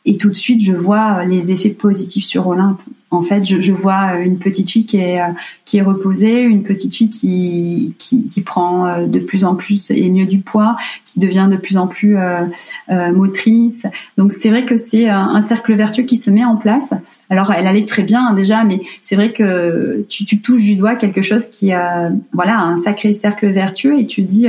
et 0.05 0.17
tout 0.17 0.31
de 0.31 0.37
suite 0.37 0.63
je 0.65 0.73
vois 0.73 1.19
euh, 1.19 1.25
les 1.25 1.53
effets 1.53 1.71
positifs 1.71 2.25
sur 2.25 2.47
Olympe. 2.47 2.81
En 3.13 3.21
fait, 3.21 3.45
je, 3.45 3.61
je 3.61 3.73
vois 3.73 4.15
euh, 4.15 4.25
une 4.25 4.39
petite 4.39 4.71
fille 4.71 4.87
qui 4.87 4.97
est 4.97 5.21
euh, 5.21 5.29
qui 5.67 5.77
est 5.77 5.83
reposée, 5.83 6.41
une 6.43 6.63
petite 6.63 6.95
fille 6.95 7.11
qui, 7.11 7.95
qui, 7.99 8.25
qui 8.25 8.41
prend 8.41 9.07
de 9.07 9.19
plus 9.19 9.45
en 9.45 9.55
plus 9.55 9.91
et 9.91 10.09
mieux 10.09 10.25
du 10.25 10.41
poids, 10.41 10.77
qui 11.05 11.21
devient 11.21 11.47
de 11.51 11.59
plus 11.59 11.77
en 11.77 11.87
plus 11.87 12.17
euh, 12.17 12.47
motrice. 12.89 13.85
Donc 14.17 14.33
c'est 14.33 14.49
vrai 14.49 14.65
que 14.65 14.77
c'est 14.77 15.11
un, 15.11 15.41
cercle 15.43 15.75
vertueux 15.75 16.05
qui 16.05 16.17
se 16.17 16.31
met 16.31 16.45
en 16.45 16.57
place. 16.57 16.95
Alors 17.29 17.53
elle 17.53 17.67
allait 17.67 17.85
très 17.85 18.03
bien 18.03 18.29
hein, 18.29 18.35
déjà, 18.35 18.65
mais 18.65 18.81
c'est 19.03 19.15
vrai 19.15 19.33
que 19.33 20.07
tu, 20.09 20.25
tu 20.25 20.41
touches 20.41 20.63
du 20.63 20.77
doigt 20.77 20.97
quelque 20.97 21.21
chose 21.21 21.49
qui 21.49 21.73
a 21.73 22.11
voilà 22.33 22.59
un 22.59 22.79
sacré 22.79 23.13
cercle 23.13 23.49
vertueux 23.49 24.01
et 24.01 24.07
tu 24.07 24.23
dis 24.23 24.47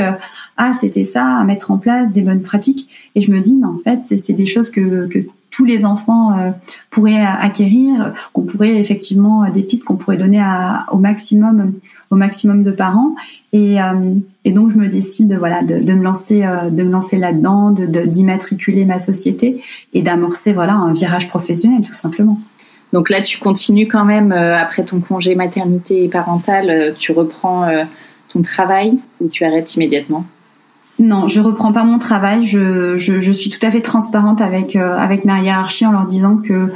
ah 0.58 0.72
c'était 0.80 1.04
ça 1.04 1.44
mettre 1.44 1.72
en 1.72 1.78
place 1.78 2.12
des 2.14 2.22
bonnes 2.22 2.42
pratiques. 2.42 2.88
Et 3.16 3.22
je 3.22 3.30
me 3.30 3.42
dis 3.42 3.58
mais 3.58 3.68
en 3.68 3.78
fait 3.78 4.00
c'est 4.06 4.34
des 4.34 4.46
choses 4.46 4.70
que, 4.70 5.08
que 5.08 5.20
tous 5.54 5.66
les 5.66 5.86
enfants 5.86 6.36
euh, 6.36 6.52
pourraient 6.90 7.22
acquérir, 7.22 8.12
qu'on 8.34 8.42
pourrait 8.42 8.76
effectivement 8.78 9.44
euh, 9.44 9.52
des 9.52 9.62
pistes 9.62 9.84
qu'on 9.84 9.96
pourrait 9.96 10.18
donner 10.18 10.42
à, 10.42 10.88
au 10.92 10.98
maximum 10.98 11.74
au 12.10 12.16
maximum 12.16 12.64
de 12.64 12.72
parents 12.72 13.16
et, 13.54 13.82
euh, 13.82 14.16
et 14.46 14.52
donc 14.52 14.72
je 14.72 14.78
me 14.78 14.88
décide 14.88 15.34
voilà 15.38 15.64
de, 15.64 15.80
de 15.80 15.94
me 15.94 16.04
lancer 16.04 16.42
de 16.42 16.84
me 16.84 16.92
lancer 16.92 17.18
là-dedans, 17.18 17.72
de 17.72 17.86
d'immatriculer 17.86 18.86
ma 18.86 19.00
société 19.00 19.64
et 19.94 20.02
d'amorcer 20.02 20.54
voilà 20.54 20.74
un 20.74 20.94
virage 20.94 21.30
professionnel 21.30 21.84
tout 21.84 21.94
simplement. 21.94 22.40
Donc 22.92 23.10
là 23.10 23.22
tu 23.22 23.38
continues 23.38 23.88
quand 23.88 24.06
même 24.06 24.32
après 24.32 24.84
ton 24.84 25.00
congé 25.00 25.36
maternité 25.36 26.04
et 26.04 26.10
parental, 26.10 26.94
tu 26.98 27.12
reprends 27.12 27.68
ton 28.32 28.42
travail 28.42 29.00
ou 29.22 29.28
tu 29.28 29.46
arrêtes 29.46 29.76
immédiatement? 29.76 30.26
Non, 31.00 31.28
je 31.28 31.40
reprends 31.40 31.74
pas 31.74 31.84
mon 31.84 31.98
travail. 31.98 32.44
Je, 32.44 32.98
je, 32.98 33.32
suis 33.32 33.50
tout 33.50 33.64
à 33.66 33.72
fait 33.72 33.82
transparente 33.82 34.42
avec 34.42 34.76
euh, 34.76 34.96
avec 34.96 35.26
ma 35.26 35.40
hiérarchie 35.42 35.86
en 35.86 35.92
leur 35.92 36.06
disant 36.06 36.38
que 36.38 36.72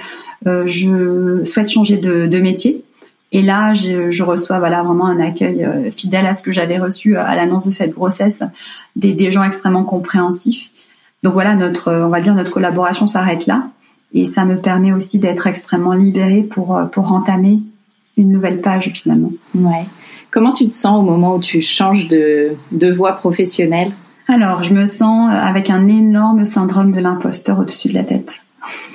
euh, 0.48 0.64
je 0.68 1.44
souhaite 1.46 1.70
changer 1.70 1.98
de, 1.98 2.26
de, 2.26 2.40
métier. 2.40 2.84
Et 3.32 3.42
là, 3.42 3.74
je, 3.74 4.10
je, 4.10 4.24
reçois 4.24 4.58
voilà 4.58 4.82
vraiment 4.82 5.06
un 5.06 5.20
accueil 5.20 5.64
euh, 5.64 5.92
fidèle 5.92 6.26
à 6.26 6.34
ce 6.34 6.42
que 6.42 6.52
j'avais 6.52 6.80
reçu 6.80 7.16
à 7.16 7.36
l'annonce 7.36 7.66
de 7.66 7.72
cette 7.72 7.94
grossesse, 7.94 8.42
des, 8.96 9.14
des 9.14 9.32
gens 9.32 9.44
extrêmement 9.44 9.84
compréhensifs. 9.84 10.72
Donc 11.22 11.34
voilà, 11.34 11.56
notre 11.56 11.94
on 11.94 12.10
va 12.10 12.22
dire 12.22 12.34
notre 12.34 12.52
collaboration 12.52 13.06
s'arrête 13.06 13.46
là, 13.46 13.68
et 14.14 14.26
ça 14.26 14.46
me 14.46 14.58
permet 14.58 14.94
aussi 14.94 15.20
d'être 15.20 15.46
extrêmement 15.46 15.94
libérée 15.94 16.42
pour 16.42 16.80
pour 16.92 17.12
entamer 17.12 17.60
une 18.18 18.32
nouvelle 18.32 18.62
page 18.62 18.92
finalement. 18.94 19.32
Ouais. 19.54 19.86
Comment 20.32 20.54
tu 20.54 20.68
te 20.68 20.74
sens 20.74 21.00
au 21.00 21.04
moment 21.04 21.36
où 21.36 21.40
tu 21.40 21.62
changes 21.62 22.08
de, 22.08 22.54
de 22.72 22.92
voie 22.92 23.14
professionnelle? 23.14 23.92
Alors, 24.28 24.64
je 24.64 24.74
me 24.74 24.86
sens 24.86 25.30
avec 25.32 25.70
un 25.70 25.88
énorme 25.88 26.44
syndrome 26.46 26.92
de 26.92 27.00
l'imposteur 27.00 27.60
au-dessus 27.60 27.88
de 27.88 27.94
la 27.94 28.04
tête. 28.04 28.36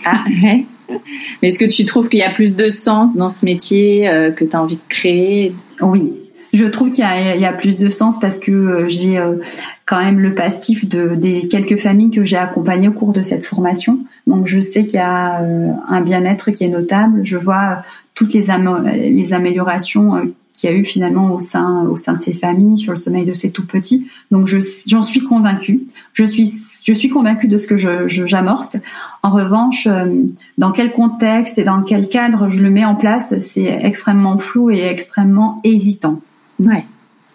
Ah, 0.04 0.24
Mais 0.28 1.48
est-ce 1.48 1.58
que 1.58 1.64
tu 1.64 1.84
trouves 1.84 2.08
qu'il 2.08 2.18
y 2.18 2.24
a 2.24 2.32
plus 2.32 2.56
de 2.56 2.68
sens 2.68 3.16
dans 3.16 3.30
ce 3.30 3.44
métier 3.44 4.08
euh, 4.08 4.30
que 4.30 4.44
tu 4.44 4.54
as 4.54 4.62
envie 4.62 4.76
de 4.76 4.82
créer? 4.88 5.54
Oui, 5.80 6.12
je 6.52 6.64
trouve 6.66 6.90
qu'il 6.90 7.04
y, 7.04 7.40
y, 7.40 7.46
a 7.46 7.52
plus 7.52 7.78
de 7.78 7.88
sens 7.88 8.18
parce 8.20 8.38
que 8.38 8.52
euh, 8.52 8.88
j'ai 8.88 9.18
euh, 9.18 9.36
quand 9.86 10.02
même 10.02 10.20
le 10.20 10.34
passif 10.34 10.86
de, 10.86 11.14
des 11.14 11.48
quelques 11.48 11.78
familles 11.78 12.10
que 12.10 12.24
j'ai 12.24 12.36
accompagnées 12.36 12.88
au 12.88 12.92
cours 12.92 13.12
de 13.12 13.22
cette 13.22 13.46
formation. 13.46 14.00
Donc 14.26 14.46
je 14.46 14.60
sais 14.60 14.84
qu'il 14.84 14.98
y 14.98 15.02
a 15.02 15.38
un 15.88 16.00
bien-être 16.02 16.50
qui 16.50 16.64
est 16.64 16.68
notable. 16.68 17.20
Je 17.24 17.38
vois 17.38 17.82
toutes 18.14 18.34
les, 18.34 18.44
les 18.94 19.32
améliorations 19.32 20.30
qu'il 20.54 20.70
y 20.70 20.72
a 20.72 20.76
eu 20.76 20.84
finalement 20.84 21.34
au 21.34 21.40
sein 21.40 21.86
au 21.86 21.96
sein 21.96 22.14
de 22.14 22.22
ces 22.22 22.32
familles 22.32 22.78
sur 22.78 22.92
le 22.92 22.98
sommeil 22.98 23.24
de 23.24 23.32
ces 23.32 23.50
tout 23.50 23.66
petits. 23.66 24.08
Donc 24.30 24.46
je 24.46 24.58
j'en 24.86 25.02
suis 25.02 25.22
convaincue. 25.22 25.82
Je 26.12 26.24
suis 26.24 26.52
je 26.84 26.92
suis 26.92 27.08
convaincue 27.08 27.48
de 27.48 27.58
ce 27.58 27.66
que 27.66 27.76
je 27.76 28.08
j'amorce. 28.08 28.76
En 29.22 29.30
revanche, 29.30 29.86
euh, 29.86 30.06
dans 30.58 30.72
quel 30.72 30.92
contexte 30.92 31.58
et 31.58 31.64
dans 31.64 31.82
quel 31.82 32.08
cadre 32.08 32.50
je 32.50 32.58
le 32.58 32.70
mets 32.70 32.84
en 32.84 32.94
place, 32.94 33.38
c'est 33.38 33.80
extrêmement 33.82 34.38
flou 34.38 34.70
et 34.70 34.80
extrêmement 34.80 35.60
hésitant. 35.64 36.20
Ouais. 36.58 36.84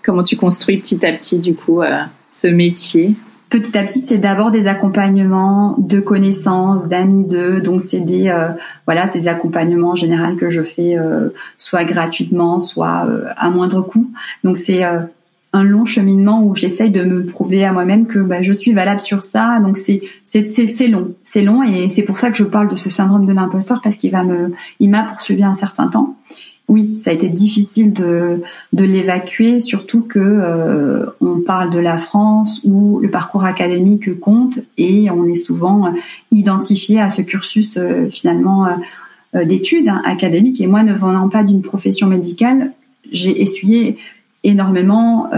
Comment 0.03 0.23
tu 0.23 0.37
construis 0.37 0.77
petit 0.77 1.05
à 1.05 1.11
petit 1.11 1.39
du 1.39 1.53
coup 1.53 1.81
euh, 1.81 1.99
ce 2.31 2.47
métier? 2.47 3.15
Petit 3.49 3.77
à 3.77 3.83
petit, 3.83 4.03
c'est 4.05 4.17
d'abord 4.17 4.51
des 4.51 4.67
accompagnements 4.67 5.75
de 5.77 5.99
connaissances, 6.01 6.89
d'amis 6.89 7.23
d'eux. 7.23 7.61
Donc, 7.61 7.81
c'est 7.81 8.01
des 8.01 8.27
euh, 8.27 8.49
voilà, 8.85 9.07
des 9.07 9.27
accompagnements 9.27 9.91
en 9.91 9.95
général 9.95 10.35
que 10.35 10.49
je 10.49 10.63
fais 10.63 10.97
euh, 10.97 11.29
soit 11.55 11.85
gratuitement, 11.85 12.59
soit 12.59 13.05
euh, 13.07 13.25
à 13.37 13.49
moindre 13.49 13.81
coût. 13.81 14.11
Donc, 14.43 14.57
c'est 14.57 14.83
un 14.83 15.07
un 15.53 15.63
long 15.63 15.85
cheminement 15.85 16.43
où 16.43 16.55
j'essaye 16.55 16.91
de 16.91 17.03
me 17.03 17.25
prouver 17.25 17.63
à 17.65 17.71
moi-même 17.71 18.05
que 18.05 18.19
bah, 18.19 18.41
je 18.41 18.51
suis 18.51 18.73
valable 18.73 18.99
sur 18.99 19.23
ça. 19.23 19.59
Donc 19.59 19.77
c'est 19.77 20.01
c'est 20.23 20.49
c'est 20.49 20.87
long, 20.87 21.13
c'est 21.23 21.41
long 21.41 21.63
et 21.63 21.89
c'est 21.89 22.03
pour 22.03 22.17
ça 22.17 22.29
que 22.31 22.37
je 22.37 22.43
parle 22.43 22.67
de 22.67 22.75
ce 22.75 22.89
syndrome 22.89 23.25
de 23.25 23.33
l'imposteur 23.33 23.81
parce 23.81 23.97
qu'il 23.97 24.11
va 24.11 24.23
me 24.23 24.51
il 24.79 24.89
m'a 24.89 25.03
poursuivi 25.03 25.43
un 25.43 25.53
certain 25.53 25.87
temps. 25.87 26.15
Oui, 26.67 26.99
ça 27.01 27.11
a 27.11 27.13
été 27.13 27.29
difficile 27.29 27.93
de 27.93 28.43
l'évacuer, 28.73 29.61
surtout 29.61 30.01
que 30.01 30.19
euh, 30.19 31.05
on 31.21 31.39
parle 31.39 31.69
de 31.69 31.79
la 31.79 31.97
France 31.97 32.59
où 32.65 32.99
le 32.99 33.09
parcours 33.09 33.45
académique 33.45 34.19
compte 34.19 34.59
et 34.77 35.09
on 35.09 35.25
est 35.25 35.35
souvent 35.35 35.93
identifié 36.31 36.99
à 36.99 37.09
ce 37.09 37.21
cursus 37.21 37.77
euh, 37.77 38.09
finalement 38.09 38.67
euh, 39.33 39.45
d'études 39.45 39.87
hein, 39.87 40.01
académiques. 40.03 40.59
Et 40.59 40.67
moi, 40.67 40.83
ne 40.83 40.93
venant 40.93 41.29
pas 41.29 41.43
d'une 41.43 41.61
profession 41.61 42.07
médicale, 42.07 42.73
j'ai 43.13 43.41
essuyé 43.41 43.97
énormément 44.43 45.29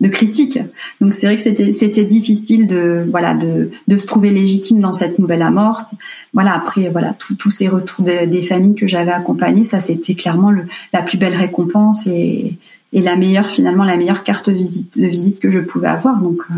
de 0.00 0.08
critiques. 0.08 0.58
Donc 1.00 1.12
c'est 1.12 1.26
vrai 1.26 1.36
que 1.36 1.42
c'était 1.42 1.72
c'était 1.72 2.04
difficile 2.04 2.66
de 2.66 3.04
voilà 3.10 3.34
de 3.34 3.70
de 3.88 3.96
se 3.96 4.06
trouver 4.06 4.30
légitime 4.30 4.80
dans 4.80 4.92
cette 4.92 5.18
nouvelle 5.18 5.42
amorce. 5.42 5.86
Voilà 6.32 6.54
après 6.54 6.88
voilà 6.88 7.16
tous 7.38 7.50
ces 7.50 7.68
retours 7.68 8.04
des 8.04 8.42
familles 8.42 8.74
que 8.74 8.86
j'avais 8.86 9.10
accompagnées, 9.10 9.64
ça 9.64 9.80
c'était 9.80 10.14
clairement 10.14 10.50
le, 10.50 10.66
la 10.92 11.02
plus 11.02 11.18
belle 11.18 11.34
récompense 11.36 12.06
et 12.06 12.56
et 12.92 13.00
la 13.00 13.16
meilleure 13.16 13.46
finalement 13.46 13.84
la 13.84 13.96
meilleure 13.96 14.22
carte 14.22 14.48
visite 14.48 14.98
de 14.98 15.06
visite 15.06 15.40
que 15.40 15.50
je 15.50 15.60
pouvais 15.60 15.88
avoir. 15.88 16.20
Donc 16.20 16.42
euh, 16.50 16.54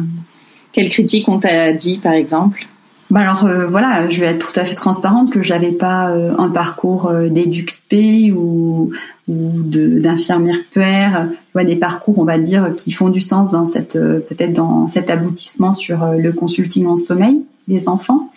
quelles 0.72 0.90
critiques 0.90 1.28
on 1.28 1.38
t'a 1.38 1.72
dit 1.72 1.98
par 1.98 2.12
exemple? 2.12 2.66
Bah 3.10 3.20
alors 3.20 3.44
euh, 3.44 3.66
voilà, 3.66 4.08
je 4.08 4.20
vais 4.20 4.26
être 4.26 4.52
tout 4.52 4.60
à 4.60 4.64
fait 4.64 4.76
transparente 4.76 5.32
que 5.32 5.42
j'avais 5.42 5.72
pas 5.72 6.10
euh, 6.10 6.32
un 6.38 6.48
parcours 6.48 7.08
euh, 7.08 7.28
d'éduxp 7.28 7.92
ou 8.32 8.92
ou 9.26 9.62
d'infirmière 9.62 10.58
puère, 10.70 11.28
ouais, 11.54 11.64
des 11.64 11.76
parcours 11.76 12.20
on 12.20 12.24
va 12.24 12.38
dire 12.38 12.74
qui 12.76 12.92
font 12.92 13.08
du 13.08 13.20
sens 13.20 13.50
dans 13.50 13.64
cette 13.64 13.94
peut-être 13.94 14.52
dans 14.52 14.86
cet 14.86 15.10
aboutissement 15.10 15.72
sur 15.72 16.04
le 16.12 16.32
consulting 16.32 16.86
en 16.86 16.96
sommeil 16.96 17.42
des 17.68 17.88
enfants. 17.88 18.30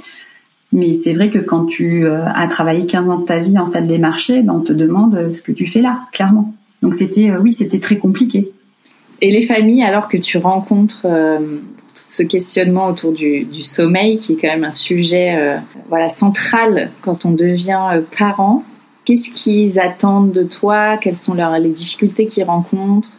Mais 0.72 0.94
c'est 0.94 1.14
vrai 1.14 1.30
que 1.30 1.40
quand 1.40 1.66
tu 1.66 2.08
as 2.08 2.48
travaillé 2.48 2.86
15 2.88 3.10
ans 3.10 3.20
de 3.20 3.26
ta 3.26 3.38
vie 3.38 3.58
en 3.60 3.68
salle 3.68 3.86
des 3.86 4.00
marchés, 4.00 4.42
ben 4.42 4.54
on 4.54 4.62
te 4.62 4.74
demande 4.74 5.34
ce 5.34 5.42
que 5.42 5.52
tu 5.52 5.68
fais 5.68 5.82
là, 5.82 6.02
clairement. 6.12 6.54
Donc 6.82 6.94
c'était 6.94 7.32
oui, 7.38 7.54
c'était 7.54 7.80
très 7.80 7.98
compliqué. 7.98 8.52
Et 9.22 9.32
les 9.32 9.44
familles 9.44 9.84
alors 9.84 10.08
que 10.08 10.18
tu 10.18 10.38
rencontres 10.38 11.08
ce 11.96 12.24
questionnement 12.24 12.88
autour 12.88 13.12
du, 13.12 13.64
sommeil, 13.64 14.18
qui 14.18 14.34
est 14.34 14.36
quand 14.36 14.48
même 14.48 14.64
un 14.64 14.72
sujet 14.72 15.36
euh, 15.36 15.58
voilà, 15.90 16.10
central 16.10 16.92
quand 17.02 17.26
on 17.26 17.32
devient 17.32 17.82
euh, 17.94 18.02
parent. 18.18 18.64
Qu'est-ce 19.06 19.32
qu'ils 19.32 19.80
attendent 19.80 20.32
de 20.32 20.44
toi? 20.44 20.98
Quelles 20.98 21.18
sont 21.18 21.34
les 21.34 21.70
difficultés 21.70 22.26
qu'ils 22.26 22.46
rencontrent? 22.46 23.10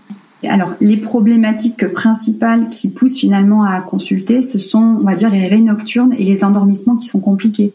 Alors, 0.48 0.74
les 0.80 0.96
problématiques 0.96 1.86
principales 1.92 2.68
qui 2.68 2.88
poussent 2.88 3.18
finalement 3.18 3.64
à 3.64 3.80
consulter, 3.80 4.42
ce 4.42 4.58
sont, 4.58 4.98
on 5.00 5.04
va 5.04 5.14
dire, 5.14 5.30
les 5.30 5.40
réveils 5.40 5.62
nocturnes 5.62 6.14
et 6.18 6.24
les 6.24 6.44
endormissements 6.44 6.96
qui 6.96 7.06
sont 7.06 7.20
compliqués. 7.20 7.72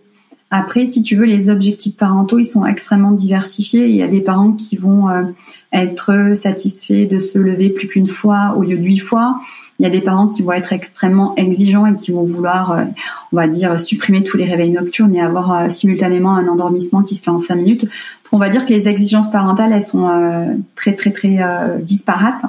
Après, 0.51 0.87
si 0.87 1.03
tu 1.03 1.15
veux, 1.15 1.25
les 1.25 1.49
objectifs 1.49 1.95
parentaux, 1.95 2.39
ils 2.39 2.45
sont 2.45 2.65
extrêmement 2.65 3.11
diversifiés. 3.11 3.87
Il 3.87 3.95
y 3.95 4.01
a 4.01 4.07
des 4.07 4.21
parents 4.21 4.53
qui 4.53 4.77
vont 4.77 5.09
euh, 5.09 5.23
être 5.71 6.33
satisfaits 6.35 7.07
de 7.07 7.19
se 7.19 7.37
lever 7.37 7.69
plus 7.69 7.87
qu'une 7.87 8.07
fois 8.07 8.55
au 8.57 8.63
lieu 8.63 8.77
de 8.77 8.83
huit 8.83 8.99
fois. 8.99 9.39
Il 9.79 9.83
y 9.83 9.85
a 9.85 9.89
des 9.89 10.01
parents 10.01 10.27
qui 10.27 10.41
vont 10.41 10.51
être 10.51 10.73
extrêmement 10.73 11.33
exigeants 11.35 11.85
et 11.85 11.95
qui 11.95 12.11
vont 12.11 12.25
vouloir, 12.25 12.71
euh, 12.71 12.83
on 13.31 13.37
va 13.37 13.47
dire, 13.47 13.79
supprimer 13.79 14.23
tous 14.23 14.35
les 14.35 14.43
réveils 14.43 14.71
nocturnes 14.71 15.15
et 15.15 15.21
avoir 15.21 15.53
euh, 15.53 15.69
simultanément 15.69 16.35
un 16.35 16.47
endormissement 16.47 17.01
qui 17.01 17.15
se 17.15 17.21
fait 17.21 17.31
en 17.31 17.37
cinq 17.37 17.55
minutes. 17.55 17.83
Donc, 17.83 18.33
on 18.33 18.37
va 18.37 18.49
dire 18.49 18.65
que 18.65 18.73
les 18.73 18.89
exigences 18.89 19.31
parentales, 19.31 19.71
elles 19.71 19.83
sont 19.83 20.09
euh, 20.09 20.53
très, 20.75 20.95
très, 20.95 21.11
très 21.11 21.39
disparates. 21.81 22.43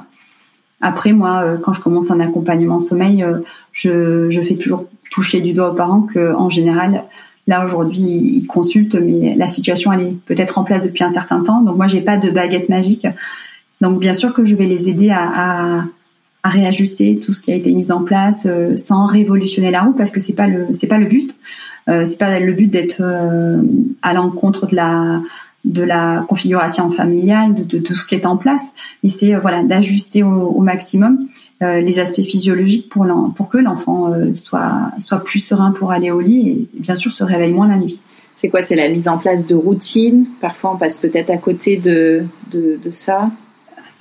Après, 0.81 1.13
moi, 1.13 1.57
quand 1.63 1.73
je 1.73 1.79
commence 1.79 2.11
un 2.11 2.19
accompagnement 2.19 2.79
sommeil, 2.79 3.25
je, 3.71 4.29
je 4.29 4.41
fais 4.41 4.55
toujours 4.55 4.85
toucher 5.11 5.39
du 5.39 5.53
doigt 5.53 5.71
aux 5.71 5.75
parents 5.75 6.01
que, 6.01 6.33
en 6.33 6.49
général, 6.49 7.03
Là 7.47 7.65
aujourd'hui, 7.65 7.99
ils 7.99 8.45
consultent, 8.45 8.95
mais 8.95 9.33
la 9.35 9.47
situation 9.47 9.91
elle 9.91 10.01
est 10.01 10.15
peut-être 10.25 10.59
en 10.59 10.63
place 10.63 10.83
depuis 10.85 11.03
un 11.03 11.09
certain 11.09 11.41
temps. 11.41 11.61
Donc 11.61 11.75
moi, 11.75 11.87
j'ai 11.87 12.01
pas 12.01 12.17
de 12.17 12.29
baguette 12.29 12.69
magique. 12.69 13.07
Donc 13.81 13.99
bien 13.99 14.13
sûr 14.13 14.33
que 14.33 14.45
je 14.45 14.55
vais 14.55 14.67
les 14.67 14.89
aider 14.89 15.09
à, 15.09 15.79
à, 15.79 15.83
à 16.43 16.49
réajuster 16.49 17.19
tout 17.23 17.33
ce 17.33 17.41
qui 17.41 17.51
a 17.51 17.55
été 17.55 17.71
mis 17.71 17.91
en 17.91 18.03
place 18.03 18.47
euh, 18.49 18.75
sans 18.77 19.05
révolutionner 19.05 19.71
la 19.71 19.81
roue 19.81 19.93
parce 19.93 20.11
que 20.11 20.19
c'est 20.19 20.33
pas 20.33 20.47
le 20.47 20.67
c'est 20.73 20.87
pas 20.87 20.97
le 20.97 21.05
but. 21.05 21.33
Euh, 21.89 22.05
c'est 22.07 22.17
pas 22.17 22.39
le 22.39 22.53
but 22.53 22.67
d'être 22.67 23.01
euh, 23.01 23.61
à 24.01 24.13
l'encontre 24.13 24.67
de 24.67 24.75
la 24.75 25.21
de 25.63 25.83
la 25.83 26.25
configuration 26.27 26.89
familiale 26.89 27.53
de, 27.53 27.77
tout 27.77 27.93
ce 27.93 28.07
qui 28.07 28.15
est 28.15 28.25
en 28.25 28.35
place 28.35 28.63
mais 29.03 29.09
c'est 29.09 29.35
euh, 29.35 29.39
voilà 29.39 29.61
d'ajuster 29.61 30.23
au, 30.23 30.59
maximum 30.59 31.19
les 31.61 31.99
aspects 31.99 32.23
physiologiques 32.23 32.89
pour 32.89 33.05
pour 33.35 33.47
que 33.47 33.59
l'enfant 33.59 34.11
soit 34.33 34.89
soit 34.97 35.23
plus 35.23 35.37
serein 35.37 35.69
pour 35.69 35.91
aller 35.91 36.09
au 36.09 36.19
lit 36.19 36.49
et 36.49 36.67
bien 36.79 36.95
sûr 36.95 37.11
se 37.11 37.23
réveille 37.23 37.53
moins 37.53 37.67
la 37.67 37.77
nuit. 37.77 38.01
C'est 38.35 38.49
quoi 38.49 38.63
c'est 38.63 38.75
la 38.75 38.89
mise 38.89 39.07
en 39.07 39.19
place 39.19 39.45
de 39.45 39.53
routine 39.53 40.25
parfois 40.39 40.73
on 40.73 40.77
passe 40.77 40.97
peut-être 40.97 41.29
à 41.29 41.37
côté 41.37 41.77
de, 41.77 42.23
de 42.51 42.89
ça? 42.89 43.29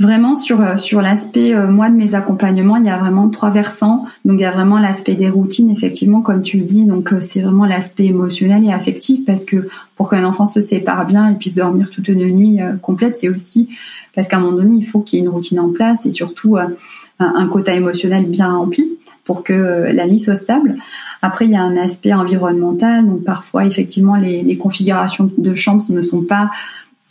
Vraiment 0.01 0.35
sur 0.35 0.63
euh, 0.63 0.79
sur 0.79 1.03
l'aspect 1.03 1.55
euh, 1.55 1.71
moi 1.71 1.91
de 1.91 1.95
mes 1.95 2.15
accompagnements, 2.15 2.77
il 2.77 2.87
y 2.87 2.89
a 2.89 2.97
vraiment 2.97 3.29
trois 3.29 3.51
versants. 3.51 4.07
Donc 4.25 4.37
il 4.39 4.41
y 4.41 4.47
a 4.47 4.51
vraiment 4.51 4.79
l'aspect 4.79 5.15
des 5.15 5.29
routines 5.29 5.69
effectivement 5.69 6.23
comme 6.23 6.41
tu 6.41 6.57
le 6.57 6.65
dis. 6.65 6.87
Donc 6.87 7.13
euh, 7.13 7.21
c'est 7.21 7.43
vraiment 7.43 7.67
l'aspect 7.67 8.07
émotionnel 8.07 8.65
et 8.65 8.73
affectif 8.73 9.27
parce 9.27 9.45
que 9.45 9.69
pour 9.97 10.09
qu'un 10.09 10.25
enfant 10.25 10.47
se 10.47 10.63
sépare 10.63 11.07
bien 11.07 11.29
et 11.29 11.35
puisse 11.35 11.57
dormir 11.57 11.91
toute 11.91 12.09
une 12.09 12.25
nuit 12.31 12.61
complète, 12.81 13.19
c'est 13.19 13.29
aussi 13.29 13.69
parce 14.15 14.27
qu'à 14.27 14.39
un 14.39 14.41
moment 14.41 14.57
donné, 14.57 14.77
il 14.77 14.87
faut 14.87 15.01
qu'il 15.01 15.19
y 15.19 15.23
ait 15.23 15.25
une 15.27 15.31
routine 15.31 15.61
en 15.61 15.69
place 15.69 16.07
et 16.07 16.11
surtout 16.11 16.57
un, 16.57 16.71
un 17.19 17.47
quota 17.49 17.75
émotionnel 17.75 18.25
bien 18.25 18.51
rempli 18.51 18.89
pour 19.25 19.45
que 19.45 19.91
la 19.93 20.07
nuit 20.07 20.19
soit 20.19 20.37
stable. 20.37 20.77
Après, 21.21 21.45
il 21.45 21.53
y 21.53 21.57
a 21.57 21.63
un 21.63 21.77
aspect 21.77 22.15
environnemental. 22.15 23.07
Donc 23.07 23.23
parfois, 23.23 23.67
effectivement, 23.67 24.17
les, 24.17 24.43
les 24.43 24.57
configurations 24.57 25.31
de 25.37 25.55
chambre 25.55 25.85
ne 25.91 26.03
sont 26.03 26.23
pas 26.23 26.51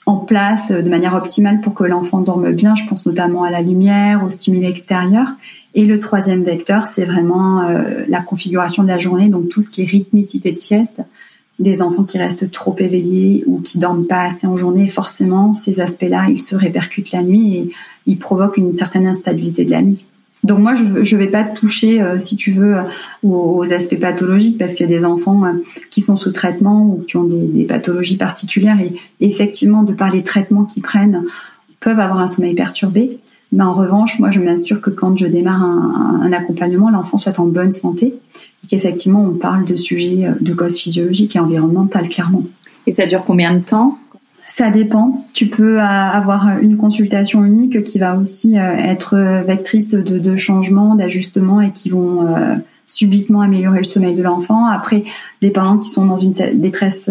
en 0.10 0.18
place 0.18 0.72
de 0.72 0.90
manière 0.90 1.14
optimale 1.14 1.62
pour 1.62 1.76
que 1.76 1.84
l'enfant 1.84 2.20
dorme 2.20 2.52
bien. 2.52 2.74
Je 2.74 2.84
pense 2.86 3.06
notamment 3.06 3.44
à 3.44 3.52
la 3.52 3.62
lumière, 3.62 4.24
aux 4.26 4.32
stimuli 4.32 4.66
extérieurs. 4.66 5.34
Et 5.76 5.86
le 5.86 6.00
troisième 6.00 6.44
vecteur, 6.44 6.86
c'est 6.86 7.06
vraiment 7.06 7.62
euh, 7.62 8.06
la 8.08 8.20
configuration 8.20 8.82
de 8.82 8.88
la 8.88 8.98
journée, 8.98 9.30
donc 9.30 9.50
tout 9.50 9.62
ce 9.62 9.70
qui 9.70 9.84
est 9.84 9.86
rythmicité 9.86 10.52
de 10.52 10.60
sieste, 10.60 11.02
des 11.60 11.84
enfants 11.84 12.06
qui 12.06 12.18
restent 12.18 12.50
trop 12.50 12.76
éveillés 12.80 13.44
ou 13.46 13.60
qui 13.60 13.78
dorment 13.78 14.08
pas 14.08 14.24
assez 14.24 14.48
en 14.48 14.58
journée. 14.58 14.90
Forcément, 14.90 15.54
ces 15.54 15.80
aspects-là, 15.80 16.26
ils 16.30 16.42
se 16.42 16.56
répercutent 16.56 17.12
la 17.12 17.22
nuit 17.22 17.58
et 17.58 17.72
ils 18.08 18.18
provoquent 18.18 18.58
une 18.58 18.74
certaine 18.74 19.06
instabilité 19.06 19.64
de 19.64 19.72
la 19.72 19.84
nuit. 19.84 20.06
Donc 20.44 20.60
moi, 20.60 20.74
je 20.74 20.84
ne 20.84 21.20
vais 21.20 21.28
pas 21.28 21.44
toucher, 21.44 22.02
euh, 22.02 22.18
si 22.20 22.36
tu 22.38 22.52
veux, 22.52 22.76
aux, 23.24 23.74
aspects 23.74 24.00
pathologiques 24.00 24.58
parce 24.58 24.74
qu'il 24.74 24.90
y 24.90 24.94
a 24.94 24.98
des 24.98 25.06
enfants 25.06 25.46
euh, 25.46 25.54
qui 25.90 26.02
sont 26.02 26.16
sous 26.16 26.32
traitement 26.32 26.86
ou 26.86 27.04
qui 27.08 27.18
ont 27.18 27.26
des, 27.26 27.66
pathologies 27.66 28.18
particulières 28.18 28.80
et 28.80 28.96
effectivement, 29.20 29.84
de 29.84 29.94
par 29.94 30.12
les 30.12 30.24
traitements 30.24 30.64
qu'ils 30.64 30.82
prennent, 30.82 31.26
peuvent 31.82 32.00
avoir 32.00 32.20
un 32.20 32.28
sommeil 32.28 32.56
perturbé. 32.56 33.20
Mais 33.52 33.64
en 33.64 33.74
revanche, 33.74 34.20
moi, 34.20 34.32
je 34.32 34.40
m'assure 34.40 34.80
que 34.80 34.90
quand 34.90 35.18
je 35.18 35.26
démarre 35.26 35.64
un, 35.64 36.22
un 36.22 36.32
accompagnement, 36.34 36.90
l'enfant 36.90 37.18
soit 37.18 37.40
en 37.40 37.46
bonne 37.46 37.72
santé 37.72 38.16
et 38.64 38.68
qu'effectivement, 38.68 39.24
on 39.24 39.32
parle 39.32 39.66
de 39.66 39.76
sujets 39.76 40.26
euh, 40.26 40.34
de 40.40 40.54
causes 40.54 40.78
physiologiques 40.78 41.36
et 41.36 41.40
environnementales, 41.40 42.10
clairement. 42.10 42.44
Et 42.88 42.92
ça 42.92 43.06
dure 43.06 43.24
combien 43.26 43.54
de 43.56 43.62
temps? 43.62 43.98
Ça 44.56 44.72
dépend. 44.72 45.26
Tu 45.34 45.48
peux 45.48 45.80
euh, 45.80 45.84
avoir 45.84 46.60
une 46.60 46.78
consultation 46.78 47.46
unique 47.46 47.84
qui 47.84 48.00
va 48.00 48.18
aussi 48.18 48.58
euh, 48.58 48.76
être 48.78 49.16
vectrice 49.46 49.90
de, 49.90 50.36
changements, 50.36 50.96
d'ajustements 50.96 51.62
et 51.62 51.72
qui 51.72 51.90
vont 51.90 52.26
euh, 52.26 52.56
subitement 52.88 53.42
améliorer 53.42 53.78
le 53.78 53.84
sommeil 53.84 54.16
de 54.16 54.24
l'enfant. 54.24 54.66
Après, 54.66 55.04
des 55.42 55.52
parents 55.52 55.78
qui 55.78 55.90
sont 55.90 56.06
dans 56.06 56.18
une 56.18 56.34
détresse, 56.56 57.10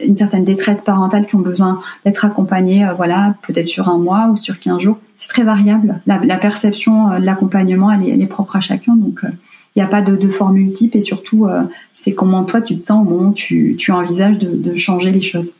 une 0.00 0.16
certaine 0.16 0.44
détresse 0.44 0.80
parentale, 0.80 1.26
qui 1.26 1.34
ont 1.34 1.40
besoin 1.40 1.80
d'être 2.06 2.24
accompagnés, 2.24 2.88
voilà, 2.96 3.34
peut-être 3.46 3.68
sur 3.68 3.88
un 3.88 3.98
mois 3.98 4.30
ou 4.32 4.36
sur 4.36 4.58
15 4.58 4.80
jours. 4.80 4.98
C'est 5.16 5.28
très 5.28 5.44
variable. 5.44 6.00
La, 6.06 6.38
perception 6.38 7.18
de 7.18 7.24
l'accompagnement, 7.24 7.92
elle, 7.92 8.22
est, 8.22 8.26
propre 8.26 8.56
à 8.56 8.60
chacun. 8.60 8.96
Donc, 8.96 9.20
il 9.22 9.78
n'y 9.78 9.82
a 9.82 9.86
pas 9.86 10.00
de, 10.00 10.28
formule 10.28 10.72
type 10.72 10.96
et 10.96 11.02
surtout, 11.02 11.46
c'est 11.92 12.14
comment 12.14 12.44
toi 12.44 12.62
tu 12.62 12.78
te 12.78 12.82
sens 12.82 13.06
au 13.06 13.10
moment 13.10 13.28
où 13.28 13.34
tu, 13.34 13.76
envisages 13.90 14.38
de 14.38 14.76
changer 14.76 15.10
les 15.10 15.20
choses. 15.20 15.52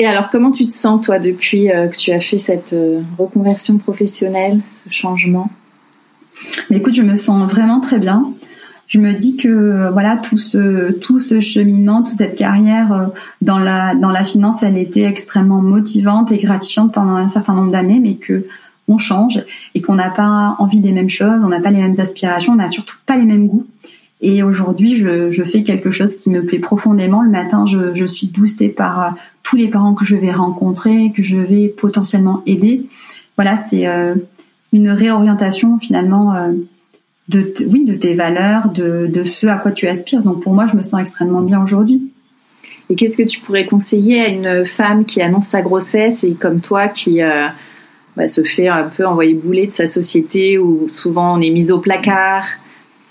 Et 0.00 0.06
alors, 0.06 0.30
comment 0.30 0.50
tu 0.50 0.66
te 0.66 0.72
sens, 0.72 1.04
toi, 1.04 1.18
depuis 1.18 1.70
euh, 1.70 1.88
que 1.88 1.96
tu 1.96 2.10
as 2.10 2.20
fait 2.20 2.38
cette 2.38 2.72
euh, 2.72 3.02
reconversion 3.18 3.76
professionnelle, 3.76 4.62
ce 4.82 4.90
changement? 4.90 5.50
Mais 6.70 6.78
Écoute, 6.78 6.94
je 6.94 7.02
me 7.02 7.16
sens 7.16 7.46
vraiment 7.50 7.80
très 7.80 7.98
bien. 7.98 8.32
Je 8.86 8.98
me 8.98 9.12
dis 9.12 9.36
que 9.36 9.48
euh, 9.48 9.90
voilà 9.90 10.16
tout 10.16 10.38
ce 10.38 10.90
tout 10.92 11.20
ce 11.20 11.38
cheminement, 11.38 12.02
toute 12.02 12.16
cette 12.16 12.34
carrière 12.34 13.10
dans 13.42 13.58
la 13.58 13.94
dans 13.94 14.08
la 14.08 14.24
finance, 14.24 14.62
elle 14.62 14.78
était 14.78 15.02
extrêmement 15.02 15.60
motivante 15.60 16.32
et 16.32 16.38
gratifiante 16.38 16.94
pendant 16.94 17.16
un 17.16 17.28
certain 17.28 17.52
nombre 17.52 17.70
d'années, 17.70 18.00
mais 18.00 18.14
que 18.14 18.46
on 18.88 18.96
change 18.96 19.44
et 19.74 19.82
qu'on 19.82 19.96
n'a 19.96 20.08
pas 20.08 20.56
envie 20.58 20.80
des 20.80 20.92
mêmes 20.92 21.10
choses, 21.10 21.42
on 21.44 21.48
n'a 21.48 21.60
pas 21.60 21.70
les 21.70 21.82
mêmes 21.82 22.00
aspirations, 22.00 22.54
on 22.54 22.56
n'a 22.56 22.68
surtout 22.68 22.96
pas 23.04 23.18
les 23.18 23.26
mêmes 23.26 23.46
goûts. 23.46 23.66
Et 24.22 24.42
aujourd'hui, 24.42 24.96
je, 24.96 25.42
fais 25.44 25.62
quelque 25.62 25.90
chose 25.90 26.14
qui 26.14 26.28
me 26.28 26.44
plaît 26.44 26.58
profondément. 26.58 27.22
Le 27.22 27.30
matin, 27.30 27.64
je, 27.66 28.04
suis 28.04 28.26
boostée 28.26 28.68
par 28.68 29.02
euh, 29.02 29.10
tous 29.42 29.56
les 29.56 29.68
parents 29.68 29.94
que 29.94 30.04
je 30.04 30.16
vais 30.16 30.32
rencontrer, 30.32 31.10
que 31.14 31.22
je 31.22 31.38
vais 31.38 31.68
potentiellement 31.68 32.42
aider. 32.46 32.86
Voilà, 33.36 33.56
c'est 33.56 33.86
euh, 33.86 34.14
une 34.72 34.90
réorientation 34.90 35.78
finalement 35.78 36.34
de 37.28 37.52
oui 37.66 37.84
de 37.84 37.94
tes 37.94 38.14
valeurs, 38.14 38.68
de, 38.68 39.06
de 39.06 39.24
ce 39.24 39.46
à 39.46 39.56
quoi 39.56 39.72
tu 39.72 39.86
aspires. 39.86 40.22
Donc 40.22 40.42
pour 40.42 40.52
moi, 40.52 40.66
je 40.66 40.76
me 40.76 40.82
sens 40.82 41.00
extrêmement 41.00 41.40
bien 41.40 41.62
aujourd'hui. 41.62 42.12
Et 42.90 42.96
qu'est-ce 42.96 43.16
que 43.16 43.22
tu 43.22 43.40
pourrais 43.40 43.64
conseiller 43.64 44.20
à 44.20 44.28
une 44.28 44.64
femme 44.66 45.06
qui 45.06 45.22
annonce 45.22 45.46
sa 45.46 45.62
grossesse 45.62 46.24
et 46.24 46.34
comme 46.34 46.60
toi 46.60 46.88
qui 46.88 47.20
bah, 48.16 48.28
se 48.28 48.42
fait 48.42 48.68
un 48.68 48.84
peu 48.84 49.06
envoyer 49.06 49.32
bouler 49.32 49.66
de 49.66 49.72
sa 49.72 49.86
société 49.86 50.58
où 50.58 50.88
souvent 50.92 51.38
on 51.38 51.40
est 51.40 51.50
mis 51.50 51.70
au 51.70 51.78
placard? 51.78 52.44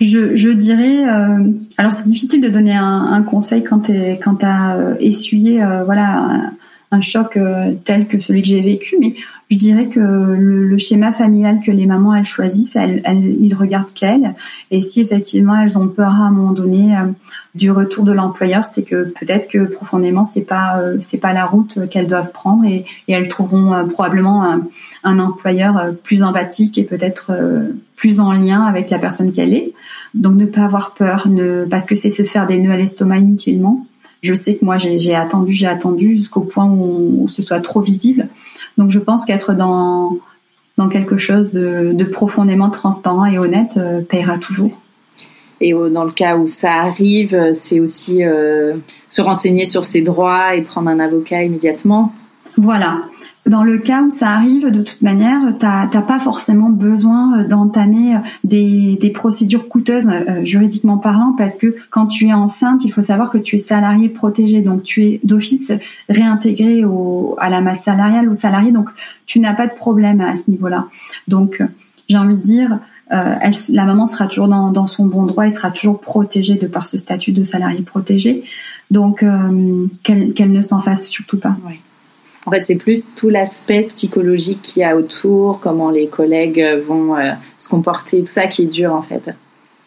Je, 0.01 0.35
je 0.35 0.49
dirais, 0.49 1.07
euh, 1.07 1.51
alors 1.77 1.91
c'est 1.91 2.05
difficile 2.05 2.41
de 2.41 2.49
donner 2.49 2.75
un, 2.75 3.21
conseil 3.23 3.63
quand 3.63 3.79
tu 3.79 3.93
quand 4.23 4.43
as 4.43 4.77
euh, 4.77 4.95
essuyé 4.99 5.61
euh, 5.61 5.83
voilà 5.83 6.51
un 6.91 7.01
choc 7.01 7.37
euh, 7.37 7.73
tel 7.85 8.07
que 8.07 8.19
celui 8.19 8.41
que 8.41 8.47
j'ai 8.47 8.61
vécu, 8.61 8.97
mais 8.99 9.13
je 9.51 9.57
dirais 9.57 9.87
que 9.87 9.99
le, 9.99 10.77
schéma 10.77 11.11
familial 11.11 11.59
que 11.63 11.71
les 11.71 11.85
mamans 11.85 12.15
elles 12.15 12.25
choisissent, 12.25 12.75
elles, 12.75 13.01
elles 13.03 13.35
ils 13.39 13.53
regardent 13.53 13.93
qu'elles. 13.93 14.33
Et 14.71 14.81
si 14.81 15.01
effectivement 15.01 15.55
elles 15.55 15.77
ont 15.77 15.87
peur 15.87 16.09
à 16.09 16.25
un 16.25 16.31
moment 16.31 16.51
donné 16.51 16.95
euh, 16.95 17.03
du 17.53 17.69
retour 17.69 18.05
de 18.05 18.11
l'employeur, 18.11 18.65
c'est 18.65 18.83
que 18.83 19.13
peut-être 19.19 19.47
que 19.47 19.65
profondément 19.65 20.23
c'est 20.23 20.45
pas 20.45 20.79
euh, 20.79 20.97
c'est 21.01 21.17
pas 21.17 21.33
la 21.33 21.45
route 21.45 21.87
qu'elles 21.89 22.07
doivent 22.07 22.31
prendre 22.31 22.65
et, 22.65 22.85
et 23.07 23.13
elles 23.13 23.27
trouveront 23.27 23.87
probablement 23.89 24.43
un, 24.43 24.67
un, 25.03 25.19
employeur 25.19 25.93
plus 26.03 26.23
empathique 26.23 26.77
et 26.77 26.83
peut-être 26.83 27.31
plus 27.95 28.19
en 28.19 28.31
lien 28.31 28.63
avec 28.63 28.89
la 28.89 28.97
personne 28.97 29.31
qu'elle 29.31 29.53
est. 29.53 29.73
Donc 30.15 30.35
ne 30.35 30.45
pas 30.45 30.61
avoir 30.61 30.93
peur, 30.93 31.27
ne 31.27 31.65
parce 31.65 31.85
que 31.85 31.93
c'est 31.93 32.09
se 32.09 32.23
faire 32.23 32.47
des 32.47 32.57
nœuds 32.57 32.71
à 32.71 32.77
l'estomac 32.77 33.17
inutilement. 33.17 33.85
Je 34.21 34.33
sais 34.33 34.55
que 34.55 34.65
moi, 34.65 34.77
j'ai 34.77 35.15
attendu, 35.15 35.53
j'ai 35.53 35.67
attendu 35.67 36.15
jusqu'au 36.15 36.41
point 36.41 36.65
où, 36.65 37.27
ce 37.29 37.41
soit 37.41 37.61
trop 37.61 37.81
visible. 37.81 38.27
Donc, 38.77 38.89
je 38.89 38.99
pense 38.99 39.25
qu'être 39.25 39.53
dans 39.53 40.17
dans 40.77 40.87
quelque 40.87 41.17
chose 41.17 41.51
de, 41.51 42.03
profondément 42.05 42.69
transparent 42.69 43.25
et 43.25 43.37
honnête 43.37 43.73
euh, 43.75 43.99
payera 43.99 44.37
toujours. 44.37 44.71
Et 45.59 45.73
dans 45.73 46.05
le 46.05 46.11
cas 46.11 46.37
où 46.37 46.47
ça 46.47 46.71
arrive, 46.71 47.51
c'est 47.51 47.81
aussi 47.81 48.23
euh, 48.23 48.75
se 49.09 49.21
renseigner 49.21 49.65
sur 49.65 49.83
ses 49.83 49.99
droits 49.99 50.55
et 50.55 50.61
prendre 50.61 50.89
un 50.89 51.01
avocat 51.01 51.43
immédiatement. 51.43 52.13
Voilà. 52.55 53.01
Dans 53.49 53.63
le 53.63 53.79
cas 53.79 54.03
où 54.03 54.09
ça 54.11 54.29
arrive, 54.29 54.69
de 54.69 54.83
toute 54.83 55.01
manière, 55.01 55.57
t'as 55.57 55.87
pas 55.87 56.19
forcément 56.19 56.69
besoin 56.69 57.39
euh, 57.39 57.47
d'entamer 57.47 58.15
euh, 58.15 58.19
des, 58.43 58.97
des, 59.01 59.09
procédures 59.09 59.67
coûteuses 59.67 60.07
euh, 60.07 60.45
juridiquement 60.45 60.97
parlant, 60.97 61.33
parce 61.37 61.55
que 61.55 61.75
quand 61.89 62.05
tu 62.05 62.27
es 62.27 62.33
enceinte, 62.33 62.85
il 62.85 62.91
faut 62.91 63.01
savoir 63.01 63.31
que 63.31 63.39
tu 63.39 63.55
es 63.55 63.59
salarié 63.59 64.07
protégé, 64.07 64.61
donc 64.61 64.83
tu 64.83 65.03
es 65.03 65.19
d'office 65.23 65.71
réintégré 66.09 66.85
au, 66.85 67.35
à 67.39 67.49
la 67.49 67.61
masse 67.61 67.81
salariale, 67.81 68.29
au 68.29 68.35
salarié, 68.35 68.71
donc 68.71 68.89
tu 69.25 69.39
n'as 69.39 69.55
pas 69.55 69.65
de 69.65 69.73
problème 69.73 70.21
à 70.21 70.35
ce 70.35 70.49
niveau-là. 70.49 70.85
Donc 71.27 71.63
j'ai 72.07 72.17
envie 72.17 72.37
de 72.37 72.43
dire, 72.43 72.79
euh, 73.11 73.35
elle, 73.41 73.53
la 73.69 73.85
maman 73.85 74.05
sera 74.05 74.27
toujours 74.27 74.47
dans, 74.47 74.71
dans, 74.71 74.85
son 74.85 75.05
bon 75.05 75.25
droit 75.25 75.47
et 75.47 75.49
sera 75.49 75.71
toujours 75.71 75.99
protégée 75.99 76.55
de 76.55 76.67
par 76.67 76.85
ce 76.85 76.97
statut 76.97 77.31
de 77.31 77.43
salarié 77.43 77.81
protégé. 77.81 78.43
Donc, 78.91 79.23
euh, 79.23 79.87
qu'elle 80.03 80.51
ne 80.51 80.61
s'en 80.61 80.79
fasse 80.79 81.07
surtout 81.07 81.39
pas. 81.39 81.57
Oui. 81.67 81.79
En 82.45 82.51
fait, 82.51 82.63
c'est 82.63 82.75
plus 82.75 83.07
tout 83.15 83.29
l'aspect 83.29 83.83
psychologique 83.83 84.61
qu'il 84.61 84.81
y 84.81 84.85
a 84.85 84.95
autour, 84.95 85.59
comment 85.59 85.89
les 85.89 86.07
collègues 86.07 86.65
vont 86.87 87.15
euh, 87.15 87.31
se 87.57 87.69
comporter, 87.69 88.21
tout 88.21 88.27
ça 88.27 88.47
qui 88.47 88.63
est 88.63 88.67
dur 88.67 88.93
en 88.93 89.01
fait. 89.01 89.31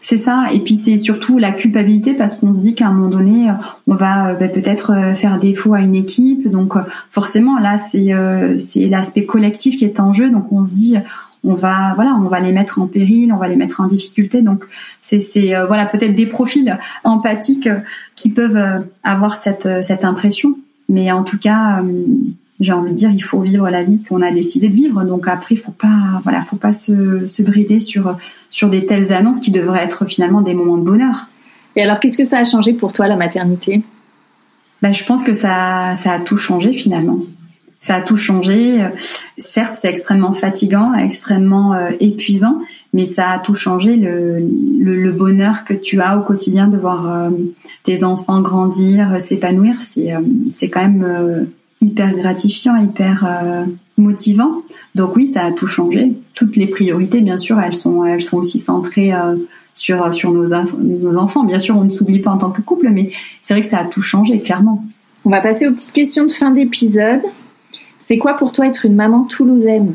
C'est 0.05 0.17
ça, 0.17 0.49
et 0.53 0.59
puis 0.59 0.75
c'est 0.75 0.99
surtout 0.99 1.39
la 1.39 1.53
culpabilité 1.53 2.13
parce 2.13 2.37
qu'on 2.37 2.55
se 2.55 2.61
dit 2.61 2.75
qu'à 2.75 2.89
un 2.89 2.93
moment 2.93 3.09
donné, 3.09 3.51
on 3.87 3.95
va 3.95 4.31
euh, 4.31 4.35
bah, 4.35 4.49
peut-être 4.49 4.93
euh, 4.93 5.15
faire 5.15 5.39
défaut 5.39 5.75
à 5.75 5.81
une 5.81 5.95
équipe. 5.95 6.51
Donc 6.51 6.75
forcément, 7.11 7.59
là, 7.59 7.79
c'est 7.91 8.89
l'aspect 8.89 9.25
collectif 9.25 9.77
qui 9.77 9.85
est 9.85 10.01
en 10.01 10.13
jeu. 10.13 10.29
Donc 10.29 10.53
on 10.53 10.65
se 10.65 10.73
dit, 10.73 10.97
on 11.45 11.55
va 11.55 11.95
voilà, 11.95 12.15
on 12.21 12.29
va 12.29 12.41
les 12.41 12.53
mettre 12.53 12.81
en 12.81 12.87
péril, 12.87 13.33
on 13.33 13.39
va 13.39 13.49
les 13.49 13.57
mettre 13.57 13.81
en 13.81 13.87
difficulté. 13.87 14.43
Donc 14.43 14.65
c'est 15.01 15.21
c'est 15.21 15.55
voilà 15.67 15.87
peut-être 15.87 16.15
des 16.15 16.27
profils 16.27 16.79
empathiques 17.05 17.69
qui 18.15 18.29
peuvent 18.29 18.85
avoir 19.05 19.37
cette 19.37 19.83
cette 19.83 20.05
impression. 20.05 20.57
Mais 20.89 21.11
en 21.11 21.23
tout 21.23 21.39
cas, 21.39 21.81
j'ai 22.63 22.73
envie 22.73 22.93
de 22.93 22.97
dire, 22.97 23.11
il 23.11 23.23
faut 23.23 23.41
vivre 23.41 23.69
la 23.69 23.83
vie 23.83 24.03
qu'on 24.03 24.23
a 24.23 24.31
décidé 24.31 24.69
de 24.69 24.75
vivre. 24.75 25.05
Donc 25.05 25.29
après, 25.29 25.55
il 25.55 25.59
faut 25.59 25.73
pas, 25.73 26.21
voilà, 26.23 26.41
faut 26.41 26.57
pas 26.57 26.73
se, 26.73 27.27
se 27.27 27.43
brider 27.43 27.81
sur 27.81 28.17
sur 28.51 28.71
des 28.71 28.87
telles 28.87 29.13
annonces 29.13 29.41
qui 29.41 29.51
devraient 29.51 29.83
être 29.83 30.07
finalement 30.07 30.41
des 30.41 30.55
moments 30.55 30.77
de 30.77 30.85
bonheur. 30.85 31.29
Et 31.77 31.83
alors, 31.83 32.01
qu'est-ce 32.01 32.19
que 32.19 32.25
ça 32.25 32.39
a 32.39 32.45
changé 32.45 32.73
pour 32.73 32.93
toi 32.93 33.09
la 33.09 33.17
maternité? 33.17 33.83
Ben, 34.83 34.93
je 34.93 35.05
pense 35.05 35.23
que 35.23 35.33
ça 35.33 35.95
ça 35.95 36.13
a 36.13 36.21
tout 36.21 36.37
changé 36.37 36.73
finalement. 36.73 37.19
Ça 37.83 37.97
a 37.97 38.01
tout 38.01 38.17
changé. 38.17 38.79
Certes, 39.39 39.75
c'est 39.75 39.89
extrêmement 39.89 40.33
fatigant, 40.33 40.95
extrêmement 40.95 41.75
euh, 41.75 41.91
épuisant, 41.99 42.61
mais 42.93 43.07
ça 43.07 43.31
a 43.31 43.39
tout 43.41 43.57
changé. 43.57 43.97
Le, 43.97 44.39
le, 44.39 45.11
bonheur 45.11 45.65
que 45.65 45.75
tu 45.75 46.01
as 46.01 46.17
au 46.17 46.23
quotidien 46.23 46.69
de 46.69 46.79
voir 46.79 47.11
euh, 47.11 47.31
tes 47.83 48.05
enfants 48.05 48.41
grandir, 48.41 49.21
s'épanouir, 49.21 49.81
c'est 49.81 50.15
euh, 50.15 50.21
c'est 50.55 50.71
quand 50.71 50.83
même 50.83 51.49
hyper 51.83 52.15
gratifiant, 52.15 52.77
hyper 52.77 53.25
euh, 53.27 53.65
motivant. 53.99 54.63
Donc 54.95 55.17
oui, 55.17 55.29
ça 55.29 55.43
a 55.45 55.53
tout 55.53 55.67
changé. 55.67 56.13
Toutes 56.35 56.57
les 56.57 56.67
priorités, 56.67 57.21
bien 57.21 57.37
sûr, 57.37 57.61
elles 57.61 57.75
sont, 57.75 58.05
elles 58.05 58.23
sont 58.23 58.39
aussi 58.39 58.59
centrées 58.59 59.13
euh, 59.13 59.37
sur 59.75 60.15
sur 60.15 60.33
nos, 60.33 60.49
nos 60.79 61.17
enfants. 61.19 61.45
Bien 61.45 61.59
sûr, 61.59 61.77
on 61.77 61.85
ne 61.85 61.91
s'oublie 61.91 62.21
pas 62.21 62.31
en 62.31 62.39
tant 62.39 62.51
que 62.51 62.63
couple, 62.63 62.89
mais 62.91 63.11
c'est 63.43 63.55
vrai 63.55 63.63
que 63.63 63.69
ça 63.69 63.79
a 63.79 63.85
tout 63.85 64.03
changé, 64.03 64.41
clairement. 64.41 64.85
On 65.25 65.31
va 65.31 65.41
passer 65.41 65.67
aux 65.69 65.73
petites 65.73 65.93
questions 65.93 66.27
de 66.27 66.33
fin 66.33 66.51
d'épisode. 66.51 67.21
C'est 67.99 68.19
quoi 68.19 68.35
pour 68.35 68.53
toi 68.53 68.67
être 68.67 68.87
une 68.87 68.97
maman 68.97 69.25
toulousaine? 69.25 69.95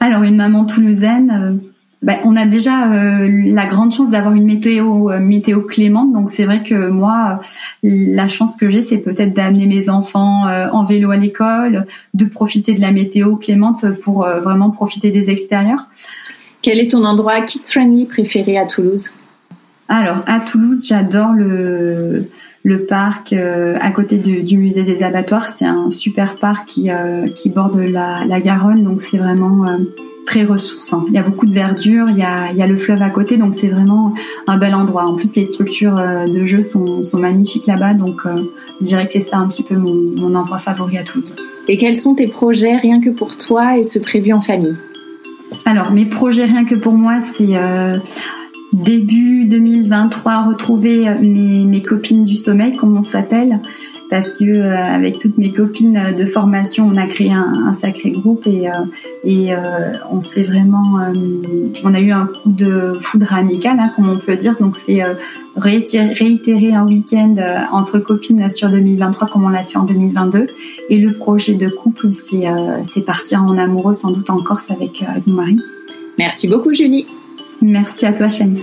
Alors 0.00 0.22
une 0.22 0.36
maman 0.36 0.64
toulousaine. 0.64 1.30
Euh, 1.30 1.75
ben, 2.02 2.18
on 2.24 2.36
a 2.36 2.44
déjà 2.44 2.92
euh, 2.92 3.28
la 3.46 3.66
grande 3.66 3.92
chance 3.92 4.10
d'avoir 4.10 4.34
une 4.34 4.44
météo 4.44 5.10
euh, 5.10 5.18
météo 5.18 5.62
clémente. 5.62 6.12
Donc 6.12 6.30
c'est 6.30 6.44
vrai 6.44 6.62
que 6.62 6.88
moi, 6.88 7.40
la 7.82 8.28
chance 8.28 8.54
que 8.56 8.68
j'ai, 8.68 8.82
c'est 8.82 8.98
peut-être 8.98 9.32
d'amener 9.32 9.66
mes 9.66 9.88
enfants 9.88 10.46
euh, 10.46 10.68
en 10.70 10.84
vélo 10.84 11.10
à 11.10 11.16
l'école, 11.16 11.86
de 12.12 12.26
profiter 12.26 12.74
de 12.74 12.82
la 12.82 12.92
météo 12.92 13.36
clémente 13.36 13.90
pour 14.02 14.26
vraiment 14.26 14.70
profiter 14.70 15.10
des 15.10 15.30
extérieurs. 15.30 15.86
Quel 16.60 16.80
est 16.80 16.90
ton 16.90 17.04
endroit 17.04 17.40
kid-friendly 17.40 18.06
préféré 18.06 18.58
à 18.58 18.66
Toulouse? 18.66 19.12
Alors 19.88 20.22
à 20.26 20.40
Toulouse, 20.40 20.84
j'adore 20.86 21.32
le 21.32 22.28
le 22.64 22.84
parc 22.84 23.32
à 23.32 23.90
côté 23.92 24.18
du 24.18 24.58
musée 24.58 24.82
des 24.82 25.04
abattoirs. 25.04 25.48
C'est 25.48 25.64
un 25.64 25.90
super 25.92 26.34
parc 26.36 26.66
qui 26.66 26.90
qui 27.36 27.48
borde 27.48 27.78
la, 27.78 28.24
la 28.26 28.40
Garonne, 28.40 28.82
donc 28.82 29.02
c'est 29.02 29.18
vraiment 29.18 29.64
très 30.26 30.44
ressourçant. 30.44 31.04
Il 31.08 31.14
y 31.14 31.18
a 31.18 31.22
beaucoup 31.22 31.46
de 31.46 31.54
verdure, 31.54 32.10
il 32.10 32.18
y 32.18 32.22
a, 32.22 32.50
il 32.50 32.58
y 32.58 32.62
a 32.62 32.66
le 32.66 32.76
fleuve 32.76 33.00
à 33.00 33.10
côté, 33.10 33.38
donc 33.38 33.54
c'est 33.54 33.68
vraiment 33.68 34.12
un 34.46 34.58
bel 34.58 34.74
endroit. 34.74 35.06
En 35.06 35.14
plus, 35.14 35.34
les 35.36 35.44
structures 35.44 35.96
euh, 35.96 36.26
de 36.26 36.44
jeu 36.44 36.60
sont, 36.60 37.02
sont 37.02 37.18
magnifiques 37.18 37.66
là-bas, 37.66 37.94
donc 37.94 38.26
euh, 38.26 38.52
je 38.80 38.86
dirais 38.86 39.06
que 39.06 39.14
c'est 39.14 39.28
ça 39.28 39.38
un 39.38 39.46
petit 39.48 39.62
peu 39.62 39.76
mon, 39.76 39.94
mon 39.94 40.34
endroit 40.34 40.58
favori 40.58 40.98
à 40.98 41.04
Toulouse. 41.04 41.36
Et 41.68 41.78
quels 41.78 41.98
sont 41.98 42.14
tes 42.14 42.26
projets 42.26 42.76
rien 42.76 43.00
que 43.00 43.10
pour 43.10 43.38
toi 43.38 43.78
et 43.78 43.82
ce 43.82 43.98
prévu 43.98 44.32
en 44.32 44.40
famille? 44.40 44.76
Alors, 45.64 45.92
mes 45.92 46.04
projets 46.04 46.44
rien 46.44 46.64
que 46.64 46.74
pour 46.74 46.94
moi, 46.94 47.18
c'est... 47.34 47.56
Euh, 47.56 47.98
début 48.72 49.44
2023 49.44 50.48
retrouver 50.48 51.08
mes, 51.20 51.64
mes 51.64 51.82
copines 51.82 52.24
du 52.24 52.34
sommeil 52.34 52.76
comme 52.76 52.96
on 52.96 53.02
s'appelle 53.02 53.60
parce 54.08 54.30
que 54.30 54.44
euh, 54.44 54.76
avec 54.76 55.18
toutes 55.18 55.36
mes 55.38 55.52
copines 55.52 56.14
de 56.16 56.26
formation, 56.26 56.88
on 56.92 56.96
a 56.96 57.06
créé 57.06 57.32
un, 57.32 57.72
sacré 57.72 58.10
groupe 58.10 58.46
et, 58.46 58.68
euh, 58.68 58.72
et 59.24 59.52
euh, 59.52 59.92
on 60.10 60.20
s'est 60.20 60.42
vraiment, 60.42 60.98
on 61.84 61.94
a 61.94 62.00
eu 62.00 62.12
un 62.12 62.26
coup 62.26 62.50
de 62.50 62.98
foudre 63.00 63.32
amical, 63.32 63.78
hein, 63.78 63.90
comme 63.94 64.08
on 64.08 64.18
peut 64.18 64.36
dire. 64.36 64.56
Donc 64.58 64.76
c'est 64.76 65.02
réitérer, 65.56 66.72
un 66.74 66.86
week-end 66.86 67.36
entre 67.72 67.98
copines 67.98 68.48
sur 68.50 68.70
2023 68.70 69.28
comme 69.28 69.44
on 69.44 69.48
l'a 69.48 69.64
fait 69.64 69.78
en 69.78 69.84
2022. 69.84 70.46
Et 70.90 70.98
le 70.98 71.14
projet 71.14 71.54
de 71.54 71.68
couple, 71.68 72.10
c'est 72.12 72.44
c'est 72.84 73.04
partir 73.04 73.42
en 73.42 73.58
amoureux 73.58 73.94
sans 73.94 74.10
doute 74.10 74.30
en 74.30 74.42
Corse 74.42 74.70
avec, 74.70 75.02
avec 75.02 75.26
mon 75.26 75.34
mari. 75.34 75.56
Merci 76.18 76.48
beaucoup 76.48 76.72
Julie. 76.72 77.06
Merci 77.60 78.06
à 78.06 78.12
toi 78.12 78.28
Chani. 78.28 78.62